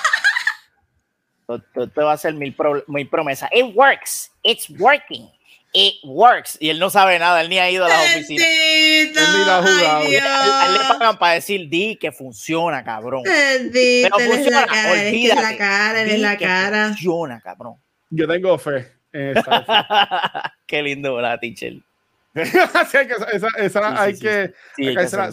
Te 1.46 2.00
va 2.02 2.10
a 2.12 2.14
hacer 2.14 2.34
mil, 2.34 2.54
pro- 2.54 2.84
mil 2.86 3.08
promesas. 3.08 3.50
It 3.52 3.74
works. 3.74 4.30
It's 4.42 4.68
working. 4.78 5.28
It 5.74 5.94
works. 6.04 6.56
Y 6.60 6.68
él 6.70 6.78
no 6.78 6.90
sabe 6.90 7.18
nada, 7.18 7.40
él 7.40 7.48
ni 7.48 7.58
ha 7.58 7.70
ido 7.70 7.84
a 7.84 7.88
la 7.88 7.98
oficina. 8.02 8.44
Bendito. 8.44 9.20
Él 9.20 9.26
ni 9.38 9.44
la 9.46 9.58
ha 9.58 9.62
jugado. 9.62 10.02
Él, 10.02 10.14
él 10.14 10.72
le 10.74 10.78
pagan 10.88 11.18
para 11.18 11.32
decir, 11.34 11.68
di 11.68 11.96
que 11.96 12.12
funciona, 12.12 12.84
cabrón. 12.84 13.22
Bendito, 13.24 14.14
Pero 14.16 14.30
funciona, 14.32 14.60
la 14.60 14.66
cara, 14.66 14.92
él 14.92 14.98
es 14.98 15.12
que 15.12 15.26
es 15.26 15.32
olvídate. 15.32 15.42
la 15.42 15.56
cara, 15.56 16.04
Di 16.04 16.16
la 16.18 16.36
que 16.36 16.44
cara. 16.44 16.88
Funciona, 16.88 17.40
cabrón. 17.40 17.74
Yo 18.10 18.28
tengo 18.28 18.58
fe 18.58 18.92
en 19.12 19.36
Starfield. 19.40 19.86
Qué 20.66 20.82
lindo, 20.82 21.14
¿verdad, 21.14 21.38
teacher? 21.40 21.74
Esa, 22.34 23.02
esa- 23.02 23.48
esa 23.58 23.80
Sí, 23.90 23.96
hay 23.98 24.14
sí, 24.14 24.20
que. 24.22 24.54
Sí, 24.76 24.86
hay 24.88 24.96
hay 24.96 25.06
que. 25.06 25.32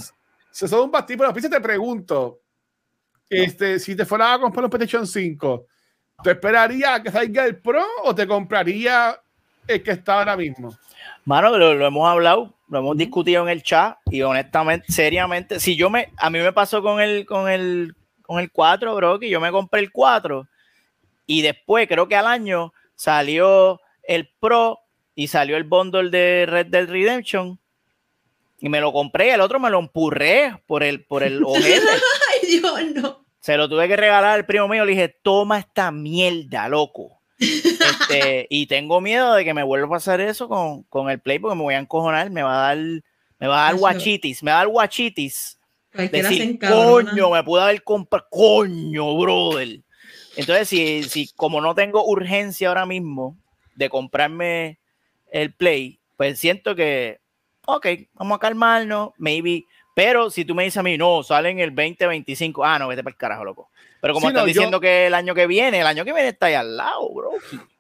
Si 0.52 0.68
son 0.68 0.82
un 0.82 0.92
pero 0.92 1.34
Pizza, 1.34 1.50
te 1.50 1.62
pregunto: 1.62 2.42
este, 3.30 3.80
si 3.80 3.96
te 3.96 4.06
fuera 4.06 4.34
a 4.34 4.40
comprar 4.40 4.66
un 4.66 4.70
PlayStation 4.70 5.06
5, 5.08 5.66
¿te 6.24 6.32
esperaría 6.32 6.96
a 6.96 7.04
que 7.04 7.12
salga 7.12 7.46
el 7.46 7.58
Pro 7.58 7.84
o 8.04 8.14
te 8.14 8.28
compraría 8.28 9.20
el 9.68 9.84
que 9.84 9.92
está 9.92 10.20
ahora 10.20 10.36
mismo? 10.36 10.76
Mano, 11.26 11.58
lo, 11.58 11.74
lo 11.74 11.86
hemos 11.86 12.10
hablado, 12.10 12.54
lo 12.70 12.80
hemos 12.80 12.98
discutido 12.98 13.44
en 13.44 13.50
el 13.50 13.64
chat 13.64 13.98
y 14.10 14.22
honestamente, 14.22 14.92
seriamente, 14.92 15.60
si 15.60 15.76
yo 15.76 15.90
me, 15.90 16.12
a 16.18 16.30
mí 16.30 16.40
me 16.40 16.54
pasó 16.54 16.82
con 16.82 17.02
el, 17.02 17.26
con 17.26 17.50
el, 17.50 17.96
con 18.24 18.40
el 18.40 18.52
4, 18.52 18.96
bro, 18.96 19.20
que 19.20 19.30
yo 19.30 19.40
me 19.40 19.52
compré 19.52 19.82
el 19.82 19.92
4 19.92 20.48
y 21.26 21.42
después, 21.42 21.88
creo 21.88 22.08
que 22.08 22.16
al 22.16 22.28
año, 22.28 22.74
salió 22.96 23.80
el 24.04 24.30
Pro 24.40 24.80
y 25.16 25.28
salió 25.28 25.58
el 25.58 25.64
bundle 25.64 26.10
de 26.10 26.46
Red 26.48 26.68
Dead 26.68 26.90
Redemption 26.90 27.60
y 28.60 28.70
me 28.70 28.82
lo 28.82 28.92
compré, 28.92 29.34
el 29.34 29.42
otro 29.42 29.60
me 29.60 29.70
lo 29.70 29.80
empurré 29.80 30.62
por 30.68 30.84
el, 30.84 31.06
por 31.06 31.24
el 31.24 31.44
ojete. 31.46 31.88
Ay, 31.88 32.48
Dios, 32.48 32.74
no. 32.96 33.26
Se 33.50 33.58
lo 33.58 33.68
tuve 33.68 33.88
que 33.88 33.96
regalar 33.96 34.36
al 34.36 34.46
primo 34.46 34.68
mío. 34.68 34.86
Le 34.86 34.92
dije, 34.92 35.18
toma 35.24 35.58
esta 35.58 35.90
mierda, 35.90 36.70
loco. 36.70 37.20
Este, 37.40 38.46
y 38.52 38.68
tengo 38.68 39.02
miedo 39.02 39.34
de 39.34 39.44
que 39.44 39.56
me 39.56 39.64
vuelva 39.64 39.88
a 39.88 39.90
pasar 39.90 40.22
eso 40.22 40.48
con, 40.48 40.84
con 40.84 41.10
el 41.10 41.20
Play 41.20 41.40
porque 41.40 41.56
me 41.56 41.64
voy 41.64 41.74
a 41.74 41.80
encojonar. 41.80 42.30
Me 42.30 42.44
va 42.44 42.54
a 42.54 42.76
dar, 42.76 42.78
me 43.40 43.48
va 43.48 43.62
a 43.62 43.64
dar 43.64 43.72
Eso- 43.74 43.80
guachitis. 43.80 44.44
Me 44.44 44.52
va 44.52 44.58
a 44.58 44.60
dar 44.60 44.68
guachitis. 44.68 45.60
Cualquiera 45.92 46.30
Decir, 46.30 46.60
coño, 46.60 47.32
me 47.32 47.44
pude 47.44 47.64
haber 47.64 47.84
comprado. 47.84 48.28
Coño, 48.30 49.18
brother. 49.18 49.80
Entonces, 50.36 50.70
si, 50.70 51.02
si 51.06 51.32
como 51.36 51.60
no 51.60 51.74
tengo 51.74 52.06
urgencia 52.06 52.68
ahora 52.68 52.86
mismo 52.86 53.36
de 53.74 53.90
comprarme 53.90 54.78
el 55.32 55.56
Play, 55.56 56.00
pues 56.18 56.38
siento 56.38 56.76
que, 56.76 57.20
ok, 57.66 57.88
vamos 58.14 58.36
a 58.36 58.40
calmarnos, 58.40 59.10
maybe. 59.18 59.66
Pero 60.02 60.30
si 60.30 60.46
tú 60.46 60.56
me 60.56 60.64
dices 60.64 60.78
a 60.78 60.84
mí, 60.84 60.98
no, 60.98 61.24
sale 61.24 61.50
en 61.50 61.60
el 61.60 61.76
2025, 61.76 62.64
ah, 62.64 62.80
no, 62.80 62.88
vete 62.88 63.04
para 63.04 63.12
el 63.14 63.18
carajo, 63.18 63.44
loco. 63.44 63.70
Pero 64.00 64.14
como 64.14 64.28
Sí, 64.28 64.32
estás 64.32 64.44
no, 64.44 64.48
yo- 64.48 64.54
diciendo 64.54 64.80
que 64.80 65.08
el 65.08 65.14
año 65.14 65.36
que 65.36 65.46
viene, 65.46 65.82
el 65.82 65.88
año 65.88 66.06
que 66.06 66.14
viene 66.14 66.30
está 66.30 66.46
ahí 66.46 66.54
al 66.54 66.78
lado, 66.78 67.10
bro. 67.14 67.32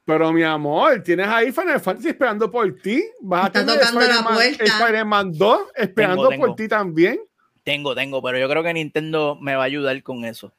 Pero 0.03 0.33
mi 0.33 0.43
amor, 0.43 1.01
tienes 1.01 1.27
ahí 1.27 1.51
Final 1.51 1.79
Fantasy 1.79 2.09
esperando 2.09 2.51
por 2.51 2.75
ti. 2.81 3.03
Vas 3.21 3.43
a 3.43 3.47
Está 3.47 3.59
tener 3.61 3.75
tocando 3.79 3.99
la 4.01 4.05
Spider-Man- 4.07 4.33
puerta. 4.35 4.63
Spider-Man 4.65 5.31
2 5.37 5.61
esperando 5.75 6.15
Tengo, 6.15 6.29
tengo. 6.29 6.45
por 6.47 6.55
ti 6.55 6.67
también. 6.67 7.19
Tengo, 7.63 7.95
tengo, 7.95 8.21
pero 8.21 8.37
yo 8.39 8.49
creo 8.49 8.63
que 8.63 8.73
Nintendo 8.73 9.37
me 9.39 9.55
va 9.55 9.61
a 9.63 9.65
ayudar 9.67 10.01
con 10.03 10.25
eso. 10.25 10.51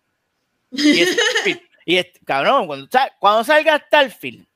Y, 0.71 0.79
Starfield- 1.05 1.63
y 1.85 1.97
es- 1.97 2.07
cabrón, 2.25 2.69
cuando, 2.69 2.89
cuando 3.19 3.45
salga 3.45 3.79
Starfield, 3.87 4.47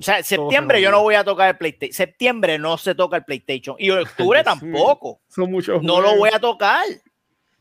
o 0.00 0.02
sea, 0.02 0.22
septiembre 0.22 0.78
se 0.78 0.82
yo 0.82 0.90
no 0.90 1.02
voy 1.02 1.14
a 1.14 1.24
tocar 1.24 1.50
el 1.50 1.58
PlayStation. 1.58 1.92
Septiembre 1.92 2.58
no 2.58 2.78
se 2.78 2.94
toca 2.94 3.18
el 3.18 3.24
PlayStation. 3.24 3.76
Y 3.78 3.90
octubre 3.90 4.42
Dios 4.42 4.58
tampoco. 4.58 5.20
Son 5.28 5.50
muchos 5.50 5.82
No 5.82 6.00
lo 6.00 6.16
voy 6.16 6.30
a 6.32 6.40
tocar. 6.40 6.86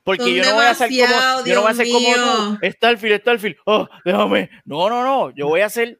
Porque 0.04 0.34
yo 0.34 0.44
no 0.44 0.56
voy 0.56 0.66
a 0.66 0.72
hacer 0.72 0.88
como, 0.88 1.02
demasiado, 1.02 1.46
yo 1.46 1.56
no 1.56 1.62
voy 1.62 1.68
a 1.68 1.72
hacer 1.72 1.86
Dios 1.86 2.02
como 2.02 2.58
tú. 2.58 2.72
Starfield, 2.72 3.22
Starfield. 3.22 3.58
Oh, 3.66 3.88
déjame. 4.06 4.50
No, 4.64 4.90
no, 4.90 5.04
no. 5.04 5.32
Yo 5.32 5.48
voy 5.48 5.60
a 5.60 5.66
hacer 5.66 6.00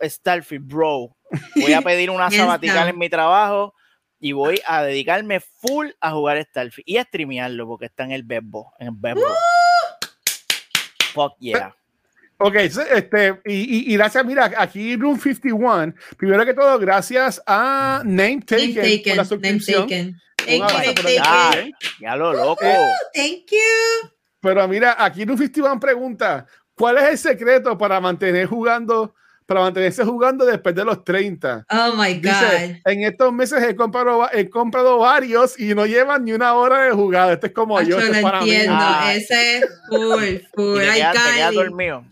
Starfield, 0.00 0.66
bro. 0.66 1.16
Voy 1.56 1.72
a 1.72 1.82
pedir 1.82 2.08
una 2.10 2.30
sabatical 2.30 2.88
en 2.88 2.96
mi 2.98 3.10
trabajo 3.10 3.74
y 4.20 4.32
voy 4.32 4.62
a 4.66 4.84
dedicarme 4.84 5.40
full 5.40 5.88
a 6.00 6.12
jugar 6.12 6.40
Starfield 6.42 6.88
y 6.88 6.96
a 6.98 7.02
streamearlo 7.02 7.66
porque 7.66 7.86
está 7.86 8.04
en 8.04 8.12
el 8.12 8.22
Bebo. 8.22 8.72
En 8.78 8.86
el 8.86 8.94
Bebo. 8.96 9.20
Fuck 11.12 11.36
yeah. 11.40 11.76
Ok, 12.46 12.54
este, 12.56 13.40
y, 13.46 13.54
y- 13.54 13.92
y 13.92 13.96
gracias, 13.96 14.24
mira, 14.26 14.50
aquí 14.58 14.96
Room 14.96 15.18
51, 15.18 15.94
primero 16.18 16.44
que 16.44 16.52
todo, 16.52 16.78
gracias 16.78 17.42
a 17.46 18.02
Name 18.04 18.42
Taken, 18.46 18.74
Name 18.74 18.74
por 18.74 18.84
la 18.84 18.90
taken, 18.96 19.16
name 19.16 19.24
suscripción. 19.60 19.82
taken. 19.82 20.20
Thank 20.36 20.48
you, 20.50 20.58
name 20.78 20.92
por 20.94 21.06
aquí. 21.06 21.14
Ya, 21.14 21.22
taken. 21.50 21.72
ya 22.00 22.16
lo 22.16 22.32
loco. 22.34 22.62
Eh, 22.64 22.76
Thank 23.14 23.50
you. 23.50 24.10
Pero 24.40 24.68
mira, 24.68 24.94
aquí 24.98 25.24
Room 25.24 25.38
51 25.38 25.80
pregunta, 25.80 26.46
¿cuál 26.74 26.98
es 26.98 27.04
el 27.04 27.18
secreto 27.18 27.78
para 27.78 27.98
mantener 27.98 28.46
jugando, 28.46 29.14
para 29.46 29.60
mantenerse 29.60 30.04
jugando 30.04 30.44
después 30.44 30.74
de 30.74 30.84
los 30.84 31.02
30? 31.02 31.64
Oh 31.70 31.94
my 31.96 32.12
Dice, 32.12 32.80
God. 32.84 32.92
en 32.92 33.02
estos 33.04 33.32
meses 33.32 33.62
he 33.62 33.74
comprado, 33.74 34.28
he 34.32 34.50
comprado 34.50 34.98
varios 34.98 35.58
y 35.58 35.74
no 35.74 35.86
llevan 35.86 36.26
ni 36.26 36.32
una 36.32 36.52
hora 36.52 36.82
de 36.84 36.90
jugada. 36.90 37.32
Este 37.32 37.46
es 37.46 37.52
como 37.54 37.80
yo, 37.80 37.96
Acho, 37.96 38.04
este 38.04 38.16
es 38.18 38.22
lo 38.22 38.28
para 38.28 38.42
mí. 38.42 38.50
entiendo. 38.50 38.76
Ah. 38.78 39.14
Ese 39.14 39.56
es 39.58 39.64
full, 39.88 40.36
full. 40.54 40.80
Ay, 40.82 41.54
dormido. 41.54 42.04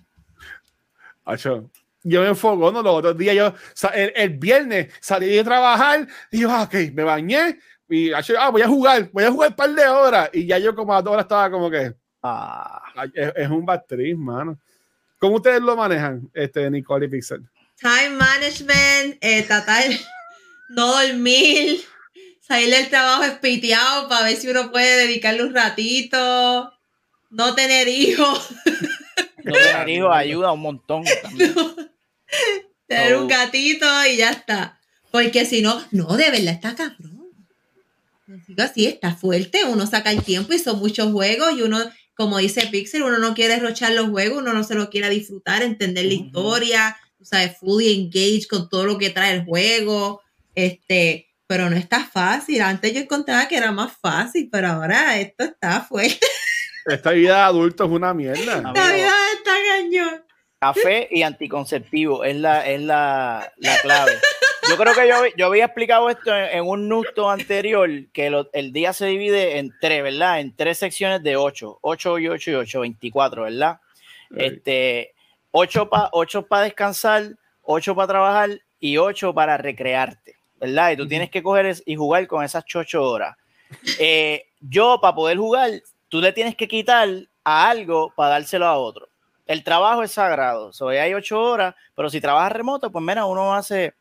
Acho, 1.25 1.71
Yo 2.03 2.23
me 2.23 2.29
enfogo, 2.29 2.73
¿no? 2.73 2.83
Los 2.83 2.95
otros 2.95 3.17
días, 3.17 3.37
yo, 3.37 3.55
el, 3.95 4.13
el 4.15 4.31
viernes 4.31 4.93
salí 5.01 5.29
de 5.29 5.45
trabajar 5.45 6.07
y 6.31 6.41
yo, 6.41 6.51
ah, 6.51 6.63
ok, 6.63 6.75
me 6.93 7.05
bañé 7.05 7.59
y 7.89 8.13
acho, 8.13 8.35
ah, 8.39 8.51
voy 8.51 8.63
a 8.63 8.69
jugar, 8.69 9.11
voy 9.13 9.25
a 9.25 9.31
jugar 9.31 9.51
un 9.51 9.57
par 9.57 9.75
de 9.75 9.87
horas. 9.87 10.31
Y 10.33 10.47
ya 10.47 10.59
yo 10.59 10.75
como 10.75 10.95
a 10.95 11.03
dos 11.03 11.13
horas 11.13 11.25
estaba 11.25 11.51
como 11.51 11.71
que, 11.71 11.95
Ah, 12.23 12.81
es, 13.15 13.33
es 13.35 13.49
un 13.49 13.67
bad 13.67 13.83
trip, 13.89 14.17
mano. 14.17 14.59
¿Cómo 15.19 15.37
ustedes 15.37 15.61
lo 15.61 15.77
manejan, 15.77 16.31
este, 16.33 16.71
Nicole 16.71 17.07
y 17.07 17.09
Pixel? 17.09 17.43
Time 17.81 18.11
management, 18.11 19.19
eh, 19.21 19.43
tratar 19.43 19.85
no 20.71 20.87
dormir, 20.87 21.81
salir 22.41 22.71
del 22.71 22.89
trabajo 22.89 23.25
espiteado 23.25 24.09
para 24.09 24.27
ver 24.27 24.37
si 24.37 24.49
uno 24.49 24.71
puede 24.71 25.07
dedicarle 25.07 25.43
un 25.43 25.55
ratito, 25.55 26.73
no 27.31 27.55
tener 27.55 27.89
hijos, 27.89 28.55
no 29.45 29.53
tener 29.53 29.89
hijos 29.89 30.11
ayuda 30.15 30.53
un 30.53 30.61
montón. 30.61 31.05
también. 31.23 31.55
tener 32.87 33.15
Oh. 33.15 33.23
un 33.23 33.29
gatito 33.29 33.87
y 34.07 34.17
ya 34.17 34.31
está. 34.31 34.79
Porque 35.11 35.45
si 35.47 35.63
no, 35.63 35.83
no, 35.91 36.17
de 36.17 36.31
verdad 36.31 36.55
está 36.55 36.75
cabrón. 36.75 37.21
Digo 38.49 38.63
así, 38.63 38.87
está 38.87 39.15
fuerte, 39.15 39.65
uno 39.67 39.87
saca 39.87 40.11
el 40.11 40.23
tiempo 40.23 40.55
y 40.55 40.59
son 40.59 40.79
muchos 40.79 41.13
juegos 41.13 41.53
y 41.57 41.63
uno, 41.63 41.79
como 42.15 42.39
dice 42.39 42.67
Pixel, 42.69 43.03
uno 43.03 43.19
no 43.19 43.35
quiere 43.35 43.59
rochar 43.59 43.93
los 43.93 44.09
juegos, 44.09 44.39
uno 44.39 44.55
no 44.55 44.65
se 44.65 44.75
lo 44.75 44.89
quiere 44.89 45.11
disfrutar, 45.11 45.63
entender 45.63 46.07
la 46.07 46.15
Ujú. 46.15 46.25
historia, 46.27 46.97
o 47.21 47.25
sea, 47.27 47.51
fully 47.51 47.93
engaged 47.93 48.47
con 48.49 48.69
todo 48.71 48.87
lo 48.87 48.97
que 48.97 49.11
trae 49.11 49.35
el 49.35 49.45
juego, 49.45 50.23
este, 50.55 51.29
pero 51.47 51.69
no 51.69 51.77
está 51.77 52.05
fácil. 52.07 52.63
Antes 52.63 52.95
yo 52.95 53.01
encontraba 53.01 53.49
que 53.49 53.57
era 53.57 53.71
más 53.71 53.93
fácil, 54.01 54.49
pero 54.51 54.69
ahora 54.69 55.21
esto 55.21 55.45
está 55.45 55.83
fuerte. 55.83 56.19
Esta 56.87 57.11
vida 57.13 57.37
de 57.37 57.43
adulto 57.43 57.85
es 57.85 57.91
una 57.91 58.13
mierda. 58.15 58.55
Amigo, 58.59 58.73
La 58.75 58.93
vida 58.93 59.13
está 59.37 59.53
cañón. 59.69 60.25
Café 60.61 61.09
y 61.11 61.23
anticonceptivo 61.23 62.23
es 62.25 62.37
la, 62.37 62.67
es 62.69 62.81
la, 62.81 63.53
la 63.59 63.79
clave. 63.81 64.13
Yo 64.69 64.77
creo 64.77 64.95
que 64.95 65.09
yo, 65.09 65.17
yo 65.37 65.47
había 65.47 65.65
explicado 65.65 66.09
esto 66.09 66.33
en, 66.37 66.59
en 66.59 66.65
un 66.65 66.89
nusto 66.89 67.29
anterior, 67.29 67.91
que 68.13 68.31
lo- 68.31 68.49
el 68.53 68.73
día 68.73 68.93
se 68.93 69.07
divide 69.07 69.59
en 69.59 69.75
tres, 69.81 70.05
¿verdad? 70.05 70.39
En 70.39 70.55
tres 70.55 70.79
secciones 70.79 71.21
de 71.25 71.37
ocho. 71.37 71.79
Ocho 71.83 72.17
y 72.21 72.29
ocho 72.29 72.53
y 72.53 72.55
ocho, 72.55 72.81
24, 72.81 73.43
¿verdad? 73.43 73.81
Este, 74.37 75.15
ocho 75.51 75.89
para 75.89 76.09
ocho 76.13 76.47
pa 76.47 76.63
descansar, 76.63 77.33
ocho 77.63 77.95
para 77.97 78.07
trabajar 78.09 78.51
y 78.79 78.97
ocho 78.99 79.35
para 79.35 79.57
recrearte, 79.57 80.37
¿verdad? 80.61 80.93
Y 80.93 80.97
tú 80.97 81.09
tienes 81.09 81.29
que 81.31 81.43
coger 81.43 81.67
es- 81.67 81.83
y 81.85 81.97
jugar 81.97 82.27
con 82.29 82.45
esas 82.45 82.65
ocho 82.75 83.03
horas. 83.03 83.37
Eh, 83.99 84.47
yo, 84.61 85.01
para 85.03 85.15
poder 85.17 85.39
jugar, 85.39 85.71
tú 86.13 86.21
le 86.21 86.31
tienes 86.35 86.55
que 86.55 86.69
quitar 86.69 87.09
a 87.43 87.71
algo 87.71 88.13
para 88.15 88.33
dárselo 88.33 88.67
a 88.67 88.77
otro. 88.77 89.09
El 89.47 89.65
trabajo 89.65 90.03
es 90.03 90.13
sagrado, 90.13 90.71
so, 90.71 90.89
hay 90.89 91.15
ocho 91.15 91.41
horas, 91.41 91.75
pero 91.97 92.11
si 92.11 92.21
trabajas 92.21 92.53
remoto, 92.53 92.93
pues 92.93 93.03
mira, 93.03 93.25
uno 93.25 93.55
hace 93.55 93.95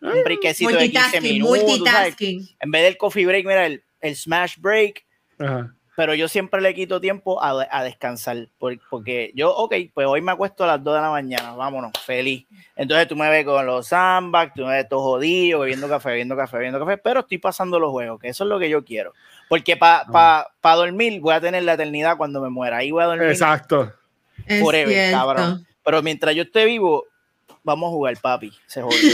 un 0.00 0.24
breakcito 0.24 0.76
de 0.76 0.90
15 0.90 1.20
Multitasking, 1.20 2.36
minutos. 2.36 2.56
En 2.58 2.70
vez 2.72 2.82
del 2.82 2.96
coffee 2.96 3.24
break, 3.24 3.46
mira, 3.46 3.66
el, 3.66 3.84
el 4.00 4.16
smash 4.16 4.56
break, 4.58 5.06
Ajá. 5.38 5.72
Pero 5.94 6.14
yo 6.14 6.26
siempre 6.28 6.60
le 6.60 6.74
quito 6.74 7.00
tiempo 7.00 7.42
a, 7.42 7.66
a 7.70 7.84
descansar, 7.84 8.48
por- 8.58 8.78
porque 8.88 9.30
yo, 9.34 9.54
ok, 9.54 9.74
pues 9.92 10.06
hoy 10.06 10.22
me 10.22 10.32
acuesto 10.32 10.64
a 10.64 10.68
las 10.68 10.82
2 10.84 10.94
de 10.94 11.00
la 11.00 11.10
mañana, 11.10 11.52
vámonos, 11.54 11.92
feliz. 12.04 12.46
Entonces 12.76 13.06
tú 13.08 13.16
me 13.16 13.28
ves 13.28 13.44
con 13.44 13.64
los 13.66 13.88
sandbags, 13.88 14.54
tú 14.54 14.62
me 14.64 14.72
ves 14.74 14.88
todo 14.88 15.00
jodido, 15.00 15.60
bebiendo 15.60 15.88
café, 15.88 16.08
bebiendo 16.10 16.36
café, 16.36 16.56
bebiendo 16.56 16.78
café, 16.80 16.96
pero 16.98 17.20
estoy 17.20 17.38
pasando 17.38 17.78
los 17.78 17.90
juegos, 17.90 18.20
que 18.20 18.28
eso 18.28 18.44
es 18.44 18.48
lo 18.50 18.58
que 18.58 18.70
yo 18.70 18.84
quiero. 18.84 19.12
Porque 19.48 19.76
para 19.76 20.06
pa, 20.06 20.50
pa 20.62 20.74
dormir 20.76 21.20
voy 21.20 21.34
a 21.34 21.40
tener 21.40 21.62
la 21.64 21.74
eternidad 21.74 22.16
cuando 22.16 22.40
me 22.40 22.48
muera, 22.48 22.78
ahí 22.78 22.90
voy 22.90 23.02
a 23.02 23.06
dormir 23.06 23.28
Exacto. 23.28 23.92
Forever, 24.60 25.12
cabrón. 25.12 25.66
Pero 25.84 26.02
mientras 26.02 26.34
yo 26.34 26.44
esté 26.44 26.64
vivo, 26.64 27.04
vamos 27.62 27.88
a 27.88 27.90
jugar, 27.90 28.16
papi, 28.20 28.52
se 28.66 28.80
jodió. 28.82 29.12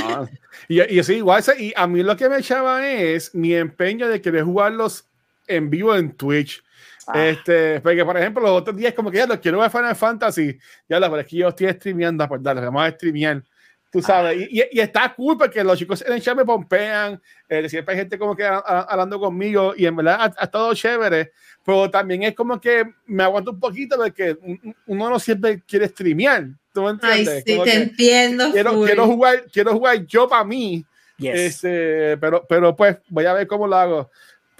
No. 0.00 0.28
Y, 0.68 0.80
y 0.82 1.02
sí, 1.02 1.14
igual, 1.14 1.42
y 1.58 1.72
a 1.74 1.86
mí 1.86 2.02
lo 2.02 2.14
que 2.16 2.28
me 2.28 2.36
echaba 2.38 2.86
es 2.86 3.34
mi 3.34 3.54
empeño 3.54 4.08
de 4.08 4.20
querer 4.20 4.44
jugarlos 4.44 5.06
en 5.46 5.70
vivo 5.70 5.94
en 5.96 6.12
Twitch. 6.16 6.62
Ah. 7.06 7.26
Este, 7.26 7.80
porque 7.80 8.04
por 8.04 8.16
ejemplo, 8.16 8.42
los 8.42 8.52
otros 8.60 8.76
días, 8.76 8.94
como 8.94 9.10
que 9.10 9.18
ya 9.18 9.26
los 9.26 9.38
quiero 9.38 9.58
ver 9.58 9.70
Final 9.70 9.96
Fantasy, 9.96 10.56
ya 10.88 11.00
la 11.00 11.08
verdad 11.08 11.26
es 11.26 11.30
que 11.30 11.36
yo 11.36 11.48
estoy 11.48 11.68
streameando, 11.72 12.26
pues 12.28 12.42
dale, 12.42 12.60
vamos 12.60 12.82
a 12.84 12.90
streamear. 12.90 13.42
Tú 13.90 13.98
Ah. 13.98 14.02
sabes, 14.02 14.38
y, 14.50 14.60
y- 14.60 14.68
y 14.72 14.80
está 14.80 15.12
cool 15.14 15.36
porque 15.36 15.62
los 15.62 15.78
chicos 15.78 16.02
en 16.06 16.14
el 16.14 16.22
chat 16.22 16.34
me 16.36 16.44
pompean, 16.46 17.20
eh, 17.48 17.68
siempre 17.68 17.92
hay 17.94 18.00
gente 18.00 18.18
como 18.18 18.34
que 18.34 18.44
a- 18.44 18.56
a- 18.64 18.82
hablando 18.82 19.18
conmigo 19.20 19.74
y 19.76 19.84
en 19.84 19.96
verdad 19.96 20.16
ha, 20.20 20.24
ha 20.38 20.44
estado 20.44 20.72
chévere, 20.74 21.32
pero 21.64 21.90
también 21.90 22.22
es 22.22 22.34
como 22.34 22.58
que 22.60 22.84
me 23.06 23.22
aguanto 23.24 23.50
un 23.50 23.60
poquito 23.60 23.96
porque 23.96 24.36
un- 24.40 24.74
uno 24.86 25.10
no 25.10 25.18
siempre 25.18 25.60
quiere 25.66 25.88
streamear. 25.88 26.46
¿Tú 26.72 26.82
me 26.82 26.88
Ay, 27.02 27.18
entiendes? 27.20 27.44
sí, 27.46 27.52
Como 27.52 27.64
te 27.64 27.74
entiendo. 27.74 28.50
quiero, 28.52 28.72
full. 28.72 28.86
quiero 28.86 29.06
jugar, 29.06 29.44
quiero 29.52 29.72
jugar 29.72 30.06
yo 30.06 30.26
para 30.28 30.44
mí. 30.44 30.86
Yes. 31.18 31.34
Este, 31.38 32.16
pero, 32.16 32.46
pero 32.48 32.74
pues 32.74 32.96
voy 33.08 33.26
a 33.26 33.34
ver 33.34 33.46
cómo 33.46 33.66
lo 33.66 33.76
hago. 33.76 34.10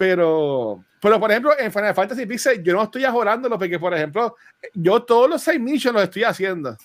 Pero, 0.03 0.83
pero 1.01 1.17
por 1.17 1.31
ejemplo, 1.31 1.57
en 1.57 1.71
Final 1.71 1.95
Fantasy 1.95 2.25
Pixel, 2.25 2.61
yo 2.61 2.73
no 2.73 2.83
estoy 2.83 3.05
ajorándolo 3.05 3.57
porque, 3.57 3.79
por 3.79 3.93
ejemplo, 3.93 4.35
yo 4.73 5.01
todos 5.01 5.29
los 5.29 5.41
seis 5.41 5.61
missions 5.61 5.93
los 5.93 6.03
estoy 6.03 6.25
haciendo. 6.25 6.75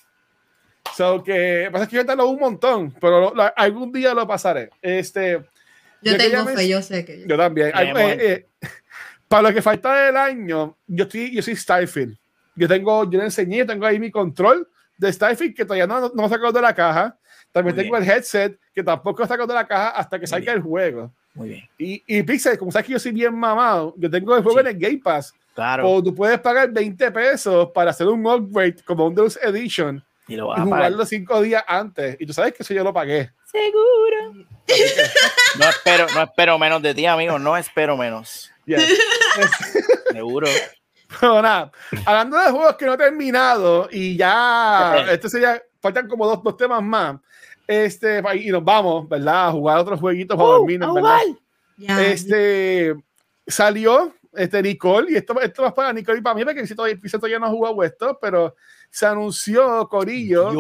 So 0.95 1.21
que 1.25 1.69
pasa 1.73 1.83
es 1.85 1.91
que 1.91 1.97
yo 1.97 2.07
tardo 2.07 2.29
un 2.29 2.39
montón, 2.39 2.95
pero 3.01 3.21
lo- 3.21 3.35
lo- 3.35 3.53
algún 3.57 3.91
día 3.91 4.15
lo 4.15 4.25
pasaré. 4.25 4.71
Este, 4.81 5.33
Yo 6.01 6.13
yo 6.13 6.17
tengo 6.17 6.45
fe, 6.47 6.69
yo 6.69 6.81
sé 6.81 7.05
que. 7.05 7.25
yo 7.27 7.37
también. 7.37 7.73
Ay, 7.75 7.89
eh, 7.97 8.17
eh, 8.21 8.47
para 9.27 9.49
lo 9.49 9.53
que 9.55 9.63
falta 9.63 10.05
del 10.07 10.17
año, 10.17 10.77
yo 10.87 11.03
estoy, 11.05 11.35
yo 11.35 11.43
soy 11.43 11.57
Starfield. 11.57 12.17
Yo 12.55 12.69
tengo, 12.69 13.03
yo 13.11 13.19
le 13.19 13.25
enseñé, 13.25 13.65
tengo 13.65 13.85
ahí 13.85 13.99
mi 13.99 14.13
control 14.13 14.69
de 14.97 15.13
Starfield 15.13 15.57
que 15.57 15.65
todavía 15.65 15.89
no, 15.89 16.01
no 16.15 16.23
me 16.23 16.29
sacado 16.29 16.53
de 16.53 16.63
la 16.63 16.73
caja. 16.73 17.19
También 17.51 17.75
Muy 17.75 17.83
tengo 17.85 17.97
el 17.97 18.09
headset 18.09 18.57
que 18.73 18.85
tampoco 18.85 19.27
sacado 19.27 19.49
de 19.49 19.55
la 19.55 19.67
caja 19.67 19.89
hasta 19.91 20.19
que 20.19 20.23
Muy 20.23 20.27
salga 20.29 20.53
bien. 20.53 20.57
el 20.59 20.63
juego. 20.63 21.13
Muy 21.35 21.49
bien. 21.51 21.69
Y, 21.79 22.03
y 22.07 22.23
Pixel, 22.23 22.59
como 22.59 22.73
sabes 22.73 22.87
que 22.87 22.93
yo 22.95 22.99
soy 22.99 23.13
bien 23.13 23.35
mamado, 23.35 23.95
yo 23.97 24.11
tengo 24.11 24.37
el 24.37 24.43
juego 24.43 24.59
Sí. 24.59 24.67
en 24.67 24.75
el 24.75 24.79
Game 24.79 24.99
Pass. 24.99 25.33
Claro. 25.55 25.89
O 25.91 26.03
tú 26.03 26.15
puedes 26.15 26.39
pagar 26.41 26.71
20 26.71 27.11
pesos 27.11 27.71
para 27.75 27.91
hacer 27.91 28.07
un 28.09 28.25
upgrade 28.27 28.77
como 28.85 29.07
un 29.07 29.15
Deluxe 29.15 29.39
Edition 29.43 30.05
y 30.29 30.37
lo 30.37 30.49
vas 30.49 30.59
y 30.59 30.61
a 30.61 30.65
pagar. 30.65 30.79
jugarlo 30.79 31.07
cinco 31.07 31.41
días 31.43 31.65
antes. 31.67 32.17
Y 32.21 32.27
tú 32.27 32.33
sabes 32.33 32.53
que 32.55 32.63
eso 32.63 32.75
yo 32.75 32.85
lo 32.85 32.93
pagué. 32.93 33.31
Seguro. 33.45 34.45
No 35.59 35.69
espero, 35.69 36.07
no 36.15 36.23
espero 36.23 36.59
menos 36.59 36.83
de 36.83 36.95
ti, 36.95 37.07
amigo. 37.07 37.39
No 37.39 37.57
espero 37.57 37.97
menos. 37.97 38.51
Yes. 38.67 38.83
Seguro. 40.13 40.47
Pero 41.21 41.41
nada, 41.41 41.73
hablando 42.05 42.37
de 42.39 42.51
juegos 42.51 42.77
que 42.77 42.85
no 42.85 42.93
he 42.95 42.99
terminado 42.99 43.89
y 43.91 44.17
ya, 44.17 45.07
este 45.11 45.31
sería, 45.31 45.61
faltan 45.81 46.07
como 46.07 46.27
dos, 46.27 46.43
dos 46.43 46.57
temas 46.57 46.83
más. 46.83 47.17
Este, 47.69 48.23
y 48.37 48.51
nos 48.51 48.65
vamos, 48.65 49.07
¿verdad? 49.09 49.49
A 49.49 49.53
jugar 49.53 49.79
otros 49.79 50.01
jueguitos 50.01 50.37
para 50.37 50.49
dormir, 50.49 50.83
Uh, 50.83 50.95
¿verdad? 50.95 51.19
Ya, 51.77 52.03
Este, 52.07 52.97
salió, 53.47 54.15
este, 54.33 54.63
Nicole, 54.63 55.13
y 55.13 55.17
esto, 55.17 55.39
esto 55.41 55.63
va 55.63 55.75
para 55.75 55.93
Nicole 55.93 56.19
y 56.19 56.23
para 56.23 56.35
mí, 56.35 56.45
porque 56.45 56.67
si 56.67 56.75
todavía, 56.75 56.97
si 57.05 57.11
todavía 57.11 57.39
no 57.39 57.47
ha 57.47 57.51
jugado 57.51 57.83
esto, 57.85 58.19
pero 58.21 58.57
se 58.91 59.05
anunció, 59.05 59.87
Corillo, 59.89 60.51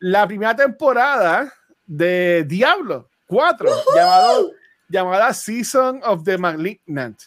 la 0.00 0.26
primera 0.26 0.56
temporada 0.56 1.52
de 1.86 2.44
Diablo 2.44 3.08
4, 3.28 3.70
llamado, 3.94 4.50
llamada 4.88 5.32
Season 5.32 6.00
of 6.04 6.24
the 6.24 6.36
Malignant. 6.36 7.22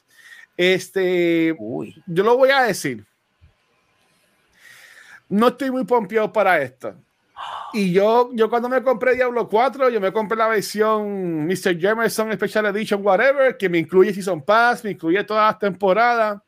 Este, 0.58 1.56
Uy. 1.58 1.96
yo 2.08 2.24
lo 2.26 2.36
voy 2.36 2.50
a 2.50 2.64
decir. 2.64 3.06
No 5.30 5.48
estoy 5.48 5.72
muy 5.72 5.86
pompeado 5.86 6.34
para 6.34 6.62
esto. 6.62 6.94
Y 7.74 7.92
yo, 7.94 8.30
yo 8.34 8.50
cuando 8.50 8.68
me 8.68 8.82
compré 8.82 9.14
Diablo 9.16 9.48
4, 9.48 9.90
yo 9.90 10.02
me 10.02 10.12
compré 10.12 10.36
la 10.38 10.48
versión 10.48 11.46
Mr. 11.46 11.80
Jamerson 11.80 12.34
Special 12.34 12.66
Edition, 12.68 13.06
whatever, 13.06 13.56
que 13.58 13.70
me 13.70 13.78
incluye 13.78 14.14
Season 14.14 14.42
Pass, 14.42 14.84
me 14.84 14.92
incluye 14.92 15.24
todas 15.24 15.52
las 15.52 15.60
temporadas. 15.60 16.42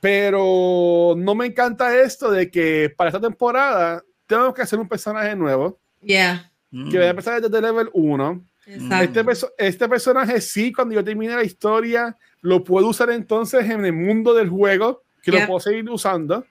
Pero 0.00 1.14
no 1.16 1.34
me 1.34 1.46
encanta 1.46 1.96
esto 1.98 2.30
de 2.30 2.50
que 2.50 2.92
para 2.94 3.08
esta 3.08 3.20
temporada 3.20 4.02
tengo 4.26 4.52
que 4.52 4.60
hacer 4.60 4.78
un 4.78 4.88
personaje 4.88 5.34
nuevo, 5.34 5.78
ya, 6.02 6.50
Mm. 6.70 6.90
que 6.90 6.98
voy 6.98 7.06
a 7.06 7.10
empezar 7.10 7.40
desde 7.40 7.60
level 7.62 7.88
1. 7.94 8.44
exacto. 8.66 9.04
Este, 9.04 9.24
perso- 9.24 9.52
este 9.58 9.88
personaje 9.88 10.40
sí, 10.40 10.72
cuando 10.72 10.94
yo 10.94 11.04
termine 11.04 11.34
la 11.34 11.42
historia, 11.44 12.16
lo 12.42 12.62
puedo 12.64 12.88
usar 12.88 13.10
entonces 13.10 13.68
en 13.70 13.84
el 13.84 13.92
mundo 13.92 14.34
del 14.34 14.48
juego, 14.50 15.02
que 15.22 15.30
Yeah. 15.30 15.40
lo 15.42 15.46
puedo 15.46 15.60
seguir 15.60 15.88
usando, 15.88 16.44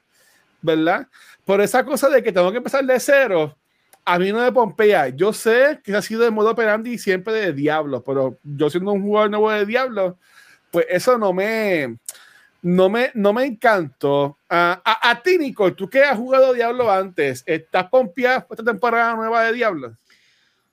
¿verdad? 0.61 1.07
Por 1.45 1.61
esa 1.61 1.83
cosa 1.83 2.09
de 2.09 2.23
que 2.23 2.31
tengo 2.31 2.51
que 2.51 2.57
empezar 2.57 2.85
de 2.85 2.99
cero, 2.99 3.57
a 4.05 4.19
mí 4.19 4.31
no 4.31 4.39
me 4.39 4.51
pompea. 4.51 5.09
Yo 5.09 5.33
sé 5.33 5.79
que 5.83 5.95
ha 5.95 6.01
sido 6.01 6.25
el 6.25 6.31
modo 6.31 6.51
operandi 6.51 6.97
siempre 6.97 7.33
de 7.33 7.53
Diablo, 7.53 8.03
pero 8.03 8.39
yo 8.43 8.69
siendo 8.69 8.91
un 8.91 9.01
jugador 9.01 9.29
nuevo 9.29 9.51
de 9.51 9.65
Diablo, 9.65 10.17
pues 10.71 10.85
eso 10.89 11.17
no 11.17 11.33
me, 11.33 11.97
no 12.61 12.89
me, 12.89 13.11
no 13.13 13.33
me 13.33 13.45
encantó. 13.45 14.37
A, 14.49 14.81
a, 14.83 15.11
a 15.11 15.21
ti, 15.21 15.37
Nicole, 15.37 15.75
tú 15.75 15.89
que 15.89 16.03
has 16.03 16.17
jugado 16.17 16.53
Diablo 16.53 16.91
antes, 16.91 17.43
¿estás 17.45 17.89
pompeada 17.89 18.45
por 18.45 18.55
esta 18.57 18.71
temporada 18.71 19.15
nueva 19.15 19.43
de 19.43 19.53
Diablo? 19.53 19.97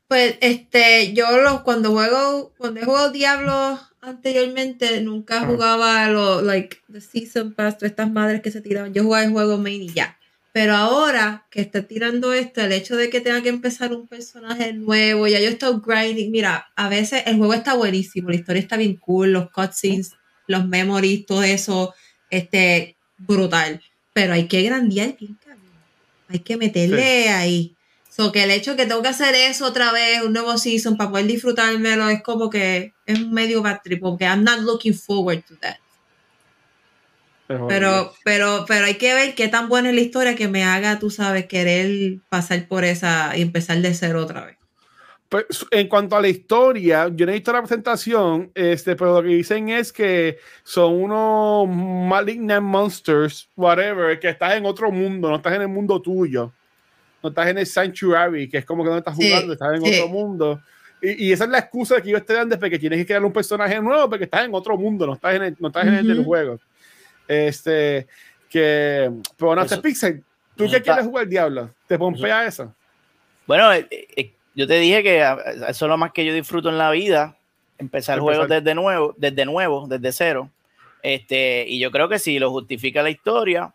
Pues 0.09 0.39
este, 0.41 1.13
yo 1.13 1.39
los, 1.39 1.61
cuando 1.61 1.93
juego, 1.93 2.53
cuando 2.59 2.81
he 2.81 2.85
jugado 2.85 3.13
Diablo 3.13 3.79
anteriormente, 4.01 5.01
nunca 5.03 5.39
Ajá. 5.39 5.47
jugaba 5.47 6.09
lo, 6.09 6.43
like, 6.43 6.79
the 6.91 7.01
season 7.01 7.55
pass, 7.55 7.79
todas 7.79 7.93
estas 7.93 8.11
madres 8.11 8.41
que 8.41 8.51
se 8.51 8.61
tiraban. 8.61 8.93
Yo 8.93 9.05
jugaba 9.05 9.25
el 9.25 9.31
juego 9.31 9.57
main 9.59 9.83
y 9.83 9.93
ya. 9.93 10.17
Pero 10.53 10.75
ahora 10.75 11.47
que 11.51 11.61
está 11.61 11.83
tirando 11.83 12.33
esto, 12.33 12.61
el 12.61 12.73
hecho 12.73 12.97
de 12.97 13.09
que 13.09 13.21
tenga 13.21 13.43
que 13.43 13.51
empezar 13.51 13.93
un 13.93 14.09
personaje 14.09 14.73
nuevo, 14.73 15.29
ya 15.29 15.39
yo 15.41 15.49
estoy 15.49 15.81
grinding. 15.85 16.33
Mira, 16.33 16.73
a 16.75 16.89
veces 16.89 17.23
el 17.27 17.37
juego 17.37 17.55
está 17.55 17.75
buenísimo, 17.75 18.31
la 18.31 18.37
historia 18.37 18.61
está 18.61 18.77
bien 18.77 18.97
cool, 18.97 19.33
los 19.33 19.51
cutscenes, 19.51 20.13
los 20.49 20.67
memories, 20.67 21.25
todo 21.25 21.45
eso, 21.45 21.95
este, 22.31 22.97
brutal. 23.19 23.81
Pero 24.13 24.33
hay 24.33 24.49
que 24.49 24.63
grandear 24.63 25.17
bien. 25.17 25.39
Hay 26.29 26.41
que 26.41 26.57
meterle 26.57 27.29
ahí. 27.29 27.77
So 28.09 28.33
que 28.33 28.43
el 28.43 28.51
hecho 28.51 28.75
que 28.75 28.87
tengo 28.87 29.03
que 29.03 29.09
hacer 29.09 29.35
eso 29.37 29.67
otra 29.67 29.93
vez, 29.93 30.23
un 30.23 30.33
nuevo 30.33 30.59
season 30.59 30.97
para 30.97 31.11
poder 31.11 31.27
disfrutármelo, 31.27 32.09
es 32.09 32.23
como 32.23 32.51
que 32.51 32.93
es 33.07 33.19
un 33.21 33.33
medio 33.33 33.63
bad 33.63 33.81
trip, 33.85 34.01
porque 34.01 34.25
I'm 34.25 34.43
not 34.43 34.61
looking 34.61 34.95
forward 34.95 35.45
to 35.47 35.55
that. 35.61 35.77
Pero, 37.69 38.13
pero, 38.25 38.65
pero 38.69 38.85
hay 38.87 38.95
que 38.95 39.13
ver 39.13 39.35
qué 39.35 39.49
tan 39.49 39.69
buena 39.69 39.89
es 39.89 39.95
la 39.95 40.01
historia 40.01 40.37
que 40.37 40.47
me 40.49 40.65
haga, 40.65 40.99
tú 40.99 41.11
sabes, 41.11 41.47
querer 41.47 42.19
pasar 42.29 42.69
por 42.69 42.85
esa 42.85 43.37
y 43.37 43.43
empezar 43.43 43.79
de 43.79 43.93
cero 43.95 44.23
otra 44.23 44.45
vez. 44.45 44.57
Pues, 45.29 45.45
en 45.71 45.89
cuanto 45.89 46.17
a 46.17 46.21
la 46.21 46.29
historia, 46.29 47.09
yo 47.15 47.25
no 47.25 47.33
he 47.33 47.37
visto 47.37 47.53
la 47.53 47.61
presentación, 47.61 48.51
este, 48.55 48.97
pero 48.97 49.15
lo 49.15 49.23
que 49.23 49.35
dicen 49.35 49.69
es 49.69 49.93
que 49.93 50.39
son 50.65 50.95
unos 50.95 51.69
malignant 51.69 52.63
monsters, 52.63 53.49
whatever, 53.57 54.19
que 54.19 54.29
estás 54.29 54.55
en 54.55 54.67
otro 54.67 54.91
mundo, 54.91 55.29
no 55.29 55.37
estás 55.37 55.55
en 55.55 55.63
el 55.63 55.69
mundo 55.69 56.01
tuyo. 56.01 56.53
No 57.23 57.29
estás 57.29 57.49
en 57.49 57.59
el 57.59 57.67
Sanctuary, 57.67 58.49
que 58.49 58.59
es 58.59 58.65
como 58.65 58.83
que 58.83 58.91
no 58.91 58.97
estás 58.99 59.17
Sí, 59.17 59.29
jugando, 59.29 59.53
estás 59.53 59.75
en 59.75 59.83
sí. 59.85 59.95
otro 59.95 60.09
mundo. 60.09 60.61
Y, 61.03 61.27
y 61.29 61.33
esa 61.33 61.45
es 61.45 61.51
la 61.51 61.59
excusa 61.59 62.01
que 62.01 62.11
ellos 62.11 62.25
te 62.25 62.33
dan 62.33 62.49
desde 62.49 62.71
que 62.71 62.79
tienes 62.79 62.99
que 62.99 63.07
crear 63.07 63.25
un 63.25 63.33
personaje 63.33 63.81
nuevo, 63.81 64.09
porque 64.09 64.25
estás 64.25 64.45
en 64.45 64.55
otro 64.55 64.77
mundo, 64.77 65.07
no 65.07 65.15
estás 65.15 65.35
en 65.35 65.43
el, 65.43 65.57
no 65.59 65.69
estás 65.69 65.87
en 65.87 65.95
el 65.95 66.07
del 66.07 66.25
juego. 66.25 66.59
Este, 67.31 68.09
que, 68.49 69.09
pero 69.37 69.47
bueno, 69.47 69.63
Eso- 69.63 69.77
este 69.77 69.89
Pixel, 69.89 70.25
¿tú 70.57 70.65
eso 70.65 70.73
qué 70.73 70.77
está- 70.79 70.93
quieres 70.95 71.07
jugar 71.07 71.29
Diablo? 71.29 71.71
¿Te 71.87 71.97
pompea 71.97 72.45
eso? 72.47 72.75
Bueno, 73.47 73.73
eh, 73.73 73.87
eh, 73.91 74.33
yo 74.55 74.67
te 74.67 74.75
dije 74.81 75.03
que 75.03 75.23
ah, 75.23 75.39
eso 75.69 75.85
es 75.87 75.89
lo 75.89 75.97
más 75.97 76.11
que 76.13 76.25
yo 76.25 76.35
disfruto 76.35 76.69
en 76.69 76.79
la 76.79 76.91
vida, 76.91 77.37
empezar 77.79 78.19
Empezar. 78.19 78.19
juegos 78.21 78.49
desde 78.49 78.75
nuevo, 78.75 79.15
desde 79.17 79.45
nuevo, 79.45 79.87
desde 79.89 80.11
cero. 80.13 80.51
Este, 81.03 81.65
y 81.69 81.79
yo 81.79 81.91
creo 81.91 82.09
que 82.09 82.19
si 82.19 82.39
lo 82.39 82.51
justifica 82.51 83.03
la 83.03 83.11
historia, 83.11 83.73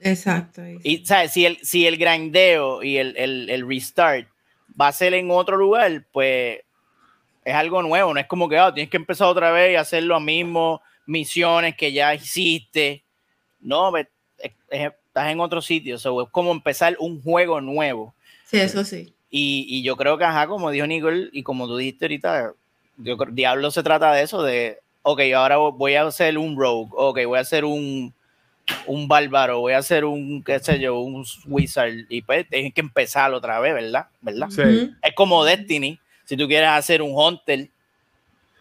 Exacto. 0.00 0.62
y 0.82 1.04
¿sabes? 1.06 1.32
si 1.32 1.46
el, 1.46 1.58
si 1.62 1.86
el 1.86 1.96
grindeo 1.96 2.82
y 2.82 2.98
el, 2.98 3.16
el, 3.16 3.48
el 3.48 3.66
restart 3.68 4.28
va 4.80 4.88
a 4.88 4.92
ser 4.92 5.14
en 5.14 5.30
otro 5.30 5.56
lugar, 5.56 6.04
pues 6.12 6.60
es 7.44 7.54
algo 7.54 7.80
nuevo, 7.82 8.12
no 8.12 8.20
es 8.20 8.26
como 8.26 8.48
que 8.48 8.58
ah, 8.58 8.74
tienes 8.74 8.90
que 8.90 8.96
empezar 8.98 9.28
otra 9.28 9.50
vez 9.50 9.72
y 9.72 9.76
hacer 9.76 10.02
lo 10.02 10.20
mismo, 10.20 10.82
misiones 11.08 11.76
que 11.76 11.92
ya 11.92 12.14
hiciste. 12.14 13.02
No, 13.60 13.92
estás 13.96 15.30
en 15.30 15.40
otro 15.40 15.60
sitio, 15.60 15.98
so, 15.98 16.22
es 16.22 16.28
como 16.30 16.52
empezar 16.52 16.96
un 17.00 17.20
juego 17.20 17.60
nuevo. 17.60 18.14
Sí, 18.44 18.58
eso 18.58 18.84
sí. 18.84 19.12
Y, 19.30 19.66
y 19.68 19.82
yo 19.82 19.96
creo 19.96 20.16
que, 20.16 20.24
ajá, 20.24 20.46
como 20.46 20.70
dijo 20.70 20.86
Nicole 20.86 21.28
y 21.32 21.42
como 21.42 21.66
tú 21.66 21.76
dijiste 21.76 22.04
ahorita, 22.04 22.52
yo 22.98 23.16
Diablo 23.30 23.70
se 23.70 23.82
trata 23.82 24.12
de 24.12 24.22
eso, 24.22 24.42
de 24.42 24.78
ok, 25.02 25.20
ahora 25.34 25.56
voy 25.56 25.94
a 25.94 26.06
hacer 26.06 26.36
un 26.38 26.56
rogue, 26.56 26.90
ok, 26.94 27.18
voy 27.26 27.38
a 27.38 27.42
hacer 27.42 27.64
un, 27.64 28.12
un 28.86 29.08
bárbaro, 29.08 29.60
voy 29.60 29.72
a 29.72 29.78
hacer 29.78 30.04
un, 30.04 30.42
qué 30.42 30.58
sé 30.60 30.78
yo, 30.78 30.98
un 31.00 31.24
wizard, 31.46 32.06
y 32.08 32.22
pues 32.22 32.48
tienes 32.48 32.74
que 32.74 32.80
empezar 32.80 33.32
otra 33.32 33.60
vez, 33.60 33.74
¿verdad? 33.74 34.06
¿verdad? 34.20 34.48
Sí. 34.50 34.90
Es 35.02 35.14
como 35.14 35.44
Destiny, 35.44 35.98
si 36.24 36.36
tú 36.36 36.46
quieres 36.46 36.68
hacer 36.70 37.02
un 37.02 37.12
hunter, 37.14 37.68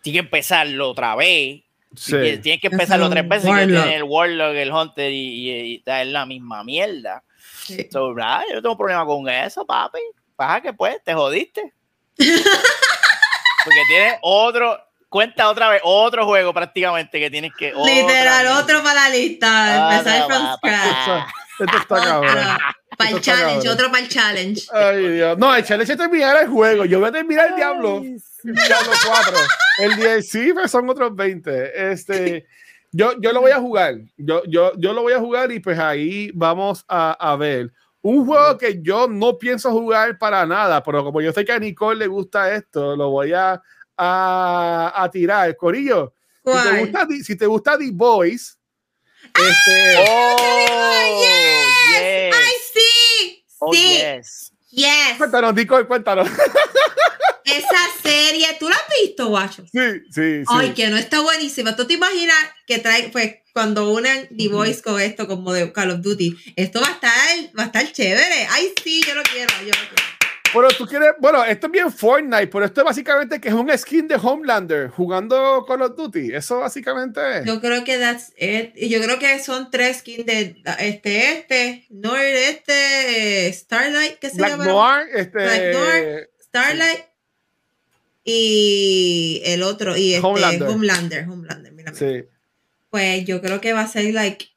tienes 0.02 0.22
que 0.22 0.26
empezarlo 0.26 0.90
otra 0.90 1.16
vez, 1.16 1.62
Sí. 1.98 2.12
tienes, 2.12 2.42
tienes 2.42 2.62
que 2.62 2.68
empezarlo 2.68 3.10
tres 3.10 3.28
veces, 3.28 3.50
que 3.50 3.68
tiene 3.68 3.96
el 3.96 4.04
warlock, 4.04 4.56
el 4.56 4.72
hunter, 4.72 5.12
y, 5.12 5.16
y, 5.16 5.74
y 5.76 5.84
en 5.86 6.14
la 6.14 6.26
misma 6.26 6.64
mierda. 6.64 7.24
Sí. 7.64 7.88
So, 7.92 8.14
nada, 8.14 8.44
yo 8.48 8.56
no 8.56 8.62
tengo 8.62 8.78
problema 8.78 9.06
con 9.06 9.28
eso, 9.28 9.66
papi. 9.66 10.00
Baja 10.38 10.62
que 10.62 10.74
pues, 10.74 11.04
te 11.04 11.14
jodiste. 11.14 11.74
Porque 12.18 13.82
tienes 13.90 14.14
otro, 14.22 14.80
cuenta 15.10 15.50
otra 15.50 15.70
vez, 15.70 15.82
otro 15.84 16.26
juego 16.26 16.54
prácticamente 16.54 17.20
que 17.20 17.30
tienes 17.30 17.52
que. 17.58 17.74
Literal, 17.74 18.48
otro 18.48 18.82
para 18.84 18.94
la 18.94 19.10
lista. 19.10 19.92
Empezar 19.92 20.24
Otra, 20.24 20.36
from 20.36 20.56
scratch. 20.56 21.28
Esto 21.60 21.78
está 21.78 22.04
cabrón. 22.04 22.58
Para 22.98 23.12
el 23.12 23.22
challenge, 23.22 23.56
cabrón. 23.58 23.74
otro 23.74 23.88
para 23.92 24.00
el 24.04 24.10
challenge. 24.10 24.68
Ay, 24.74 25.08
Dios. 25.14 25.38
No, 25.38 25.56
el 25.56 25.64
challenge 25.64 25.92
es 25.94 25.98
terminar 26.00 26.42
el 26.44 26.48
juego. 26.50 26.84
Yo 26.86 27.00
voy 27.00 27.10
a 27.10 27.12
terminar 27.12 27.50
el 27.50 27.56
Diablo. 27.56 27.98
El 28.00 28.22
Diablo 28.54 28.92
4. 29.08 29.34
El 29.80 29.96
10, 29.98 30.30
sí, 30.30 30.52
pues 30.54 30.72
son 30.72 30.90
otros 30.90 31.16
20. 31.16 31.92
Este, 31.92 32.48
yo, 32.92 33.14
yo 33.22 33.32
lo 33.34 33.42
voy 33.42 33.52
a 33.52 33.60
jugar. 33.60 33.96
Yo, 34.18 34.42
yo, 34.48 34.72
yo 34.78 34.94
lo 34.94 35.04
voy 35.04 35.14
a 35.14 35.20
jugar 35.20 35.52
y 35.52 35.60
pues 35.60 35.78
ahí 35.78 36.32
vamos 36.34 36.84
a, 36.88 37.12
a 37.12 37.36
ver. 37.36 37.72
Un 38.02 38.26
juego 38.26 38.58
que 38.58 38.80
yo 38.82 39.08
no 39.08 39.38
pienso 39.38 39.70
jugar 39.72 40.18
para 40.18 40.46
nada, 40.46 40.82
pero 40.82 41.04
como 41.04 41.20
yo 41.22 41.32
sé 41.34 41.44
que 41.44 41.52
a 41.52 41.60
Nicole 41.60 42.00
le 42.00 42.08
gusta 42.08 42.54
esto, 42.56 42.96
lo 42.96 43.10
voy 43.10 43.34
a, 43.34 43.62
a, 43.98 44.94
a 44.96 45.12
tirar. 45.12 45.56
Corillo, 45.58 46.14
si 46.46 46.52
te 46.72 46.80
gusta, 46.80 47.08
The- 47.08 47.24
si 47.24 47.36
te 47.36 47.46
gusta 47.46 47.78
The 47.78 47.90
Boys, 47.92 48.58
este, 49.36 49.96
Oh, 50.08 51.22
yes. 51.22 52.36
yes. 52.36 52.67
Oh, 53.60 53.74
sí, 53.74 53.98
yes. 53.98 54.54
yes. 54.70 55.18
cuéntanos, 55.18 55.54
Nicole, 55.54 55.88
cuéntanos. 55.88 56.28
Esa 57.46 57.80
serie, 58.04 58.58
¿tú 58.60 58.68
la 58.68 58.76
has 58.76 58.84
visto, 59.02 59.28
guacho? 59.30 59.64
Sí, 59.72 60.02
sí, 60.12 60.40
sí. 60.40 60.46
Ay, 60.48 60.74
que 60.74 60.88
no 60.90 60.98
está 60.98 61.22
buenísima. 61.22 61.76
¿Tú 61.76 61.86
te 61.88 61.94
imaginas 61.94 62.38
que 62.66 62.80
trae, 62.80 63.10
pues, 63.10 63.36
cuando 63.54 63.90
unen 63.90 64.28
The 64.38 64.50
Voice 64.50 64.82
con 64.82 65.00
esto, 65.00 65.28
como 65.28 65.54
de 65.54 65.72
Call 65.72 65.92
of 65.92 66.02
Duty? 66.02 66.36
Esto 66.58 66.82
va 66.82 66.90
a 66.90 66.92
estar, 66.92 67.58
va 67.58 67.64
a 67.64 67.66
estar 67.68 67.92
chévere. 67.92 68.48
Ay, 68.50 68.74
sí, 68.84 69.02
yo 69.08 69.16
lo 69.16 69.24
quiero, 69.24 69.54
yo 69.62 69.68
lo 69.68 69.72
quiero. 69.72 70.07
Pero 70.54 70.68
tú 70.70 70.86
quieres, 70.86 71.12
bueno, 71.20 71.44
esto 71.44 71.68
es 71.68 71.72
bien 71.72 71.92
Fortnite, 71.92 72.48
pero 72.48 72.66
esto 72.66 72.82
es 72.82 72.86
básicamente 72.86 73.40
que 73.40 73.50
es 73.50 73.54
un 73.54 73.76
skin 73.78 74.08
de 74.08 74.16
Homelander 74.16 74.90
jugando 74.90 75.66
Call 75.68 75.82
of 75.82 75.96
Duty. 75.96 76.34
Eso 76.34 76.60
básicamente 76.60 77.40
es. 77.40 77.46
Yo 77.46 77.60
creo 77.62 77.84
que 77.84 77.98
that's 77.98 78.34
it. 78.38 78.72
Y 78.76 78.90
yo 78.90 79.02
creo 79.02 79.20
que 79.20 79.40
son 79.40 79.70
tres 79.72 79.98
skins 79.98 80.26
de 80.26 80.56
este, 80.80 81.32
este, 81.32 81.86
Nord, 81.90 82.20
este, 82.20 83.52
Starlight, 83.54 84.20
¿qué 84.20 84.30
se 84.30 84.38
Black 84.38 84.52
llama? 84.52 84.66
Noir, 84.66 85.08
este. 85.14 85.38
Black 85.38 85.74
Noir. 85.74 86.30
Starlight 86.42 87.06
y 88.24 89.42
el 89.46 89.64
otro, 89.64 89.96
y 89.96 90.16
este, 90.16 90.28
Homelander. 90.28 90.68
Homelander. 90.68 91.30
Homelander, 91.30 91.72
mira, 91.72 91.92
mira. 91.92 91.98
Sí. 91.98 92.28
Pues 92.90 93.26
yo 93.26 93.42
creo 93.42 93.62
que 93.62 93.74
va 93.74 93.82
a 93.82 93.88
ser 93.88 94.14
like 94.14 94.57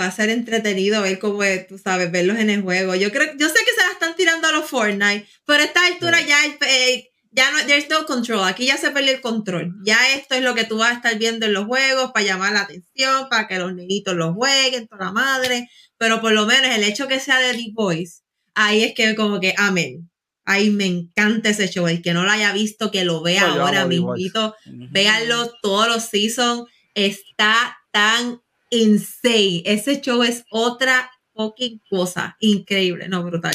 va 0.00 0.06
a 0.06 0.12
ser 0.12 0.30
entretenido 0.30 1.02
ver 1.02 1.18
cómo 1.18 1.42
es, 1.42 1.66
tú 1.66 1.78
sabes, 1.78 2.10
verlos 2.12 2.38
en 2.38 2.50
el 2.50 2.62
juego. 2.62 2.94
Yo 2.94 3.10
creo, 3.10 3.32
yo 3.36 3.48
sé 3.48 3.56
que 3.64 3.72
se 3.72 3.86
la 3.86 3.92
están 3.92 4.14
tirando 4.16 4.46
a 4.48 4.52
los 4.52 4.68
Fortnite, 4.70 5.26
pero 5.44 5.62
a 5.62 5.66
esta 5.66 5.84
altura 5.86 6.18
Sí. 6.18 6.26
ya 6.28 6.38
eh, 6.68 7.08
ya 7.30 7.50
no, 7.50 7.58
there's 7.66 7.88
no 7.90 8.06
control. 8.06 8.44
Aquí 8.44 8.66
ya 8.66 8.76
se 8.78 8.90
perdió 8.90 9.12
el 9.12 9.20
control. 9.20 9.74
Ya 9.84 9.98
esto 10.14 10.34
es 10.34 10.42
lo 10.42 10.54
que 10.54 10.64
tú 10.64 10.78
vas 10.78 10.92
a 10.92 10.94
estar 10.94 11.18
viendo 11.18 11.46
en 11.46 11.52
los 11.52 11.66
juegos 11.66 12.10
para 12.12 12.24
llamar 12.24 12.52
la 12.52 12.62
atención, 12.62 13.28
para 13.28 13.46
que 13.46 13.58
los 13.58 13.74
niñitos 13.74 14.14
los 14.14 14.34
jueguen, 14.34 14.88
toda 14.88 15.06
la 15.06 15.12
madre. 15.12 15.68
Pero 15.98 16.20
por 16.20 16.32
lo 16.32 16.46
menos 16.46 16.74
el 16.74 16.84
hecho 16.84 17.06
que 17.06 17.20
sea 17.20 17.38
de 17.40 17.52
The 17.52 17.70
Voice, 17.74 18.22
ahí 18.54 18.82
es 18.82 18.94
que 18.94 19.14
como 19.14 19.40
que 19.40 19.54
amén. 19.58 20.10
Ahí 20.46 20.70
me 20.70 20.86
encanta 20.86 21.50
ese 21.50 21.68
show. 21.68 21.86
El 21.86 22.00
que 22.00 22.14
no 22.14 22.22
lo 22.24 22.30
haya 22.30 22.52
visto, 22.52 22.90
que 22.90 23.04
lo 23.04 23.20
vea 23.22 23.46
No, 23.48 23.60
ahora 23.66 23.84
mismito. 23.86 24.54
Véanlo 24.64 25.52
todos 25.60 25.86
los 25.88 26.04
seasons. 26.04 26.64
Está 26.94 27.76
tan 27.92 28.40
insane. 28.70 29.62
Ese 29.64 30.00
show 30.00 30.22
es 30.22 30.44
otra 30.50 31.10
fucking 31.34 31.80
cosa. 31.88 32.36
Increíble, 32.40 33.08
no, 33.08 33.22
brutal. 33.24 33.54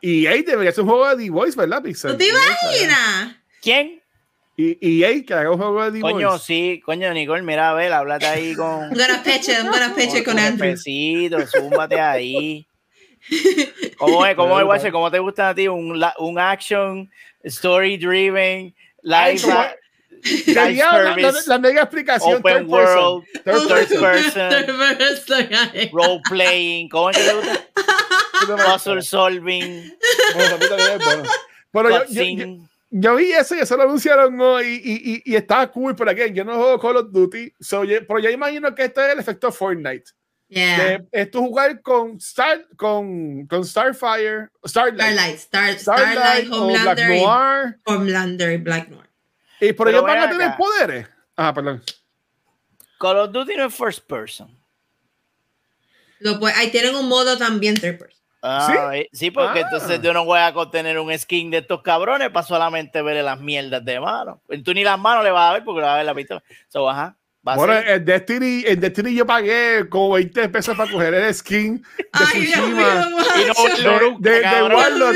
Y 0.00 0.26
EA 0.26 0.42
debería 0.42 0.72
ser 0.72 0.84
un 0.84 0.90
juego 0.90 1.16
de 1.16 1.24
The 1.24 1.30
Voice, 1.30 1.56
¿verdad, 1.56 1.82
Pixel? 1.82 2.12
¿Tú 2.12 2.18
te 2.18 2.28
imaginas? 2.28 3.36
¿Quién? 3.60 4.02
Y 4.56 5.02
EA 5.02 5.24
que 5.24 5.34
haga 5.34 5.50
un 5.50 5.58
juego 5.58 5.84
de 5.84 5.98
The 5.98 6.00
Coño, 6.00 6.30
Voice. 6.30 6.44
sí, 6.44 6.80
coño, 6.84 7.12
Nicole, 7.12 7.42
mira, 7.42 7.70
a 7.70 7.74
ver, 7.74 7.92
háblate 7.92 8.26
ahí 8.26 8.54
con. 8.54 8.84
I'm 8.84 8.94
gonna 8.94 9.22
pitch 9.22 9.48
it, 9.48 9.56
I'm 9.58 9.66
gonna 9.66 9.94
pitch 9.94 10.14
it 10.14 10.24
con 10.24 10.38
Andrew. 10.38 10.76
Zúmbate 11.46 12.00
ahí. 12.00 12.66
¿Cómo 13.98 14.24
es, 14.24 14.36
cómo 14.36 14.74
es? 14.74 14.92
¿Cómo 14.92 15.10
te 15.10 15.18
gusta 15.18 15.48
a 15.48 15.54
ti? 15.54 15.66
Un, 15.66 16.02
un 16.18 16.38
action, 16.38 17.10
story 17.42 17.96
driven, 17.96 18.74
live 19.02 19.40
Sería 20.22 20.92
la, 20.92 21.32
la- 21.46 21.58
mega 21.58 21.82
explicación. 21.82 22.36
open 22.36 22.66
third 22.66 22.70
person. 22.70 22.96
world, 22.98 23.24
Third 23.44 23.68
third 23.68 24.00
person. 24.00 24.48
person, 24.48 25.88
role 25.92 26.20
playing. 26.28 26.88
¿Cómo 26.88 27.10
es 27.10 27.16
que 27.18 27.24
te 27.24 27.34
gusta? 27.34 27.66
Puzzle 28.72 29.02
solving, 29.02 29.92
Bueno, 30.34 30.54
a 30.54 30.58
mí 30.58 30.66
también 30.68 30.90
es 31.00 31.04
bueno. 31.04 31.22
Pero 31.72 31.88
yo, 31.90 31.94
yo, 31.96 32.00
yo, 32.00 32.06
cutscene. 32.06 32.68
yo 32.90 33.16
vi 33.16 33.32
eso 33.32 33.54
y 33.56 33.60
eso 33.60 33.76
lo 33.76 33.82
anunciaron 33.84 34.40
hoy 34.40 34.80
y, 34.82 35.22
y, 35.24 35.36
estaba 35.36 35.70
cool, 35.70 35.94
pero 35.96 36.10
aquí 36.10 36.32
yo 36.32 36.44
no 36.44 36.54
juego 36.56 36.78
Call 36.80 36.96
of 36.96 37.12
Duty, 37.12 37.52
so, 37.60 37.82
pero 37.82 38.18
yo 38.18 38.30
imagino 38.30 38.74
que 38.74 38.84
este 38.84 39.06
es 39.06 39.12
el 39.12 39.18
efecto 39.20 39.50
Fortnite. 39.52 40.04
Yeah. 40.48 41.02
Es 41.10 41.28
jugar 41.32 41.82
con, 41.82 42.18
Star, 42.18 42.66
con, 42.76 43.46
con 43.48 43.64
Starfire, 43.64 44.48
Starlight, 44.64 45.00
Starlight, 45.00 45.36
Star, 45.36 45.78
Starlight, 45.78 46.46
Starlight, 46.46 46.52
o 46.52 46.66
Black 46.68 46.80
Homelander, 46.98 47.10
y, 47.10 47.22
Noir, 47.22 47.80
Homelander 47.84 48.52
y 48.52 48.56
Black 48.58 48.88
Noir. 48.88 49.05
Y 49.60 49.72
Pero 49.72 49.90
ellos 49.90 50.02
van 50.02 50.18
a 50.18 50.28
tener 50.30 50.48
acá. 50.48 50.56
poderes. 50.56 51.08
Ah, 51.36 51.52
perdón. 51.54 51.82
Call 52.98 53.18
of 53.18 53.32
Duty 53.32 53.56
no 53.56 53.66
es 53.66 53.74
first 53.74 54.06
person. 54.08 54.48
Lo 56.20 56.38
puede- 56.40 56.54
ahí 56.54 56.70
tienen 56.70 56.94
un 56.94 57.08
modo 57.08 57.36
también 57.36 57.74
third 57.74 57.98
person. 57.98 58.16
Ah, 58.42 58.90
eh, 58.94 59.08
sí, 59.12 59.30
porque 59.30 59.60
Ah. 59.60 59.68
entonces 59.70 60.00
yo 60.00 60.12
no 60.12 60.24
voy 60.24 60.38
a 60.38 60.52
contener 60.52 60.98
un 60.98 61.16
skin 61.18 61.50
de 61.50 61.58
estos 61.58 61.82
cabrones 61.82 62.30
para 62.30 62.46
solamente 62.46 63.02
ver 63.02 63.22
las 63.24 63.40
mierdas 63.40 63.84
de 63.84 63.98
mano. 63.98 64.40
Tú 64.64 64.72
ni 64.72 64.84
las 64.84 64.98
manos 64.98 65.24
le 65.24 65.30
vas 65.30 65.50
a 65.50 65.54
ver 65.54 65.64
porque 65.64 65.80
le 65.80 65.86
vas 65.86 65.94
a 65.94 65.96
ver 65.96 66.06
la 66.06 66.14
pistola. 66.14 66.42
So, 66.68 66.88
ajá, 66.88 67.16
Bueno, 67.42 67.74
en 67.74 68.04
Destiny, 68.04 68.64
en 68.66 68.80
Destiny 68.80 69.14
yo 69.14 69.24
pagué 69.26 69.88
como 69.88 70.12
20 70.14 70.48
pesos 70.48 70.76
para 70.76 70.90
coger 70.90 71.14
el 71.14 71.32
skin 71.34 71.76
de 71.78 72.08
Ay, 72.12 72.40
Dios 72.46 72.68
mío, 72.68 72.86
Y 72.86 73.84
no 73.84 74.00
nunca, 74.00 74.18
de- 74.30 74.30
de 74.36 74.42
cabrón. 74.42 75.14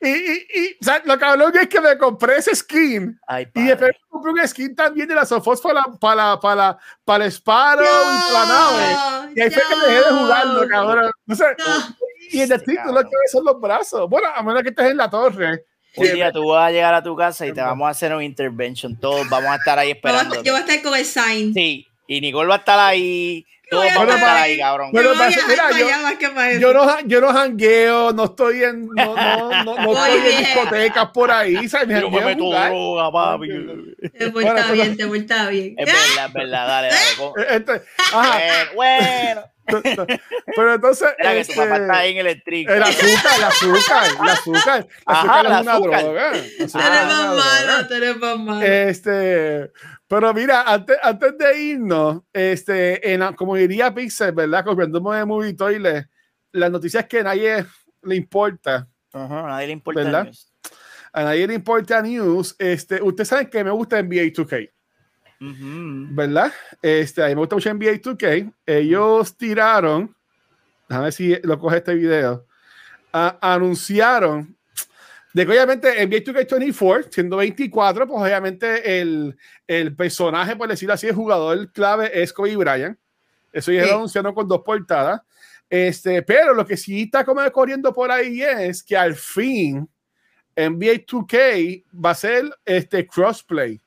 Y, 0.00 0.08
y, 0.08 0.46
y 0.54 0.76
o 0.80 0.84
sea, 0.84 1.02
lo 1.04 1.18
cabrón 1.18 1.52
es 1.60 1.68
que 1.68 1.80
me 1.80 1.98
compré 1.98 2.38
ese 2.38 2.54
skin 2.54 3.18
Ay, 3.26 3.46
y 3.54 3.64
después 3.64 3.90
me 3.90 4.08
compré 4.08 4.32
un 4.32 4.48
skin 4.48 4.74
también 4.74 5.06
de 5.08 5.14
la 5.14 5.26
Sofos 5.26 5.60
para, 5.60 5.84
para, 6.00 6.40
para, 6.40 6.78
para 7.04 7.24
el 7.26 7.30
Sparrow 7.30 7.84
y 7.84 8.32
para 8.32 8.46
la 8.46 8.54
nave. 9.26 9.32
Y 9.36 9.40
ahí 9.42 9.50
fue 9.50 9.62
que 9.68 9.86
dejé 9.92 9.98
de 10.08 10.18
jugarlo, 10.18 10.68
cabrón. 10.68 11.10
No 11.26 11.34
sé, 11.34 11.44
No. 11.58 11.96
y 12.32 12.40
en 12.40 12.48
Destiny 12.48 12.78
tú 12.86 12.92
lo 12.92 13.02
que 13.02 13.10
son 13.30 13.44
los 13.44 13.60
brazos. 13.60 14.08
Bueno, 14.08 14.28
a 14.34 14.42
menos 14.42 14.62
que 14.62 14.70
estés 14.70 14.90
en 14.90 14.96
la 14.96 15.10
torre. 15.10 15.64
Un 15.96 16.04
día 16.12 16.30
tú 16.32 16.46
vas 16.48 16.68
a 16.68 16.70
llegar 16.70 16.94
a 16.94 17.02
tu 17.02 17.14
casa 17.16 17.46
y 17.46 17.52
te 17.52 17.60
vamos 17.60 17.86
a 17.86 17.90
hacer 17.90 18.14
un 18.14 18.22
intervention. 18.22 18.98
Todos 18.98 19.28
vamos 19.28 19.50
a 19.50 19.56
estar 19.56 19.78
ahí 19.78 19.90
esperando. 19.90 20.42
Yo 20.42 20.52
voy 20.52 20.62
a 20.62 20.64
estar 20.64 20.82
con 20.82 20.96
el 20.96 21.04
sign. 21.04 21.52
Sí, 21.52 21.86
y 22.06 22.20
Nicole 22.20 22.48
va 22.48 22.54
a 22.54 22.58
estar 22.58 22.78
ahí. 22.78 23.44
Todos 23.70 23.84
voy 23.84 23.92
a 23.92 23.98
vamos 23.98 24.12
a 24.14 24.16
estar 24.16 24.28
estar 24.32 24.42
ahí. 24.42 24.58
cabrón. 24.58 24.90
Bueno, 24.92 25.10
mira, 25.14 25.20
para 25.56 25.78
yo- 25.78 25.86
allá 25.86 25.98
más 26.02 26.14
que 26.16 26.28
para 26.28 26.50
eso. 26.50 26.60
Yo 26.60 26.72
no, 26.74 27.00
yo 27.06 27.20
no 27.20 27.32
jangueo, 27.32 28.12
no 28.12 28.24
estoy 28.24 28.64
en, 28.64 28.86
no, 28.86 29.16
no, 29.16 29.64
no, 29.64 29.76
no 29.76 29.92
estoy 29.92 30.18
en 30.32 30.38
discotecas 30.38 31.06
por 31.14 31.30
ahí. 31.30 31.68
¿sabes? 31.68 31.88
Me 31.88 32.00
Yo 32.00 32.10
me 32.10 32.20
meto 32.20 32.42
jugar. 32.44 32.70
droga, 32.70 33.12
papi. 33.12 33.48
Te 34.18 34.26
Bueno, 34.28 34.48
porta 34.50 34.62
pero- 34.62 34.72
bien, 34.74 34.96
te 34.96 35.06
porta 35.06 35.48
bien. 35.48 35.74
Es 35.78 35.86
verdad, 35.86 36.26
es 36.26 36.32
verdad. 36.32 36.66
Dale, 36.66 36.88
dale. 36.88 37.00
co- 37.16 37.34
Este, 37.38 37.82
ajá, 38.12 38.38
Bueno, 38.74 39.04
bueno. 39.04 39.42
pero 40.56 40.74
entonces, 40.74 41.08
Mira 41.20 41.32
que 41.34 41.44
tu 41.44 41.52
papá 41.54 41.64
este, 41.76 41.82
está 41.82 41.96
ahí 41.98 42.10
en 42.10 42.18
el 42.18 42.26
electric. 42.26 42.68
el 42.70 42.82
azúcar, 42.82 43.32
el 43.38 43.44
azúcar, 43.44 44.04
el 44.20 44.28
azúcar, 44.28 44.78
el 44.80 44.86
Ajá, 45.06 45.20
azúcar 45.20 45.44
es 45.46 45.60
una 45.62 45.72
azúcar. 45.72 46.02
droga. 46.02 46.32
Tú 46.32 46.78
eres 46.80 47.06
más 47.06 47.26
malo, 47.36 47.86
tú 47.88 47.94
eres 47.94 48.16
más 48.16 48.38
malo. 48.38 48.62
Este, 48.66 49.70
pero 50.10 50.34
mira, 50.34 50.62
antes, 50.62 50.96
antes 51.00 51.38
de 51.38 51.62
irnos, 51.62 52.22
este, 52.32 53.12
en, 53.14 53.32
como 53.34 53.54
diría 53.54 53.94
Pixel, 53.94 54.32
¿verdad? 54.32 54.64
Copiándome 54.64 55.16
de 55.16 55.24
Movie 55.24 55.54
Toilet, 55.54 56.08
las 56.50 56.68
noticias 56.68 57.06
que 57.06 57.20
a 57.20 57.22
nadie 57.22 57.64
le 58.02 58.16
importa, 58.16 58.88
Ajá, 59.12 59.44
a 59.44 59.48
nadie 59.50 59.68
le 59.68 59.72
importa. 59.74 60.02
¿Verdad? 60.02 60.24
news. 60.24 60.52
a 61.12 61.22
nadie 61.22 61.46
le 61.46 61.54
importa 61.54 62.02
news, 62.02 62.56
este, 62.58 63.00
ustedes 63.00 63.28
saben 63.28 63.48
que 63.48 63.62
me 63.62 63.70
gusta 63.70 64.00
NBA 64.00 64.24
2K, 64.32 64.68
Ujú. 65.42 66.14
¿verdad? 66.14 66.52
Este, 66.82 67.22
a 67.22 67.28
mí 67.28 67.34
me 67.36 67.40
gusta 67.42 67.54
mucho 67.54 67.70
NBA 67.70 67.92
2K, 68.00 68.52
ellos 68.66 69.36
tiraron, 69.36 70.12
déjame 70.88 71.04
ver 71.04 71.12
si 71.12 71.36
lo 71.44 71.56
coge 71.58 71.76
este 71.76 71.94
video, 71.94 72.46
a- 73.12 73.38
anunciaron 73.54 74.56
de 75.32 75.44
que 75.46 75.52
obviamente 75.52 75.88
NBA 76.06 76.24
2K24, 76.24 77.06
siendo 77.10 77.36
24, 77.36 78.06
pues 78.06 78.22
obviamente 78.22 79.00
el, 79.00 79.36
el 79.66 79.94
personaje, 79.94 80.56
por 80.56 80.68
decirlo 80.68 80.94
así, 80.94 81.06
el 81.08 81.14
jugador 81.14 81.70
clave 81.72 82.10
es 82.22 82.32
Kobe 82.32 82.56
Bryant. 82.56 82.98
Eso 83.52 83.70
ya 83.72 83.82
Sí. 83.84 83.88
lo 83.90 83.96
anunciaron 83.96 84.34
con 84.34 84.46
dos 84.48 84.62
portadas. 84.64 85.20
Este, 85.68 86.22
pero 86.22 86.52
lo 86.52 86.66
que 86.66 86.76
sí 86.76 87.02
está 87.02 87.24
como 87.24 87.48
corriendo 87.52 87.92
por 87.92 88.10
ahí 88.10 88.42
es 88.42 88.82
que 88.82 88.96
al 88.96 89.14
fin 89.14 89.88
NBA 90.56 91.04
2K 91.06 91.84
va 92.04 92.10
a 92.10 92.14
ser 92.14 92.44
este 92.64 93.06
crossplay 93.06 93.80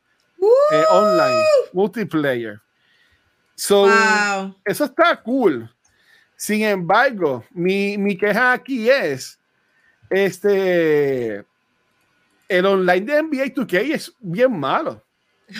eh, 0.72 0.84
online, 0.90 1.44
multiplayer. 1.74 2.60
So, 3.56 3.84
Wow. 3.88 4.56
eso 4.66 4.86
está 4.86 5.22
cool. 5.22 5.70
Sin 6.36 6.64
embargo, 6.64 7.44
mi, 7.52 7.98
mi 7.98 8.18
queja 8.18 8.54
aquí 8.54 8.90
es 8.90 9.40
este 10.14 11.44
el 12.50 12.66
online 12.66 13.02
de 13.02 13.24
NBA 13.24 13.46
2K 13.56 13.94
es 13.94 14.14
bien 14.20 14.52
malo. 14.60 15.04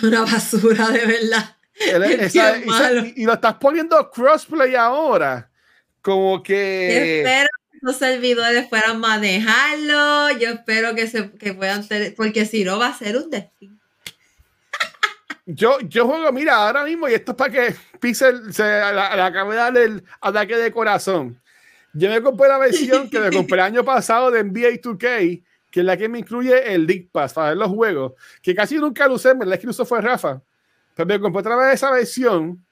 Una 0.02 0.22
basura, 0.22 0.88
de 0.90 1.06
verdad. 1.06 1.56
El- 1.78 2.02
Es 2.04 2.34
esa- 2.36 2.56
malo. 2.66 3.04
y, 3.06 3.14
y 3.16 3.24
lo 3.24 3.32
estás 3.34 3.54
poniendo 3.54 4.10
crossplay 4.10 4.74
ahora. 4.76 5.50
Como 6.02 6.42
que 6.42 7.18
espero 7.20 7.48
que 7.72 7.78
los 7.82 7.96
servidores 7.96 8.66
puedan 8.68 9.00
manejarlo. 9.00 10.30
Yo 10.38 10.50
espero 10.50 10.94
que 10.94 11.06
se 11.08 11.32
que 11.32 11.54
puedan 11.54 11.86
tener, 11.88 12.14
porque 12.14 12.44
si 12.46 12.62
no 12.64 12.78
va 12.78 12.88
a 12.88 12.94
ser 12.98 13.16
un 13.16 13.30
destino. 13.30 13.76
yo, 15.46 15.80
yo 15.80 16.06
juego, 16.06 16.30
mira, 16.32 16.56
ahora 16.56 16.84
mismo, 16.84 17.08
y 17.08 17.14
esto 17.14 17.32
es 17.32 17.36
para 17.36 17.52
que 17.52 17.74
Pixel 18.00 18.52
se 18.52 18.62
la, 18.62 19.16
la 19.16 19.26
acabe 19.26 19.50
de 19.50 19.56
dar 19.56 19.76
el 19.78 20.04
ataque 20.20 20.56
de 20.56 20.70
corazón. 20.72 21.40
Yo 21.94 22.10
me 22.10 22.20
compré 22.20 22.48
la 22.48 22.58
versión 22.58 23.08
que 23.08 23.20
me 23.20 23.30
compré 23.30 23.54
el 23.54 23.60
año 23.64 23.84
pasado 23.84 24.30
de 24.30 24.40
NBA 24.42 24.80
2K, 24.80 25.42
que 25.70 25.80
es 25.80 25.86
la 25.86 25.96
que 25.96 26.08
me 26.08 26.18
incluye 26.18 26.74
el 26.74 26.86
League 26.86 27.08
Pass 27.10 27.32
para 27.32 27.48
ver 27.50 27.58
los 27.58 27.68
juegos, 27.68 28.12
que 28.42 28.54
casi 28.54 28.76
nunca 28.76 29.08
lo 29.08 29.14
usé, 29.14 29.30
en 29.30 29.38
verdad 29.38 29.54
es 29.54 29.60
que 29.60 29.68
usó 29.68 29.84
fue 29.84 30.00
Rafa. 30.00 30.40
Pero 30.94 31.06
me 31.06 31.20
compré 31.20 31.40
otra 31.40 31.56
vez 31.56 31.74
esa 31.74 31.90
versión, 31.90 32.64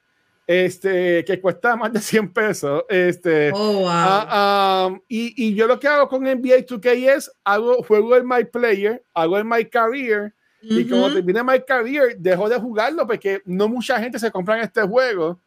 este, 0.46 1.24
que 1.24 1.40
cuesta 1.40 1.76
más 1.76 1.92
de 1.92 2.00
100 2.00 2.32
pesos. 2.32 2.84
Este, 2.88 3.52
Oh, 3.54 3.72
wow. 3.80 3.88
Ah, 3.88 4.88
um, 4.90 5.00
y, 5.08 5.34
y 5.48 5.54
yo 5.54 5.66
lo 5.66 5.78
que 5.78 5.88
hago 5.88 6.08
con 6.08 6.22
NBA 6.24 6.66
2K 6.66 7.16
es 7.16 7.32
hago 7.44 7.82
juego 7.84 8.16
el 8.16 8.24
My 8.24 8.44
Player, 8.44 9.02
hago 9.14 9.38
el 9.38 9.44
My 9.44 9.64
Career 9.64 10.34
y 10.60 10.88
como 10.88 11.06
Ujú. 11.06 11.14
termine 11.14 11.42
My 11.42 11.60
Career 11.66 12.16
dejo 12.18 12.48
de 12.48 12.56
jugarlo 12.58 13.06
porque 13.06 13.42
no 13.44 13.68
mucha 13.68 13.98
gente 13.98 14.18
se 14.18 14.30
compra 14.30 14.56
en 14.58 14.64
este 14.64 14.82
juego 14.82 15.40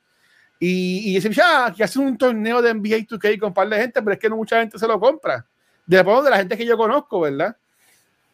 y, 0.60 1.12
y 1.12 1.16
dicen, 1.16 1.32
ya, 1.34 1.74
que 1.76 1.84
hacen 1.84 2.03
un 2.03 2.18
torneo 2.18 2.62
de 2.62 2.74
NBA 2.74 2.97
2K 3.08 3.39
con 3.39 3.47
un 3.49 3.53
par 3.53 3.68
de 3.70 3.78
gente, 3.78 4.01
pero 4.01 4.14
es 4.14 4.20
que 4.20 4.30
no 4.30 4.38
mucha 4.38 4.60
gente 4.60 4.80
se 4.80 4.88
lo 4.88 4.99
compra. 4.99 5.45
Después 5.86 6.24
de 6.24 6.30
la 6.30 6.38
gente 6.38 6.58
que 6.58 6.66
yo 6.66 6.78
conozco, 6.78 7.22
¿verdad? 7.22 7.56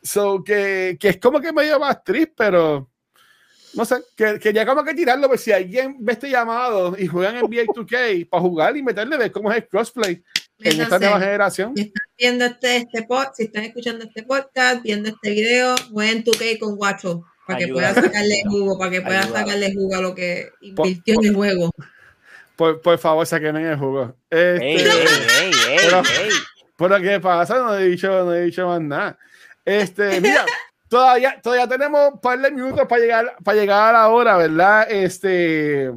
So, 0.01 0.43
que, 0.43 0.97
que 0.99 1.09
es 1.09 1.17
como 1.17 1.39
que 1.39 1.51
medio 1.51 1.80
más 1.80 2.03
triste, 2.03 2.34
pero 2.38 2.88
no 3.74 3.86
sé, 3.86 3.97
que, 4.15 4.39
que 4.39 4.51
ya 4.53 4.65
como 4.65 4.84
que 4.84 4.93
tirarlo, 4.93 5.28
pues 5.28 5.41
si 5.41 5.51
alguien 5.51 5.95
ve 5.99 6.13
este 6.13 6.30
llamado 6.30 6.95
y 6.97 7.07
juegan 7.07 7.36
NBA 7.38 7.65
2K 7.65 8.30
para 8.30 8.41
jugar 8.41 8.76
y 8.78 8.84
meterle, 8.84 9.17
ver 9.17 9.32
cómo 9.32 9.51
es 9.51 9.57
el 9.57 9.67
crossplay 9.67 10.22
en 10.59 10.82
esta 10.82 10.99
nueva 10.99 11.19
generación. 11.19 11.74
Si 11.76 11.84
están 11.84 12.07
viendo 12.17 12.45
este, 12.45 12.78
este 12.78 13.03
pod, 13.03 13.26
si 13.36 13.43
están 13.43 13.63
escuchando 13.63 14.05
este 14.05 14.24
podcast, 14.24 14.84
viendo 14.84 15.09
este 15.09 15.32
video, 15.32 15.76
jueguen 15.91 16.24
tu 16.24 16.32
K 16.32 16.45
con 16.59 16.76
Guacho 16.76 17.24
para 17.47 17.59
que 17.59 17.67
puedan 17.67 17.95
sacarle 17.95 18.43
jugo, 18.47 18.78
para 18.78 18.91
que 18.91 19.01
puedan 19.01 19.24
Ayuda. 19.24 19.39
sacarle 19.39 19.74
jugo 19.74 19.95
a 19.95 20.01
lo 20.01 20.15
que 20.15 20.49
Por- 20.76 20.88
invirtió 20.88 21.15
en 21.15 21.26
el 21.26 21.36
juego. 21.36 21.72
Por, 22.55 22.81
por 22.81 22.97
favor, 22.97 23.25
saquen 23.25 23.55
el 23.55 23.77
juego. 23.77 24.15
Este, 24.29 24.65
Ey, 24.65 24.77
ey, 24.77 24.87
ey, 25.41 25.51
ey, 25.69 25.77
Pero- 25.83 25.97
ey. 25.99 26.29
Pero 26.77 26.99
¿qué 26.99 27.19
pasa? 27.19 27.57
No 27.59 27.77
he 27.77 27.89
dicho, 27.89 28.07
no 28.25 28.33
he 28.33 28.41
dicho 28.45 28.67
más 28.67 28.81
nada. 28.81 29.17
Este, 29.63 30.19
mira, 30.21 30.45
todavía, 30.87 31.39
todavía 31.41 31.67
tenemos 31.67 32.13
un 32.13 32.19
par 32.19 32.39
de 32.39 32.49
minutos 32.51 32.87
para 32.87 33.01
llegar, 33.01 33.35
para 33.43 33.57
llegar 33.59 33.89
a 33.95 33.99
la 33.99 34.09
hora, 34.09 34.37
¿verdad? 34.37 34.89
Este, 34.89 35.91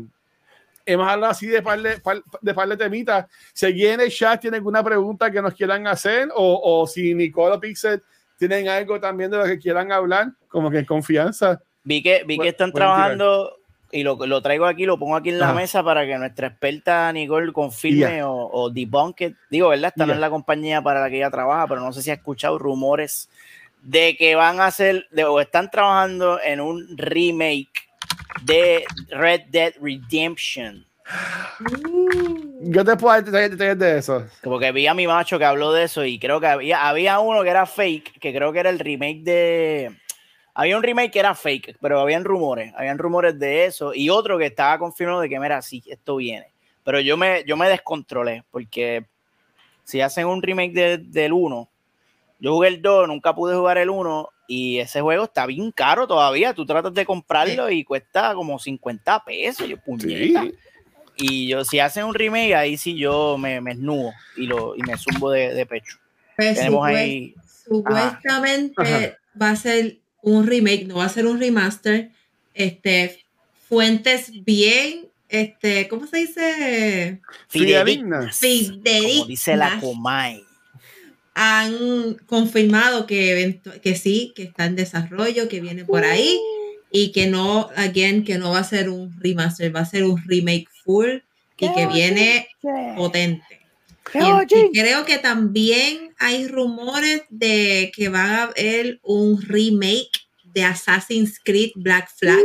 hemos 0.84 1.08
hablado 1.08 1.32
así 1.32 1.46
de 1.46 1.62
par 1.62 1.80
de, 1.80 1.98
par, 2.00 2.22
de, 2.40 2.52
par 2.54 2.68
de 2.68 2.76
temitas. 2.76 3.26
Si 3.54 3.64
alguien 3.64 3.94
en 3.94 4.00
el 4.02 4.10
chat 4.10 4.40
tiene 4.42 4.58
alguna 4.58 4.84
pregunta 4.84 5.30
que 5.30 5.40
nos 5.40 5.54
quieran 5.54 5.86
hacer, 5.86 6.28
o, 6.34 6.60
o 6.62 6.86
si 6.86 7.14
Nicole 7.14 7.54
o 7.56 7.60
Pixel 7.60 8.02
tienen 8.38 8.68
algo 8.68 9.00
también 9.00 9.30
de 9.30 9.38
lo 9.38 9.44
que 9.44 9.58
quieran 9.58 9.90
hablar, 9.90 10.32
como 10.48 10.70
que 10.70 10.80
en 10.80 10.84
confianza. 10.84 11.62
Vi 11.82 12.02
que, 12.02 12.24
vi 12.26 12.38
que 12.38 12.48
están 12.48 12.72
trabajando 12.72 13.56
y 13.94 14.02
lo, 14.02 14.16
lo 14.26 14.42
traigo 14.42 14.66
aquí, 14.66 14.84
lo 14.86 14.98
pongo 14.98 15.16
aquí 15.16 15.28
en 15.30 15.38
la 15.38 15.46
Ajá. 15.50 15.54
mesa 15.54 15.82
para 15.82 16.04
que 16.04 16.18
nuestra 16.18 16.48
experta 16.48 17.12
Nicole 17.12 17.52
confirme 17.52 18.22
o, 18.24 18.32
o 18.52 18.70
debunk 18.70 19.20
it. 19.22 19.36
Digo, 19.50 19.68
¿verdad? 19.68 19.92
Esta 19.94 20.04
no 20.04 20.12
es 20.12 20.18
la 20.18 20.30
compañía 20.30 20.82
para 20.82 21.00
la 21.00 21.08
que 21.08 21.16
ella 21.16 21.30
trabaja, 21.30 21.66
pero 21.68 21.80
no 21.80 21.92
sé 21.92 22.02
si 22.02 22.10
ha 22.10 22.14
escuchado 22.14 22.58
rumores 22.58 23.30
de 23.82 24.16
que 24.16 24.34
van 24.34 24.60
a 24.60 24.66
hacer 24.66 25.06
de- 25.10 25.24
o 25.24 25.40
están 25.40 25.70
trabajando 25.70 26.40
en 26.42 26.60
un 26.60 26.86
remake 26.98 27.88
de 28.42 28.84
Red 29.10 29.42
Dead 29.50 29.74
Redemption. 29.80 30.84
Yo 32.62 32.84
te 32.84 32.96
puedo 32.96 33.14
dar 33.14 33.24
detalles, 33.50 33.78
de 33.78 33.98
eso. 33.98 34.26
Como 34.42 34.58
que 34.58 34.72
vi 34.72 34.86
a 34.86 34.94
mi 34.94 35.06
macho 35.06 35.38
que 35.38 35.44
habló 35.44 35.72
de 35.72 35.84
eso 35.84 36.04
y 36.04 36.18
creo 36.18 36.40
que 36.40 36.46
había, 36.46 36.88
había 36.88 37.18
uno 37.18 37.42
que 37.42 37.50
era 37.50 37.66
fake, 37.66 38.18
que 38.18 38.32
creo 38.34 38.52
que 38.52 38.60
era 38.60 38.70
el 38.70 38.78
remake 38.78 39.22
de... 39.22 39.90
Había 40.54 40.76
un 40.76 40.82
remake 40.82 41.10
que 41.12 41.18
era 41.18 41.34
fake, 41.34 41.78
pero 41.80 41.98
habían 42.00 42.24
rumores, 42.24 42.72
habían 42.76 42.98
rumores 42.98 43.38
de 43.38 43.64
eso 43.66 43.92
y 43.92 44.08
otro 44.10 44.38
que 44.38 44.46
estaba 44.46 44.78
confirmado 44.78 45.20
de 45.20 45.28
que, 45.28 45.40
mira, 45.40 45.60
sí, 45.62 45.82
esto 45.86 46.16
viene. 46.16 46.46
Pero 46.84 47.00
yo 47.00 47.16
me, 47.16 47.42
yo 47.44 47.56
me 47.56 47.68
descontrolé 47.68 48.44
porque 48.50 49.04
si 49.82 50.00
hacen 50.00 50.26
un 50.26 50.42
remake 50.42 50.72
de- 50.72 50.98
del 50.98 51.32
1, 51.32 51.68
yo 52.38 52.52
jugué 52.52 52.68
el 52.68 52.82
2, 52.82 53.08
nunca 53.08 53.34
pude 53.34 53.56
jugar 53.56 53.78
el 53.78 53.90
1 53.90 54.28
y 54.46 54.78
ese 54.78 55.00
juego 55.00 55.24
está 55.24 55.46
bien 55.46 55.72
caro 55.72 56.06
todavía. 56.06 56.52
Tú 56.54 56.64
tratas 56.66 56.92
de 56.94 57.04
comprarlo 57.06 57.70
y 57.70 57.82
cuesta 57.82 58.34
como 58.34 58.58
50 58.58 59.24
pesos. 59.24 59.66
Yo, 59.66 59.78
puñeta. 59.78 60.42
Sí. 60.42 60.54
Y 61.16 61.48
yo, 61.48 61.64
si 61.64 61.78
hacen 61.80 62.04
un 62.04 62.14
remake, 62.14 62.54
ahí 62.54 62.76
sí 62.76 62.96
yo 62.96 63.38
me, 63.38 63.60
me 63.60 63.72
esnudo 63.72 64.12
y, 64.36 64.46
lo, 64.46 64.76
y 64.76 64.82
me 64.82 64.96
zumbo 64.98 65.30
de, 65.30 65.54
de 65.54 65.64
pecho. 65.66 65.96
Pues, 66.36 66.56
Tenemos 66.58 66.80
supuest- 66.86 66.96
ahí. 66.96 67.34
Supuestamente 67.64 68.74
Ajá. 68.76 69.16
va 69.40 69.50
a 69.50 69.56
ser 69.56 69.98
un 70.24 70.46
remake, 70.46 70.86
no 70.86 70.96
va 70.96 71.04
a 71.04 71.08
ser 71.08 71.26
un 71.26 71.38
remaster. 71.38 72.10
Este, 72.54 73.24
fuentes 73.68 74.44
bien, 74.44 75.08
este, 75.28 75.88
¿cómo 75.88 76.06
se 76.06 76.18
dice? 76.18 77.20
Fidedigna. 77.48 78.32
Fidedignas. 78.32 79.12
Como 79.12 79.26
dice 79.26 79.56
la 79.56 79.80
Comay. 79.80 80.42
Han 81.34 82.14
confirmado 82.26 83.06
que, 83.06 83.60
que 83.82 83.96
sí, 83.96 84.32
que 84.36 84.44
está 84.44 84.66
en 84.66 84.76
desarrollo, 84.76 85.48
que 85.48 85.60
viene 85.60 85.84
por 85.84 86.04
ahí 86.04 86.38
y 86.92 87.10
que 87.10 87.26
no, 87.26 87.70
again, 87.74 88.24
que 88.24 88.38
no 88.38 88.52
va 88.52 88.60
a 88.60 88.64
ser 88.64 88.88
un 88.88 89.12
remaster, 89.20 89.74
va 89.74 89.80
a 89.80 89.86
ser 89.86 90.04
un 90.04 90.22
remake 90.28 90.68
full 90.84 91.08
y 91.58 91.72
que 91.72 91.86
viene 91.88 92.48
potente. 92.96 93.63
Y, 94.12 94.46
y 94.56 94.72
creo 94.80 95.04
que 95.04 95.18
también 95.18 96.14
hay 96.18 96.46
rumores 96.48 97.22
de 97.30 97.90
que 97.94 98.08
va 98.08 98.22
a 98.24 98.42
haber 98.44 99.00
un 99.02 99.40
remake 99.42 100.10
de 100.44 100.62
Assassin's 100.62 101.40
Creed 101.42 101.70
Black 101.74 102.08
Flag. 102.16 102.38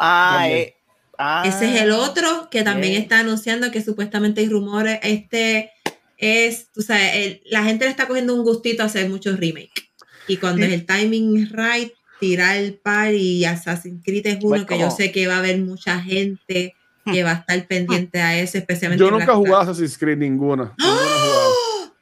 Ah, 0.00 0.38
También. 0.40 0.58
eh, 0.60 0.74
ah, 1.18 1.42
Ese 1.46 1.74
es 1.74 1.80
el 1.82 1.90
otro 1.92 2.48
que 2.50 2.62
también 2.62 2.94
está 2.94 3.20
anunciando 3.20 3.70
que 3.70 3.82
supuestamente 3.82 4.40
hay 4.40 4.48
rumores. 4.48 4.98
Este 5.02 5.70
es, 6.16 6.70
tú 6.72 6.82
sabes, 6.82 7.10
el- 7.14 7.42
la 7.46 7.62
gente 7.64 7.84
le 7.84 7.90
está 7.90 8.08
cogiendo 8.08 8.34
un 8.34 8.42
gustito 8.42 8.82
a 8.82 8.86
hacer 8.86 9.08
muchos 9.08 9.38
remakes. 9.38 9.84
Y 10.26 10.36
cuando 10.38 10.64
es 10.64 10.72
el 10.72 10.86
timing 10.86 11.36
es 11.42 11.52
right, 11.52 11.92
tirar 12.20 12.56
el 12.56 12.74
par 12.74 13.12
y 13.14 13.44
Assassin's 13.44 14.02
Creed 14.04 14.26
es 14.28 14.36
uno 14.36 14.48
Pues 14.48 14.64
que 14.66 14.78
yo 14.78 14.90
sé 14.90 15.10
que 15.12 15.26
va 15.26 15.36
a 15.36 15.38
haber 15.38 15.58
mucha 15.58 16.00
gente 16.00 16.74
que 17.04 17.22
va 17.24 17.30
a 17.30 17.34
estar 17.34 17.66
pendiente 17.66 18.20
a 18.20 18.36
eso, 18.38 18.58
especialmente 18.58 19.02
Yo 19.04 19.10
nunca 19.10 19.24
Flag. 19.26 19.36
jugado 19.38 19.62
Assassin's 19.62 19.98
Creed 19.98 20.18
jugado. 20.18 20.74
¡Oh! 20.84 21.92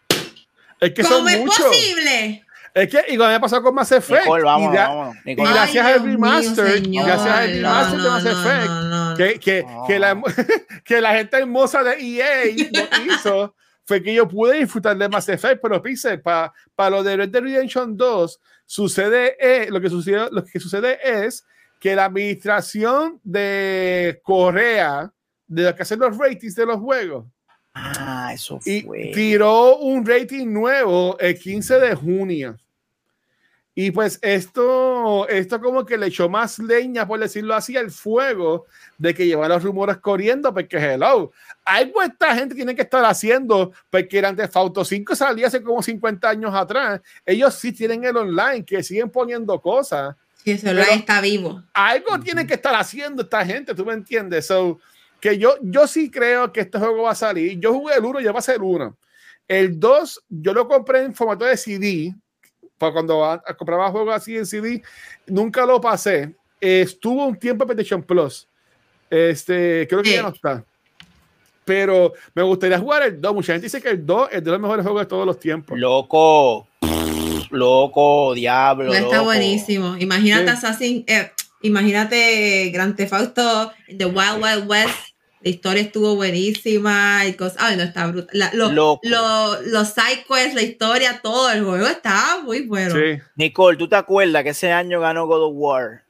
Es 0.81 0.93
que 0.95 1.03
son 1.03 1.19
¿Cómo 1.19 1.29
es 1.29 1.39
muchos. 1.41 1.67
posible? 1.67 2.45
Es 2.73 2.89
que 2.89 3.05
igual 3.13 3.31
me 3.31 3.35
ha 3.35 3.41
pasado 3.41 3.63
con 3.63 3.75
Mass 3.75 3.91
Effect. 3.93 4.23
Nicole, 4.23 4.45
vámonos, 4.45 4.75
y 4.75 4.79
vámonos. 4.79 5.17
y 5.25 5.31
Ay, 5.31 5.35
gracias 5.37 5.87
al 5.87 6.01
mío, 6.03 6.11
remaster, 6.13 6.73
señor, 6.73 7.07
gracias 7.07 7.35
al 7.35 7.51
remaster 7.51 7.99
de 7.99 8.03
no, 8.05 8.11
Mass 8.11 8.25
no, 8.25 8.31
Effect, 8.31 8.67
no, 8.69 8.83
no, 8.85 9.11
no. 9.11 9.17
que, 9.17 9.41
que, 9.41 9.63
No. 9.65 9.85
que, 9.87 9.99
la, 9.99 10.23
que 10.85 11.01
la 11.01 11.15
gente 11.15 11.37
hermosa 11.37 11.83
de 11.83 11.93
EA 12.01 12.45
lo 12.73 13.13
hizo 13.15 13.55
fue 13.85 14.03
que 14.03 14.15
yo 14.15 14.29
pude 14.29 14.59
disfrutar 14.59 14.97
de 14.97 15.09
Mass 15.09 15.29
Effect, 15.29 15.61
pero 15.61 15.83
Pixel, 15.83 16.23
para 16.23 16.53
lo 16.91 17.03
de 17.03 17.17
Red 17.17 17.29
Dead 17.31 17.43
Redemption 17.43 17.97
2, 17.97 18.41
sucede, 18.65 19.37
eh, 19.41 19.67
lo, 19.69 19.81
que 19.81 19.91
sucede, 19.91 20.29
lo 20.31 20.45
que 20.45 20.61
sucede 20.61 20.99
es 21.03 21.45
que 21.81 21.97
la 21.97 22.05
administración 22.05 23.19
de 23.25 24.21
Corea, 24.23 25.13
de 25.49 25.65
lo 25.65 25.75
que 25.75 25.83
hacen 25.83 25.99
los 25.99 26.17
ratings 26.17 26.55
de 26.55 26.67
los 26.67 26.79
juegos, 26.79 27.25
Ah, 27.73 28.33
eso 28.35 28.59
y 28.65 28.83
tiró 29.13 29.77
un 29.77 30.05
rating 30.05 30.49
nuevo 30.49 31.17
el 31.19 31.39
15 31.39 31.79
de 31.79 31.95
junio. 31.95 32.59
Y 33.73 33.93
pues 33.93 34.19
esto, 34.21 35.29
esto 35.29 35.61
como 35.61 35.87
que 35.87 35.97
le 35.97 36.09
echó 36.09 36.29
más 36.29 36.59
leña, 36.59 37.07
por 37.07 37.21
decirlo 37.21 37.55
así, 37.55 37.77
al 37.77 37.91
fuego 37.91 38.67
de 38.99 39.15
que 39.15 39.25
llevan 39.25 39.49
los 39.49 39.63
rumores 39.63 39.99
corriendo, 39.99 40.53
porque 40.53 40.77
hello, 40.77 41.31
hay 41.65 41.91
esta 42.05 42.35
gente 42.35 42.57
tiene 42.57 42.75
que 42.75 42.83
estar 42.83 43.05
haciendo, 43.05 43.73
porque 43.89 44.17
el 44.17 44.23
Grand 44.23 44.37
Theft 44.37 44.57
Auto 44.57 44.85
5 44.85 45.15
salía 45.15 45.47
hace 45.47 45.63
como 45.63 45.83
50 45.83 46.29
años 46.29 46.53
atrás. 46.53 47.01
Ellos 47.25 47.55
sí 47.55 47.73
tienen 47.73 48.05
el 48.05 48.17
online, 48.17 48.65
que 48.65 48.83
siguen 48.83 49.09
poniendo 49.09 49.59
cosas. 49.61 50.17
Sí, 50.45 50.53
ese 50.53 50.71
online 50.71 50.95
está 50.95 51.21
vivo. 51.21 51.63
Algo 51.75 52.19
tienen 52.21 52.47
que 52.47 52.55
estar 52.55 52.75
haciendo 52.75 53.23
esta 53.23 53.45
gente, 53.45 53.75
¿tú 53.75 53.85
me 53.85 53.93
entiendes? 53.95 54.47
So, 54.47 54.79
que 55.21 55.37
yo, 55.37 55.55
yo 55.63 55.87
sí 55.87 56.11
creo 56.11 56.51
que 56.53 56.61
este 56.61 56.79
juego 56.79 57.03
va 57.03 57.11
a 57.11 57.15
salir. 57.15 57.59
Yo 57.61 57.73
jugué 57.75 57.95
el 57.97 58.05
1, 58.05 58.21
ya 58.21 58.33
va 58.33 58.39
a 58.39 58.43
ser 58.43 58.57
el 58.57 58.63
1. 58.63 58.97
El 59.47 59.79
2, 59.79 60.25
yo 60.29 60.55
lo 60.55 60.67
compré 60.67 61.03
en 61.03 61.15
formato 61.15 61.45
de 61.45 61.57
CD, 61.57 62.15
para 62.79 62.93
cuando 62.93 63.23
a- 63.25 63.35
a- 63.47 63.55
compraba 63.55 63.91
juegos 63.91 64.15
así 64.15 64.37
en 64.37 64.47
CD, 64.47 64.83
nunca 65.27 65.67
lo 65.67 65.81
pasé. 65.81 66.35
estuvo 66.63 67.25
un 67.27 67.39
tiempo 67.39 67.65
en 67.65 67.69
PlayStation 67.69 68.03
Plus. 68.03 68.47
Este, 69.09 69.87
creo 69.89 70.03
que 70.03 70.11
Sí. 70.11 70.15
ya 70.17 70.23
no 70.23 70.29
está. 70.29 70.63
Pero 71.65 72.13
me 72.35 72.43
gustaría 72.43 72.79
jugar 72.79 73.03
el 73.03 73.21
2. 73.21 73.35
Mucha 73.35 73.53
gente 73.53 73.67
dice 73.67 73.81
que 73.81 73.91
el 73.91 74.05
2 74.05 74.29
es 74.33 74.43
de 74.43 74.51
los 74.51 74.61
mejores 74.61 74.83
juegos 74.85 75.03
de 75.03 75.07
todos 75.07 75.25
los 75.27 75.39
tiempos. 75.39 75.79
Loco, 75.79 76.67
loco, 77.51 78.35
diablo. 78.35 78.87
No 78.87 78.95
está 78.95 79.17
loco. 79.17 79.25
buenísimo. 79.27 79.97
Imagínate 79.99 80.45
Sí. 80.45 80.51
Assassin, 80.51 81.05
eh, 81.07 81.31
imagínate 81.63 82.71
Grand 82.73 82.97
Theft 82.97 83.13
Auto, 83.13 83.73
The 83.97 84.07
Wild 84.07 84.43
Wild 84.43 84.69
West. 84.69 84.95
La 85.43 85.49
historia 85.49 85.83
estuvo 85.83 86.17
buenísima 86.17 87.25
y 87.27 87.33
cosas. 87.33 87.57
Ay, 87.61 87.77
no 87.79 87.83
está 87.83 88.07
brutal. 88.09 88.29
La- 88.39 88.51
lo- 88.53 88.71
Loco. 88.73 89.01
lo- 89.05 89.61
los 89.63 89.89
side 89.89 90.25
quests, 90.29 90.55
la 90.55 90.61
historia, 90.63 91.21
todo 91.23 91.51
el 91.51 91.65
juego 91.65 91.87
está 91.87 92.41
muy 92.45 92.67
bueno. 92.67 92.95
Sí. 92.95 93.19
Nicole, 93.37 93.79
¿tú 93.79 93.89
te 93.89 93.97
acuerdas 93.97 94.43
que 94.43 94.51
ese 94.51 94.71
año 94.71 95.01
ganó 95.01 95.27
God 95.27 95.45
of 95.45 95.53
War 95.55 96.03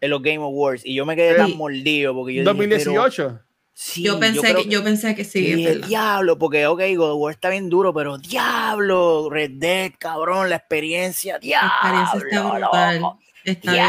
en 0.00 0.10
los 0.10 0.20
Game 0.22 0.38
Awards? 0.42 0.82
Y 0.84 0.94
yo 0.94 1.06
me 1.06 1.14
quedé 1.14 1.32
Sí. 1.32 1.36
tan 1.36 1.56
mordido 1.56 2.14
porque 2.14 2.34
yo 2.34 2.40
dije, 2.40 2.52
pero- 2.52 2.56
2018. 2.56 3.40
Sí, 3.80 4.02
yo 4.02 4.18
pensé 4.18 4.54
que, 4.54 4.64
yo 4.68 4.82
pensé 4.82 5.14
que 5.14 5.24
sí, 5.24 5.38
y 5.38 5.64
verdad. 5.64 5.86
diablo, 5.86 6.36
porque 6.38 6.66
ok, 6.66 6.80
God 6.96 7.12
of 7.12 7.18
War 7.20 7.32
está 7.32 7.48
bien 7.50 7.68
duro, 7.68 7.94
pero 7.94 8.18
diablo, 8.18 9.28
Red 9.30 9.52
Dead, 9.54 9.92
cabrón, 9.98 10.50
la 10.50 10.56
experiencia, 10.56 11.34
La 11.34 11.38
diablo. 11.38 11.70
experiencia 11.70 12.18
está 12.18 12.50
brutal. 12.50 13.00
loco, 13.00 13.18
Está 13.44 13.72
bien. 13.72 13.86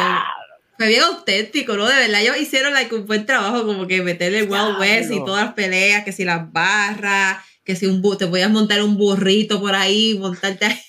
Fue 0.77 0.87
bien 0.87 1.01
auténtico, 1.03 1.75
¿no? 1.75 1.87
De 1.87 1.95
verdad, 1.95 2.21
ellos 2.21 2.37
hicieron 2.37 2.73
like, 2.73 2.93
un 2.95 3.05
buen 3.05 3.25
trabajo, 3.25 3.65
como 3.65 3.85
que 3.87 4.01
meterle 4.01 4.39
el 4.39 4.49
Wild 4.49 4.79
West 4.79 5.11
y 5.11 5.19
todas 5.25 5.45
las 5.45 5.53
peleas, 5.53 6.05
que 6.05 6.13
si 6.13 6.23
las 6.23 6.51
barras, 6.53 7.37
que 7.65 7.75
si 7.75 7.85
un 7.85 8.01
te 8.17 8.27
podías 8.27 8.49
montar 8.49 8.81
un 8.81 8.97
burrito 8.97 9.59
por 9.59 9.75
ahí, 9.75 10.17
montarte 10.17 10.65
ahí. 10.65 10.79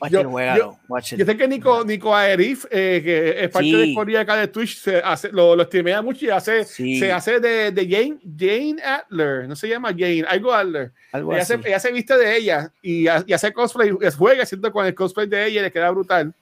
Watch 0.00 0.12
Yo- 0.12 0.22
yo- 0.56 0.78
watch 0.88 1.12
it. 1.14 1.18
Yo 1.20 1.24
sé 1.24 1.36
que 1.36 1.48
Nico, 1.48 1.84
Nico 1.84 2.14
Aerif, 2.14 2.66
eh, 2.70 3.00
que 3.02 3.44
es 3.44 3.48
parte 3.50 3.68
Sí. 3.70 3.88
de 3.88 3.94
Corea 3.94 4.20
acá 4.20 4.36
de 4.36 4.48
Twitch, 4.48 4.76
se 4.78 4.98
hace, 4.98 5.30
lo, 5.32 5.56
lo 5.56 5.64
streamea 5.64 6.02
mucho 6.02 6.26
y 6.26 6.30
hace, 6.30 6.64
Sí. 6.64 6.98
se 6.98 7.10
hace 7.10 7.40
de, 7.40 7.70
de 7.72 7.88
Jane, 7.88 8.18
Jane 8.38 8.76
Adler, 8.82 9.48
no 9.48 9.56
se 9.56 9.68
llama 9.68 9.88
Jane, 9.90 10.24
algo 10.28 10.52
Adler. 10.52 10.92
Algo 11.12 11.32
Ella 11.32 11.42
así. 11.42 11.54
se, 11.62 11.68
ella 11.68 11.80
se 11.80 11.92
viste 11.92 12.16
de 12.18 12.36
ella 12.36 12.72
y, 12.82 13.04
y 13.04 13.32
hace 13.32 13.52
cosplay, 13.52 13.90
juega 14.18 14.42
haciendo 14.42 14.70
con 14.70 14.84
el 14.84 14.94
cosplay 14.94 15.26
de 15.26 15.46
ella 15.46 15.60
y 15.60 15.64
le 15.64 15.72
queda 15.72 15.90
brutal. 15.90 16.34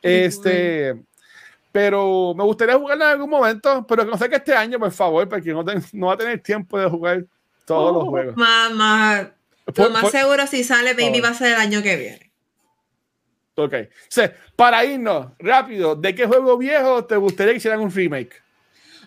Qué 0.00 0.24
Este, 0.24 0.94
pero 1.72 2.34
me 2.34 2.44
gustaría 2.44 2.76
jugarla 2.78 3.06
en 3.06 3.10
algún 3.12 3.30
momento, 3.30 3.86
pero 3.86 4.04
que 4.04 4.10
no 4.10 4.16
sé 4.18 4.28
que 4.30 4.36
este 4.36 4.54
año, 4.54 4.78
por 4.78 4.92
favor, 4.92 5.28
porque 5.28 5.52
no, 5.52 5.64
ten- 5.64 5.84
no 5.92 6.06
va 6.06 6.14
a 6.14 6.16
tener 6.16 6.38
tiempo 6.40 6.78
de 6.78 6.88
jugar 6.88 7.24
todos 7.66 7.92
los 7.94 8.04
Oh, 8.04 8.10
juegos. 8.10 8.36
Más, 8.36 8.72
más, 8.72 9.26
Por- 9.66 9.86
lo 9.86 9.90
más 9.90 10.02
por- 10.02 10.10
seguro 10.12 10.46
si 10.46 10.64
sale 10.64 10.94
Baby 10.94 11.20
va 11.20 11.28
a 11.30 11.34
ser 11.34 11.48
el 11.52 11.58
año 11.60 11.82
que 11.82 11.96
viene. 11.96 12.25
Ok. 13.56 13.74
O 13.74 13.86
sea, 14.08 14.36
para 14.54 14.84
irnos 14.84 15.32
rápido, 15.38 15.94
¿de 15.96 16.14
qué 16.14 16.26
juego 16.26 16.56
viejo 16.58 17.04
te 17.04 17.16
gustaría 17.16 17.52
que 17.52 17.58
hicieran 17.58 17.80
un 17.80 17.92
remake? 17.94 18.42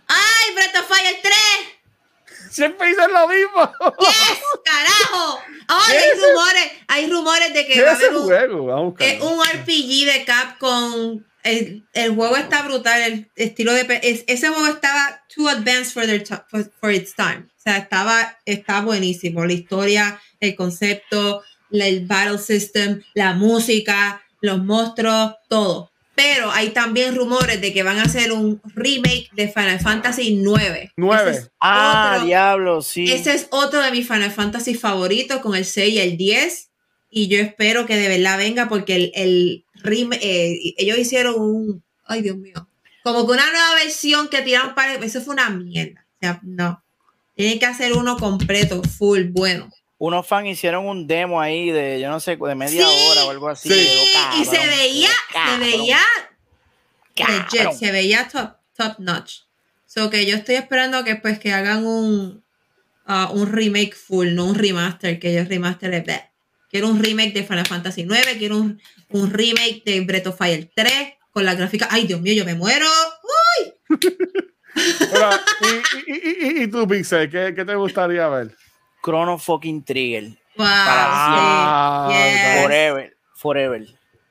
¡Ay, 0.07 0.53
Breath 0.55 0.75
of 0.75 0.87
Fire 0.87 1.17
3! 1.21 1.33
Siempre 2.49 2.87
dicen 2.87 3.11
lo 3.13 3.27
mismo. 3.27 3.71
¡Yes! 3.99 4.39
¡Carajo! 4.65 5.39
¡Ay, 5.67 5.91
¿Qué 5.91 5.97
hay 5.97 6.11
rumores! 6.19 6.71
Hay 6.87 7.11
rumores 7.11 7.53
de 7.53 7.67
que 7.67 7.73
¿Qué 7.73 7.81
va 7.83 7.91
a 7.91 7.95
haber 7.95 8.15
un, 8.15 8.23
juego? 8.23 8.65
Vamos 8.65 8.93
un 9.21 9.43
RPG 9.43 10.05
de 10.05 10.23
Capcom. 10.25 11.23
El, 11.43 11.87
el 11.93 12.15
juego 12.15 12.35
está 12.35 12.63
brutal. 12.63 13.01
El 13.01 13.31
estilo 13.35 13.71
de. 13.73 13.99
es- 14.03 14.23
ese 14.27 14.49
juego 14.49 14.67
estaba 14.67 15.23
too 15.33 15.47
advanced 15.47 15.93
for, 15.93 16.05
their 16.05 16.25
for, 16.49 16.69
for 16.79 16.91
its 16.91 17.13
time. 17.15 17.45
O 17.57 17.61
sea, 17.61 17.77
estaba, 17.77 18.37
está 18.45 18.81
buenísimo. 18.81 19.45
La 19.45 19.53
historia, 19.53 20.19
el 20.39 20.55
concepto, 20.55 21.43
el 21.71 22.07
battle 22.07 22.39
system, 22.39 23.03
la 23.13 23.33
música, 23.33 24.23
los 24.41 24.63
monstruos, 24.63 25.35
todo. 25.47 25.91
Pero 26.15 26.51
hay 26.51 26.69
también 26.71 27.15
rumores 27.15 27.61
de 27.61 27.73
que 27.73 27.81
van 27.83 27.97
a 27.99 28.03
hacer 28.03 28.33
un 28.33 28.61
remake 28.75 29.29
de 29.33 29.47
Final 29.47 29.79
Fantasy 29.79 30.35
9. 30.35 30.91
Nueve. 30.97 31.47
Ah, 31.61 32.21
diablo, 32.25 32.81
sí. 32.81 33.09
Ese 33.09 33.33
es 33.33 33.47
otro 33.51 33.81
de 33.81 33.91
mis 33.91 34.05
Final 34.05 34.31
Fantasy 34.31 34.75
favoritos 34.75 35.39
con 35.39 35.55
el 35.55 35.63
6 35.63 35.93
y 35.93 35.99
el 35.99 36.17
10. 36.17 36.69
Y 37.09 37.27
yo 37.29 37.39
espero 37.39 37.85
que 37.85 37.95
de 37.95 38.09
verdad 38.09 38.37
venga 38.37 38.67
porque 38.67 38.95
el, 38.95 39.11
el 39.15 39.65
rem- 39.81 40.17
eh, 40.21 40.73
ellos 40.77 40.97
hicieron 40.97 41.35
un. 41.39 41.83
Ay, 42.05 42.21
Dios 42.21 42.35
mío. 42.37 42.67
Como 43.03 43.25
que 43.25 43.31
una 43.31 43.49
nueva 43.49 43.75
versión 43.81 44.27
que 44.27 44.41
tiraron 44.41 44.75
para. 44.75 44.95
Eso 44.95 45.21
fue 45.21 45.33
una 45.33 45.49
mierda. 45.49 46.05
O 46.15 46.17
sea, 46.19 46.39
no. 46.43 46.83
Tienen 47.35 47.59
que 47.59 47.65
hacer 47.65 47.93
uno 47.93 48.17
completo, 48.17 48.81
full, 48.83 49.29
bueno. 49.31 49.69
Unos 49.99 50.25
fans 50.25 50.47
hicieron 50.47 50.87
un 50.87 51.05
demo 51.07 51.39
ahí 51.41 51.69
de, 51.71 51.99
yo 51.99 52.09
no 52.09 52.19
sé, 52.21 52.37
de 52.37 52.55
media 52.55 52.87
Sí, 52.87 53.07
hora 53.11 53.25
o 53.25 53.29
algo 53.29 53.49
así. 53.49 53.69
sí. 53.69 53.75
Quedó 53.75 54.41
y 54.41 54.45
se 54.45 54.67
veía, 54.67 55.09
quedó 55.31 55.51
se 55.51 55.59
veía 55.59 55.99
se 57.77 57.91
veía 57.91 58.27
top, 58.29 58.51
top 58.75 58.95
notch. 58.99 59.41
So 59.85 60.09
que 60.09 60.25
yo 60.25 60.35
estoy 60.35 60.55
esperando 60.55 61.03
que 61.03 61.15
pues 61.17 61.37
que 61.37 61.51
hagan 61.51 61.85
un, 61.85 62.43
ah, 63.05 63.29
un 63.33 63.51
remake 63.51 63.93
full, 63.93 64.33
no 64.35 64.45
un 64.45 64.55
remaster, 64.55 65.19
que 65.19 65.33
yo 65.33 65.43
remaster 65.43 65.93
es 65.93 66.03
bleh. 66.05 66.29
Quiero 66.71 66.87
un 66.87 67.03
remake 67.03 67.33
de 67.33 67.43
Final 67.43 67.65
Fantasy 67.67 68.03
9, 68.03 68.37
quiero 68.37 68.57
un, 68.57 68.81
un 69.09 69.31
remake 69.33 69.81
de 69.83 69.99
Breath 70.01 70.27
of 70.27 70.37
Fire 70.37 70.69
3 70.75 70.93
con 71.31 71.43
la 71.43 71.55
gráfica. 71.55 71.87
Ay, 71.91 72.05
Dios 72.07 72.21
mío, 72.21 72.33
yo 72.33 72.45
me 72.45 72.55
muero. 72.55 72.85
Ahora, 75.13 75.41
y, 76.07 76.11
y, 76.11 76.15
y, 76.15 76.59
y, 76.59 76.63
y 76.63 76.67
tú, 76.67 76.87
Pixel, 76.87 77.29
¿qué, 77.29 77.53
¿qué 77.55 77.65
te 77.65 77.75
gustaría 77.75 78.27
ver? 78.29 78.55
Chrono 79.03 79.37
fucking 79.37 79.83
Trigger. 79.83 80.29
Wow, 80.55 80.65
sí, 82.09 82.13
yes. 82.13 82.61
Forever, 82.61 83.17
forever. 83.35 83.87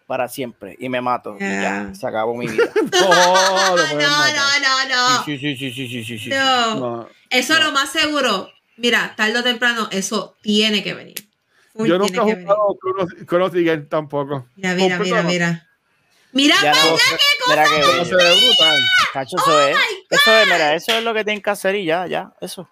Para 0.06 0.26
siempre. 0.28 0.74
Y 0.78 0.88
me 0.88 1.00
mato. 1.02 1.36
Y 1.38 1.44
ya, 1.44 1.90
se 1.94 2.06
acabó 2.06 2.34
mi 2.34 2.46
vida. 2.46 2.64
No, 2.92 3.76
No, 3.76 3.76
no, 3.76 3.96
no, 3.96 3.98
no, 3.98 4.88
no. 5.18 5.24
Sí, 5.24 5.38
sí, 5.38 5.56
sí, 5.56 5.70
sí, 5.72 5.86
sí, 5.88 6.04
sí, 6.04 6.18
sí. 6.18 6.30
No. 6.30 6.74
No. 6.76 7.08
Eso 7.30 7.54
No. 7.58 7.64
lo 7.66 7.72
más 7.72 7.90
seguro. 7.90 8.50
Mira, 8.78 9.14
tarde 9.16 9.38
o 9.38 9.42
temprano, 9.42 9.88
eso 9.90 10.36
tiene 10.40 10.82
que 10.82 10.94
venir. 10.94 11.16
Yo 11.74 11.98
nunca 11.98 12.22
he 12.26 12.42
jugado 12.42 12.76
Chrono, 12.80 13.06
Chrono 13.26 13.50
Trigger 13.50 13.88
tampoco. 13.88 14.46
Mira, 14.56 14.74
mira, 14.74 14.98
mira, 14.98 15.22
mira. 15.22 15.64
Mira, 16.32 16.56
Ya 16.62 16.72
para 16.72 16.84
no, 16.84 16.90
allá, 16.94 17.02
qué 17.08 17.50
mira 17.50 17.64
que 17.64 18.04
se 18.04 18.14
ve 18.16 18.46
brutal. 18.46 18.80
Cacho, 19.12 19.36
eso 19.38 19.60
es. 19.68 19.76
Eso 20.10 20.36
es, 20.36 20.44
mira, 20.46 20.74
eso 20.74 20.92
es 20.98 21.04
lo 21.04 21.14
que 21.14 21.24
tienen 21.24 21.42
que 21.42 21.50
hacer 21.50 21.74
y 21.76 21.84
ya, 21.86 22.06
ya, 22.06 22.32
eso. 22.40 22.68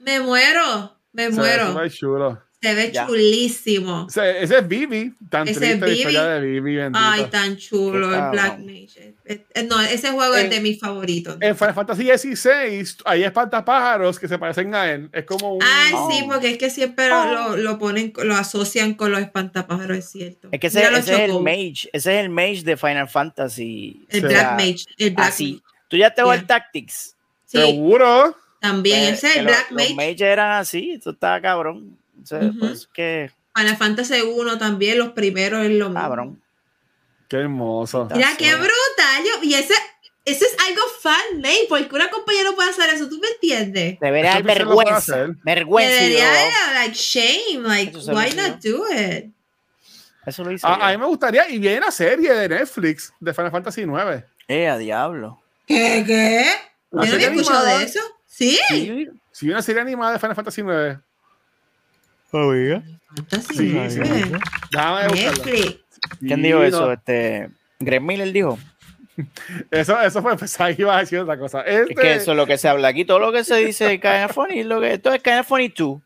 Me 0.00 0.20
muero, 0.20 0.96
me 1.12 1.24
Se 1.24 1.30
ve 1.30 1.36
muero. 1.36 1.68
súper 1.68 1.90
chulo. 1.92 2.42
Se 2.62 2.74
ve 2.74 2.90
Ya. 2.92 3.06
chulísimo. 3.06 4.04
O 4.04 4.10
sea, 4.10 4.28
ese 4.38 4.58
es 4.58 4.68
Vivi. 4.68 5.14
Tan 5.30 5.48
Ese 5.48 5.60
triste 5.60 5.74
es 5.76 5.80
la 5.80 5.86
Vivi. 5.86 5.98
historia 5.98 6.24
de 6.26 6.40
Vivi. 6.40 6.78
Ay, 6.92 7.24
tan 7.30 7.56
chulo 7.56 8.10
Qué 8.10 8.16
el 8.16 8.30
Black. 8.32 8.58
Mage. 8.58 9.14
Eh, 9.24 9.44
eh, 9.54 9.62
No, 9.62 9.80
ese 9.80 10.10
juego 10.10 10.36
En- 10.36 10.44
es 10.44 10.50
de 10.50 10.60
mis 10.60 10.78
favoritos. 10.78 11.38
En 11.40 11.56
Final 11.56 11.72
Fantasy 11.74 12.04
XVI 12.14 12.96
hay 13.06 13.24
espantapájaros 13.24 14.18
que 14.18 14.28
se 14.28 14.38
parecen 14.38 14.74
a 14.74 14.90
él. 14.92 15.08
Es 15.14 15.24
como 15.24 15.54
un... 15.54 15.62
Ay, 15.62 15.92
Oh. 15.94 16.10
sí, 16.10 16.22
porque 16.28 16.50
es 16.50 16.58
que 16.58 16.68
siempre 16.68 17.08
lo, 17.08 17.32
lo, 17.32 17.56
lo 17.56 17.78
ponen, 17.78 18.12
lo 18.22 18.34
asocian 18.34 18.92
con 18.92 19.10
los 19.10 19.20
espantapájaros, 19.22 19.96
es 19.96 20.10
cierto. 20.10 20.48
Es 20.52 20.60
que 20.60 20.66
ese, 20.66 20.82
es 20.82 21.08
el 21.08 21.40
mage, 21.40 21.88
ese 21.94 22.18
es 22.18 22.24
el 22.24 22.28
mage 22.28 22.62
de 22.62 22.76
Final 22.76 23.08
Fantasy. 23.08 24.04
El 24.10 24.20
Sí. 24.20 24.26
Black 24.26 24.52
Mage. 24.52 24.84
El 24.98 25.10
Black 25.14 25.28
Así. 25.28 25.52
Mage. 25.54 25.64
Tú 25.88 25.96
ya 25.96 26.12
te 26.12 26.22
vas 26.22 26.32
Yeah. 26.34 26.40
al 26.42 26.46
Tactics. 26.46 27.16
Sí, 27.46 27.58
Seguro. 27.58 28.36
También. 28.60 29.08
Pues, 29.14 29.24
Ese 29.24 29.38
el 29.38 29.44
los- 29.46 29.52
Black 29.54 29.70
los 29.70 29.94
Mage. 29.94 30.24
eran 30.32 30.52
así, 30.52 30.92
esto 30.92 31.10
estaba 31.10 31.40
cabrón. 31.40 31.98
O 32.22 32.26
sea, 32.26 32.38
Ujú. 32.40 32.58
pues 32.60 32.86
que 32.92 33.30
Final 33.56 33.76
Fantasy 33.76 34.20
1 34.22 34.58
también, 34.58 34.98
los 34.98 35.10
primeros 35.12 35.64
es 35.64 35.70
lo 35.72 35.86
mismo. 35.88 36.00
cabrón. 36.00 36.42
Qué 37.28 37.36
hermoso. 37.38 38.08
Mira 38.14 38.30
qué 38.36 38.54
brutal. 38.54 39.24
yo- 39.24 39.42
y 39.42 39.54
ese, 39.54 39.74
ese 40.24 40.44
es 40.44 40.56
algo 40.68 40.82
fan-made, 41.00 41.66
porque 41.68 41.94
una 41.94 42.10
compañía 42.10 42.42
no 42.44 42.54
puede 42.54 42.70
hacer 42.70 42.90
eso, 42.94 43.08
¿tú 43.08 43.18
me 43.20 43.28
entiendes? 43.28 43.98
Debería 44.00 44.32
Eso 44.32 44.42
puede 44.42 44.54
vergüenza. 44.58 45.26
Vergüenza. 45.44 45.94
Debería, 45.94 46.32
yo- 46.34 46.74
like, 46.74 46.94
shame, 46.94 47.68
like, 47.68 47.96
Eso 47.98 48.12
why 48.12 48.30
lo 48.32 48.42
not 48.48 48.60
do 48.62 48.84
it? 48.92 49.26
Eso 50.26 50.44
lo 50.44 50.52
hice. 50.52 50.66
A, 50.66 50.88
a 50.88 50.92
mí 50.92 50.98
me 50.98 51.06
gustaría, 51.06 51.48
y 51.48 51.58
viene 51.58 51.80
la 51.80 51.90
serie 51.90 52.32
de 52.34 52.48
Netflix 52.48 53.12
de 53.20 53.32
Final 53.32 53.50
Fantasy 53.50 53.82
IX. 53.82 54.24
Eh, 54.48 54.68
a 54.68 54.76
diablo. 54.76 55.40
¿Qué? 55.66 56.04
¿Qué? 56.06 56.44
Yo 56.92 56.98
¿La 56.98 57.06
no 57.06 57.14
había 57.14 57.28
escuchado 57.28 57.64
de 57.78 57.84
eso. 57.84 58.00
¿Sí? 58.40 58.58
Sí. 58.68 59.08
Si 59.32 59.46
viene 59.46 59.56
una 59.56 59.62
serie 59.62 59.82
animada 59.82 60.12
de 60.14 60.18
Final 60.18 60.34
Fantasy 60.36 60.60
IX. 60.62 60.98
Fantasy, 62.30 63.54
Sí, 63.54 63.76
¿eh? 63.78 63.90
sí. 63.90 63.98
Déjame 64.72 65.08
buscarla. 65.08 65.42
¿Quién 66.20 66.36
Sí, 66.36 66.42
dijo 66.42 66.62
eso? 66.62 66.86
no. 66.86 66.92
Este, 66.92 67.50
Greg 67.78 68.00
Miller 68.02 68.32
dijo. 68.32 68.58
Eso, 69.70 70.00
eso 70.00 70.22
fue, 70.22 70.36
pensaba 70.36 70.72
que 70.72 70.82
iba 70.82 70.96
a 70.96 71.00
decir 71.00 71.18
otra 71.18 71.38
cosa. 71.38 71.60
Este, 71.62 71.92
Es 71.92 71.98
que 71.98 72.14
eso 72.14 72.30
es 72.30 72.36
lo 72.36 72.46
que 72.46 72.56
se 72.56 72.68
habla 72.68 72.88
aquí. 72.88 73.04
Todo 73.04 73.18
lo 73.18 73.32
que 73.32 73.44
se 73.44 73.56
dice 73.56 73.92
es 73.94 74.00
Kind 74.00 74.24
of 74.24 74.32
Funny. 74.32 74.62
Lo 74.64 74.80
que, 74.80 74.94
esto 74.94 75.12
es 75.12 75.22
Kind 75.22 75.40
of 75.40 75.46
Funny 75.46 75.68
2. 75.68 75.76
Kind 75.76 76.02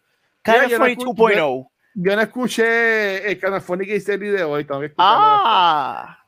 Mira, 0.56 0.64
of 0.64 0.70
yo 0.70 0.78
no 0.78 0.84
Funny 0.84 0.96
escu- 0.96 1.14
2.0. 1.14 1.68
Yo 1.96 2.16
no 2.16 2.22
escuché 2.22 3.30
el 3.30 3.38
Canafónico 3.38 3.88
que 3.90 3.96
hice 3.96 4.14
el 4.14 4.18
video 4.18 4.50
hoy, 4.50 4.62
escucharlo. 4.62 4.94
Ah. 4.98 6.18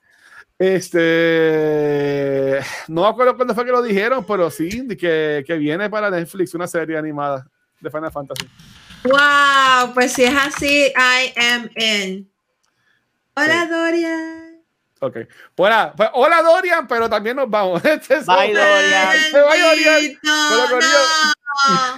Este. 0.59 2.61
No 2.89 3.03
me 3.03 3.09
acuerdo 3.09 3.37
cuándo 3.37 3.55
fue 3.55 3.65
que 3.65 3.71
lo 3.73 3.83
dijeron, 3.83 4.25
pero 4.27 4.51
sí, 4.51 4.87
que, 4.97 5.45
que 5.47 5.55
viene 5.59 5.89
para 5.91 6.11
Netflix 6.11 6.55
una 6.55 6.67
serie 6.67 6.97
animada 6.97 7.47
de 7.81 7.91
Final 7.91 8.11
Fantasy. 8.13 8.49
Wow, 9.05 9.93
pues 9.95 10.13
si 10.13 10.25
es 10.25 10.35
así, 10.35 10.93
I 10.97 11.33
am 11.39 11.69
in. 11.77 12.31
Hola, 13.35 13.65
Sí. 13.65 13.69
Dorian. 13.71 14.63
Ok. 15.01 15.17
Hola, 15.57 15.93
pues, 15.97 16.09
hola 16.15 16.43
Dorian, 16.43 16.87
pero 16.89 17.09
también 17.09 17.37
nos 17.37 17.49
vamos. 17.51 17.85
Este 17.85 18.17
es- 18.17 18.27
Bye, 18.27 18.55
Dorian. 18.55 19.09
Va 19.35 19.57
Dorian. 19.57 20.19
No. 20.23 20.67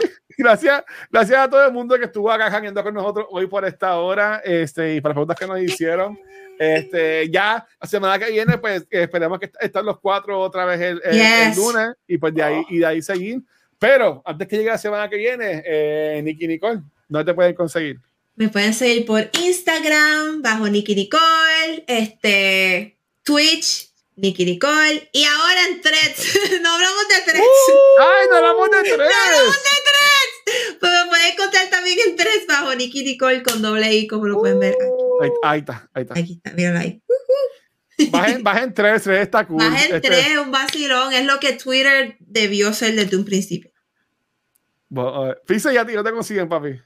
Gracias, 0.41 0.85
gracias 1.11 1.37
a 1.37 1.51
todo 1.51 1.67
el 1.67 1.73
mundo 1.73 1.99
que 1.99 2.05
estuvo 2.05 2.31
acá 2.31 2.49
jangueando 2.49 2.81
con 2.85 2.95
nosotros 2.95 3.27
hoy 3.31 3.49
por 3.49 3.65
esta 3.65 3.97
hora 3.97 4.41
este, 4.45 4.95
y 4.95 5.01
para 5.01 5.11
las 5.11 5.15
preguntas 5.17 5.37
que 5.37 5.47
nos 5.49 5.59
hicieron. 5.61 6.17
Este, 6.59 7.31
ya 7.31 7.67
la 7.81 7.89
semana 7.89 8.19
que 8.19 8.31
viene, 8.33 8.59
pues 8.59 8.85
esperemos 8.91 9.39
que 9.39 9.47
est- 9.47 9.57
estén 9.61 9.85
los 9.87 10.01
cuatro 10.01 10.39
otra 10.41 10.65
vez 10.65 10.81
el, 10.81 11.01
el- 11.05 11.21
el 11.21 11.49
Yes. 11.49 11.57
lunes 11.57 11.89
y 12.07 12.19
pues 12.19 12.35
de 12.35 12.43
ahí, 12.43 12.63
y 12.69 12.79
de 12.79 12.87
ahí 12.87 13.03
seguir. 13.03 13.41
Pero 13.79 14.23
antes 14.25 14.49
que 14.49 14.57
llegue 14.57 14.71
la 14.71 14.79
semana 14.79 15.09
que 15.09 15.17
viene, 15.17 15.63
eh, 15.65 16.21
Nicky 16.25 16.49
Nicole, 16.49 16.81
¿dónde 17.09 17.31
te 17.31 17.35
pueden 17.35 17.55
conseguir? 17.55 17.97
Me 18.35 18.49
pueden 18.49 18.75
seguir 18.75 19.05
por 19.07 19.29
Instagram, 19.41 20.43
bajo 20.43 20.69
Nikki 20.69 20.95
Nicole, 20.95 21.85
este, 21.87 22.99
Twitch, 23.23 23.89
Nikki 24.17 24.45
Nicole, 24.45 25.09
y 25.13 25.25
ahora 25.25 25.67
en 25.69 25.81
Threads. 25.81 26.39
no 26.63 26.75
hablamos 26.75 27.09
de 27.09 27.21
Threads. 27.33 27.47
¡Ay, 28.01 28.27
no 28.31 28.37
hablamos 28.37 28.71
de 28.71 28.83
tres! 28.83 28.97
Pues 30.81 30.93
me 30.93 31.09
pueden 31.09 31.33
encontrar 31.33 31.69
también 31.71 31.99
en 32.07 32.17
Threads, 32.17 32.47
bajo 32.47 32.75
Nikki 32.75 33.03
Nicole 33.05 33.43
con 33.43 33.61
doble 33.63 33.93
I, 33.95 34.07
como 34.07 34.27
lo 34.27 34.39
pueden 34.39 34.61
ver 34.61 34.75
aquí. 34.75 35.03
Ahí, 35.23 35.31
ahí 35.43 35.59
está, 35.61 35.91
ahí 35.95 36.03
está. 36.03 36.15
Aquí 36.19 36.33
está, 36.35 36.53
míralo 36.53 36.79
ahí. 36.79 37.03
Bajen, 38.11 38.43
bajen 38.45 38.73
tres, 38.75 39.03
tres 39.03 39.21
está 39.23 39.47
cool. 39.47 39.57
Más 39.59 39.87
en 39.87 39.97
Este, 39.97 40.09
tres, 40.09 40.39
un 40.39 40.51
vacilón, 40.53 41.13
es 41.13 41.25
lo 41.27 41.41
que 41.41 41.53
Twitter 41.55 42.17
debió 42.21 42.73
ser 42.73 42.95
desde 42.95 43.17
un 43.17 43.25
principio. 43.25 43.71
bo- 44.89 45.31
eh, 45.31 45.37
Pisa 45.47 45.73
y 45.73 45.77
a 45.77 45.85
ti, 45.85 45.95
no 45.95 46.05
te 46.05 46.13
consiguen, 46.13 46.49
papi. 46.49 46.81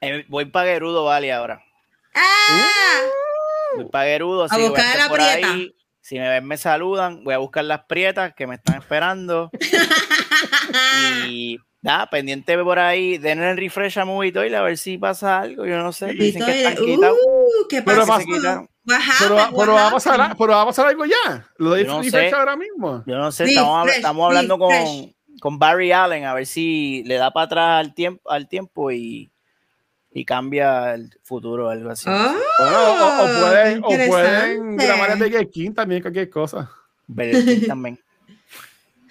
Eh, 0.00 0.24
voy 0.28 0.46
para 0.46 0.70
Gerudo 0.72 1.04
Valley 1.04 1.30
ahora. 1.30 1.62
¡Ah! 2.14 2.68
Voy 3.76 3.84
para 3.90 4.06
Gerudo. 4.06 4.44
A 4.44 4.48
sí, 4.48 4.56
voy 4.56 4.68
buscar 4.70 4.84
a 4.86 4.90
estar 4.90 5.02
la 5.04 5.08
por 5.08 5.18
prieta. 5.18 5.52
ahí. 5.52 5.74
Si 6.00 6.18
me 6.18 6.28
ven, 6.28 6.46
me 6.46 6.56
saludan. 6.56 7.22
Voy 7.22 7.34
a 7.34 7.38
buscar 7.38 7.64
las 7.64 7.84
prietas 7.84 8.32
que 8.34 8.46
me 8.46 8.54
están 8.56 8.78
esperando. 8.78 9.50
y 11.28 11.58
nada, 11.82 12.08
pendiente 12.10 12.56
por 12.58 12.78
ahí. 12.78 13.18
Denle 13.18 13.50
el 13.50 13.56
refresh 13.56 13.98
a 13.98 14.04
Movitoil 14.04 14.54
a 14.54 14.62
ver 14.62 14.76
si 14.78 14.98
pasa 14.98 15.40
algo. 15.40 15.66
Yo 15.66 15.76
no 15.78 15.92
sé. 15.92 16.12
Dicen 16.12 16.44
que 16.44 16.64
están 16.64 16.84
quitados. 16.84 17.16
Uh, 17.24 17.66
¿Qué 17.68 17.82
Pero 17.82 18.06
pasa- 18.06 18.24
Pero, 18.26 18.50
happened? 18.50 18.68
pero, 19.20 19.34
What 19.52 19.68
va 19.68 19.88
a 19.88 19.90
pasar, 19.90 20.36
pero 20.38 20.52
va 20.52 20.62
a 20.62 20.66
pasar 20.66 20.86
algo 20.86 21.04
ya. 21.04 21.46
Lo 21.58 21.72
de 21.72 21.84
no 21.84 22.02
refresh 22.02 22.30
sé. 22.30 22.36
ahora 22.36 22.56
mismo. 22.56 23.04
Yo 23.06 23.16
no 23.18 23.30
sé, 23.30 23.44
estamos, 23.44 23.84
Refresh, 23.84 23.96
estamos 23.98 24.26
hablando 24.26 24.58
con, 24.58 24.70
refresh. 24.70 25.14
con 25.40 25.58
Barry 25.58 25.92
Allen 25.92 26.24
a 26.24 26.32
ver 26.34 26.46
si 26.46 27.02
le 27.04 27.16
da 27.16 27.30
para 27.30 27.44
atrás 27.44 27.80
al 27.86 27.94
tiempo, 27.94 28.30
al 28.30 28.48
tiempo 28.48 28.90
y, 28.90 29.30
y 30.10 30.24
cambia 30.24 30.94
el 30.94 31.10
futuro 31.22 31.66
o 31.66 31.70
algo 31.70 31.90
así. 31.90 32.08
Oh, 32.08 32.34
Bueno, 32.58 32.78
o, 32.78 33.24
o 33.24 33.40
pueden, 33.46 33.84
o 33.84 33.88
pueden 34.08 34.76
grabar 34.78 35.10
el 35.10 35.18
Burger 35.18 35.50
King 35.50 35.72
también, 35.74 36.00
cualquier 36.00 36.30
cosa. 36.30 36.70
King 37.14 37.66
también. 37.66 38.00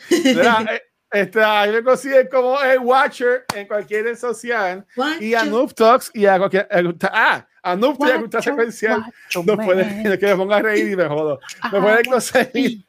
Mira, 0.09 0.65
este, 1.11 1.43
ahí 1.43 1.71
me 1.71 1.83
consiguen 1.83 2.27
como 2.29 2.59
el 2.61 2.79
Watcher 2.79 3.45
en 3.55 3.67
cualquier 3.67 4.03
red 4.05 4.17
social. 4.17 4.85
Y 5.19 5.33
a 5.33 5.43
Noob 5.45 5.73
Talks 5.73 6.11
y 6.13 6.25
a 6.25 6.37
cualquier. 6.37 6.67
Ah, 7.11 7.45
a 7.63 7.75
Noob 7.75 7.97
Talks 7.97 8.33
y 8.33 8.37
a 8.37 8.41
Secuencial. 8.41 9.01
guacho, 9.01 9.43
No 9.45 9.55
man. 9.55 9.65
pueden, 9.65 10.03
que 10.19 10.25
me 10.27 10.35
ponga 10.35 10.57
a 10.57 10.61
reír 10.61 10.91
y 10.91 10.95
me 10.95 11.05
jodo. 11.07 11.39
Me 11.71 11.77
Ah, 11.77 11.81
pueden 11.81 12.05
conseguir 12.05 12.85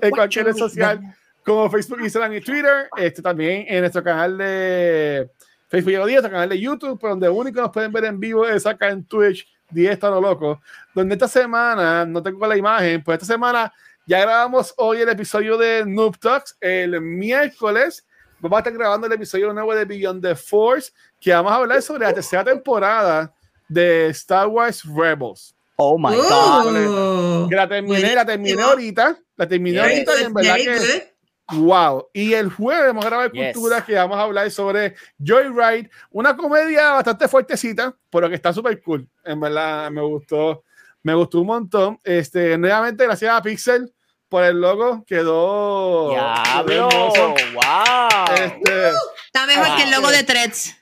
en 0.00 0.10
cualquier 0.10 0.46
red 0.46 0.56
social 0.56 1.00
man. 1.00 1.14
como 1.44 1.70
Facebook, 1.70 2.00
Instagram 2.02 2.34
y 2.34 2.40
Twitter. 2.40 2.88
Este, 2.96 3.22
también 3.22 3.64
en 3.68 3.80
nuestro 3.80 4.02
canal 4.04 4.36
de 4.38 5.30
Facebook 5.68 5.92
Día, 5.92 6.04
nuestro 6.04 6.30
canal 6.30 6.48
de 6.50 6.60
YouTube, 6.60 6.98
pero 7.00 7.10
donde 7.10 7.28
único 7.30 7.60
nos 7.60 7.70
pueden 7.70 7.90
ver 7.92 8.04
en 8.04 8.20
vivo 8.20 8.46
es 8.46 8.66
acá 8.66 8.90
en 8.90 9.04
Twitch, 9.04 9.46
10 9.70 9.92
está 9.92 10.10
lo 10.10 10.20
loco. 10.20 10.60
Donde 10.94 11.14
esta 11.14 11.26
semana, 11.28 12.04
no 12.04 12.22
tengo 12.22 12.46
la 12.46 12.56
imagen, 12.56 13.02
pues 13.02 13.14
esta 13.16 13.32
semana 13.32 13.72
ya 14.06 14.20
grabamos 14.20 14.74
hoy 14.76 15.00
el 15.00 15.08
episodio 15.08 15.56
de 15.56 15.84
Noob 15.86 16.18
Talks. 16.18 16.56
El 16.60 17.00
miércoles 17.00 18.06
vamos 18.40 18.56
a 18.56 18.60
estar 18.60 18.72
grabando 18.72 19.06
el 19.06 19.12
episodio 19.12 19.52
nuevo 19.52 19.74
de 19.74 19.84
Beyond 19.84 20.22
the 20.22 20.34
Force, 20.34 20.92
que 21.20 21.32
vamos 21.32 21.52
a 21.52 21.56
hablar 21.56 21.80
sobre 21.82 22.04
la 22.04 22.12
tercera 22.12 22.44
temporada 22.44 23.32
de 23.68 24.08
Star 24.08 24.48
Wars 24.48 24.82
Rebels. 24.84 25.54
Oh 25.76 25.96
my 25.96 26.14
God. 26.14 27.48
Que 27.48 27.56
la 27.56 27.68
terminé, 27.68 28.14
la 28.14 28.26
terminé 28.26 28.62
ahorita, 28.62 29.18
la 29.36 29.48
terminé 29.48 29.80
Very 29.80 29.92
ahorita 29.94 30.20
y 30.20 30.24
en 30.24 30.34
verdad 30.34 30.56
que. 30.56 31.12
Wow. 31.54 32.08
Y 32.12 32.34
el 32.34 32.50
jueves 32.50 32.86
vamos 32.86 33.04
a 33.04 33.08
grabar 33.08 33.32
Yes. 33.32 33.52
Cultura 33.52 33.84
que 33.84 33.94
vamos 33.94 34.16
a 34.16 34.22
hablar 34.22 34.50
sobre 34.50 34.94
Joyride, 35.18 35.90
una 36.10 36.36
comedia 36.36 36.92
bastante 36.92 37.28
fuertecita, 37.28 37.94
pero 38.10 38.28
que 38.28 38.36
está 38.36 38.52
súper 38.52 38.80
cool. 38.82 39.06
En 39.24 39.38
verdad 39.40 39.90
me 39.90 40.02
gustó, 40.02 40.64
me 41.02 41.14
gustó 41.14 41.40
un 41.40 41.46
montón. 41.48 41.98
Este, 42.04 42.56
nuevamente, 42.58 43.04
gracias 43.04 43.32
a 43.34 43.42
Pixel 43.42 43.92
por 44.28 44.44
el 44.44 44.60
logo, 44.60 45.04
quedó, 45.06 46.10
quedó 46.10 46.64
Diablo. 46.64 46.88
hermoso. 46.90 47.34
Wow. 47.54 48.34
Este, 48.34 48.88
Está 49.26 49.46
mejor 49.46 49.66
Ah, 49.70 49.74
que 49.76 49.82
el 49.84 49.90
logo 49.90 50.10
de 50.10 50.22
Threads. 50.24 50.76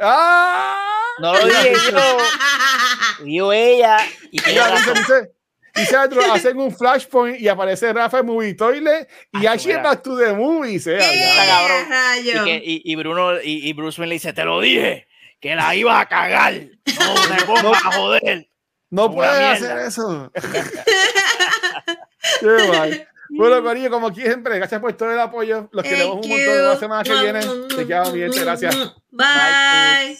¡ah! 0.00 0.78
No 1.18 1.32
lo 1.34 1.44
dije 1.46 1.72
yo. 1.90 2.18
Dio 3.24 3.52
ella. 3.52 3.98
Y 4.30 4.38
dice, 4.40 4.58
razón. 4.58 4.94
dice, 4.94 5.32
dice 5.74 5.96
otro, 5.96 6.32
hacen 6.32 6.58
un 6.58 6.74
flashpoint 6.74 7.40
y 7.40 7.48
aparece 7.48 7.92
Rafa 7.92 8.18
en 8.20 8.26
Movie 8.26 8.54
Toilet 8.54 9.08
y 9.32 9.46
actually 9.46 9.76
mira. 9.76 9.82
back 9.90 10.02
to 10.02 10.16
the 10.16 10.32
movies. 10.32 10.86
eh, 10.86 10.98
¡Eh, 10.98 12.22
ya. 12.24 12.42
Y, 12.42 12.44
que- 12.44 12.62
y- 12.64 12.82
y 12.84 12.96
Bruno 12.96 13.40
y, 13.42 13.68
y 13.68 13.72
Bruce 13.74 14.00
Wayne 14.00 14.08
le 14.08 14.14
dice, 14.14 14.32
te 14.32 14.44
lo 14.44 14.60
dije, 14.60 15.06
que 15.40 15.54
la 15.54 15.74
iba 15.74 16.00
a 16.00 16.06
cagar. 16.08 16.54
No 16.54 17.36
te 17.36 17.44
pongas 17.44 17.84
a 17.84 17.92
joder. 17.92 18.48
No 18.92 19.10
puedes 19.10 19.38
mierda. 19.38 19.52
hacer 19.54 19.78
eso. 19.78 20.30
Qué 22.40 22.68
mal. 22.68 23.08
Bueno, 23.30 23.62
Corillo, 23.62 23.90
como 23.90 24.14
siempre, 24.14 24.58
gracias 24.58 24.78
por 24.82 24.92
todo 24.92 25.10
el 25.10 25.18
apoyo. 25.18 25.70
Los 25.72 25.82
queremos 25.82 26.18
un 26.22 26.28
montón. 26.28 26.64
La 26.64 26.76
semana 26.76 27.02
que 27.02 27.14
viene. 27.14 27.40
Te 27.74 27.86
quedamos 27.86 28.12
bien. 28.12 28.30
Gracias. 28.30 28.76
Bye. 29.10 30.18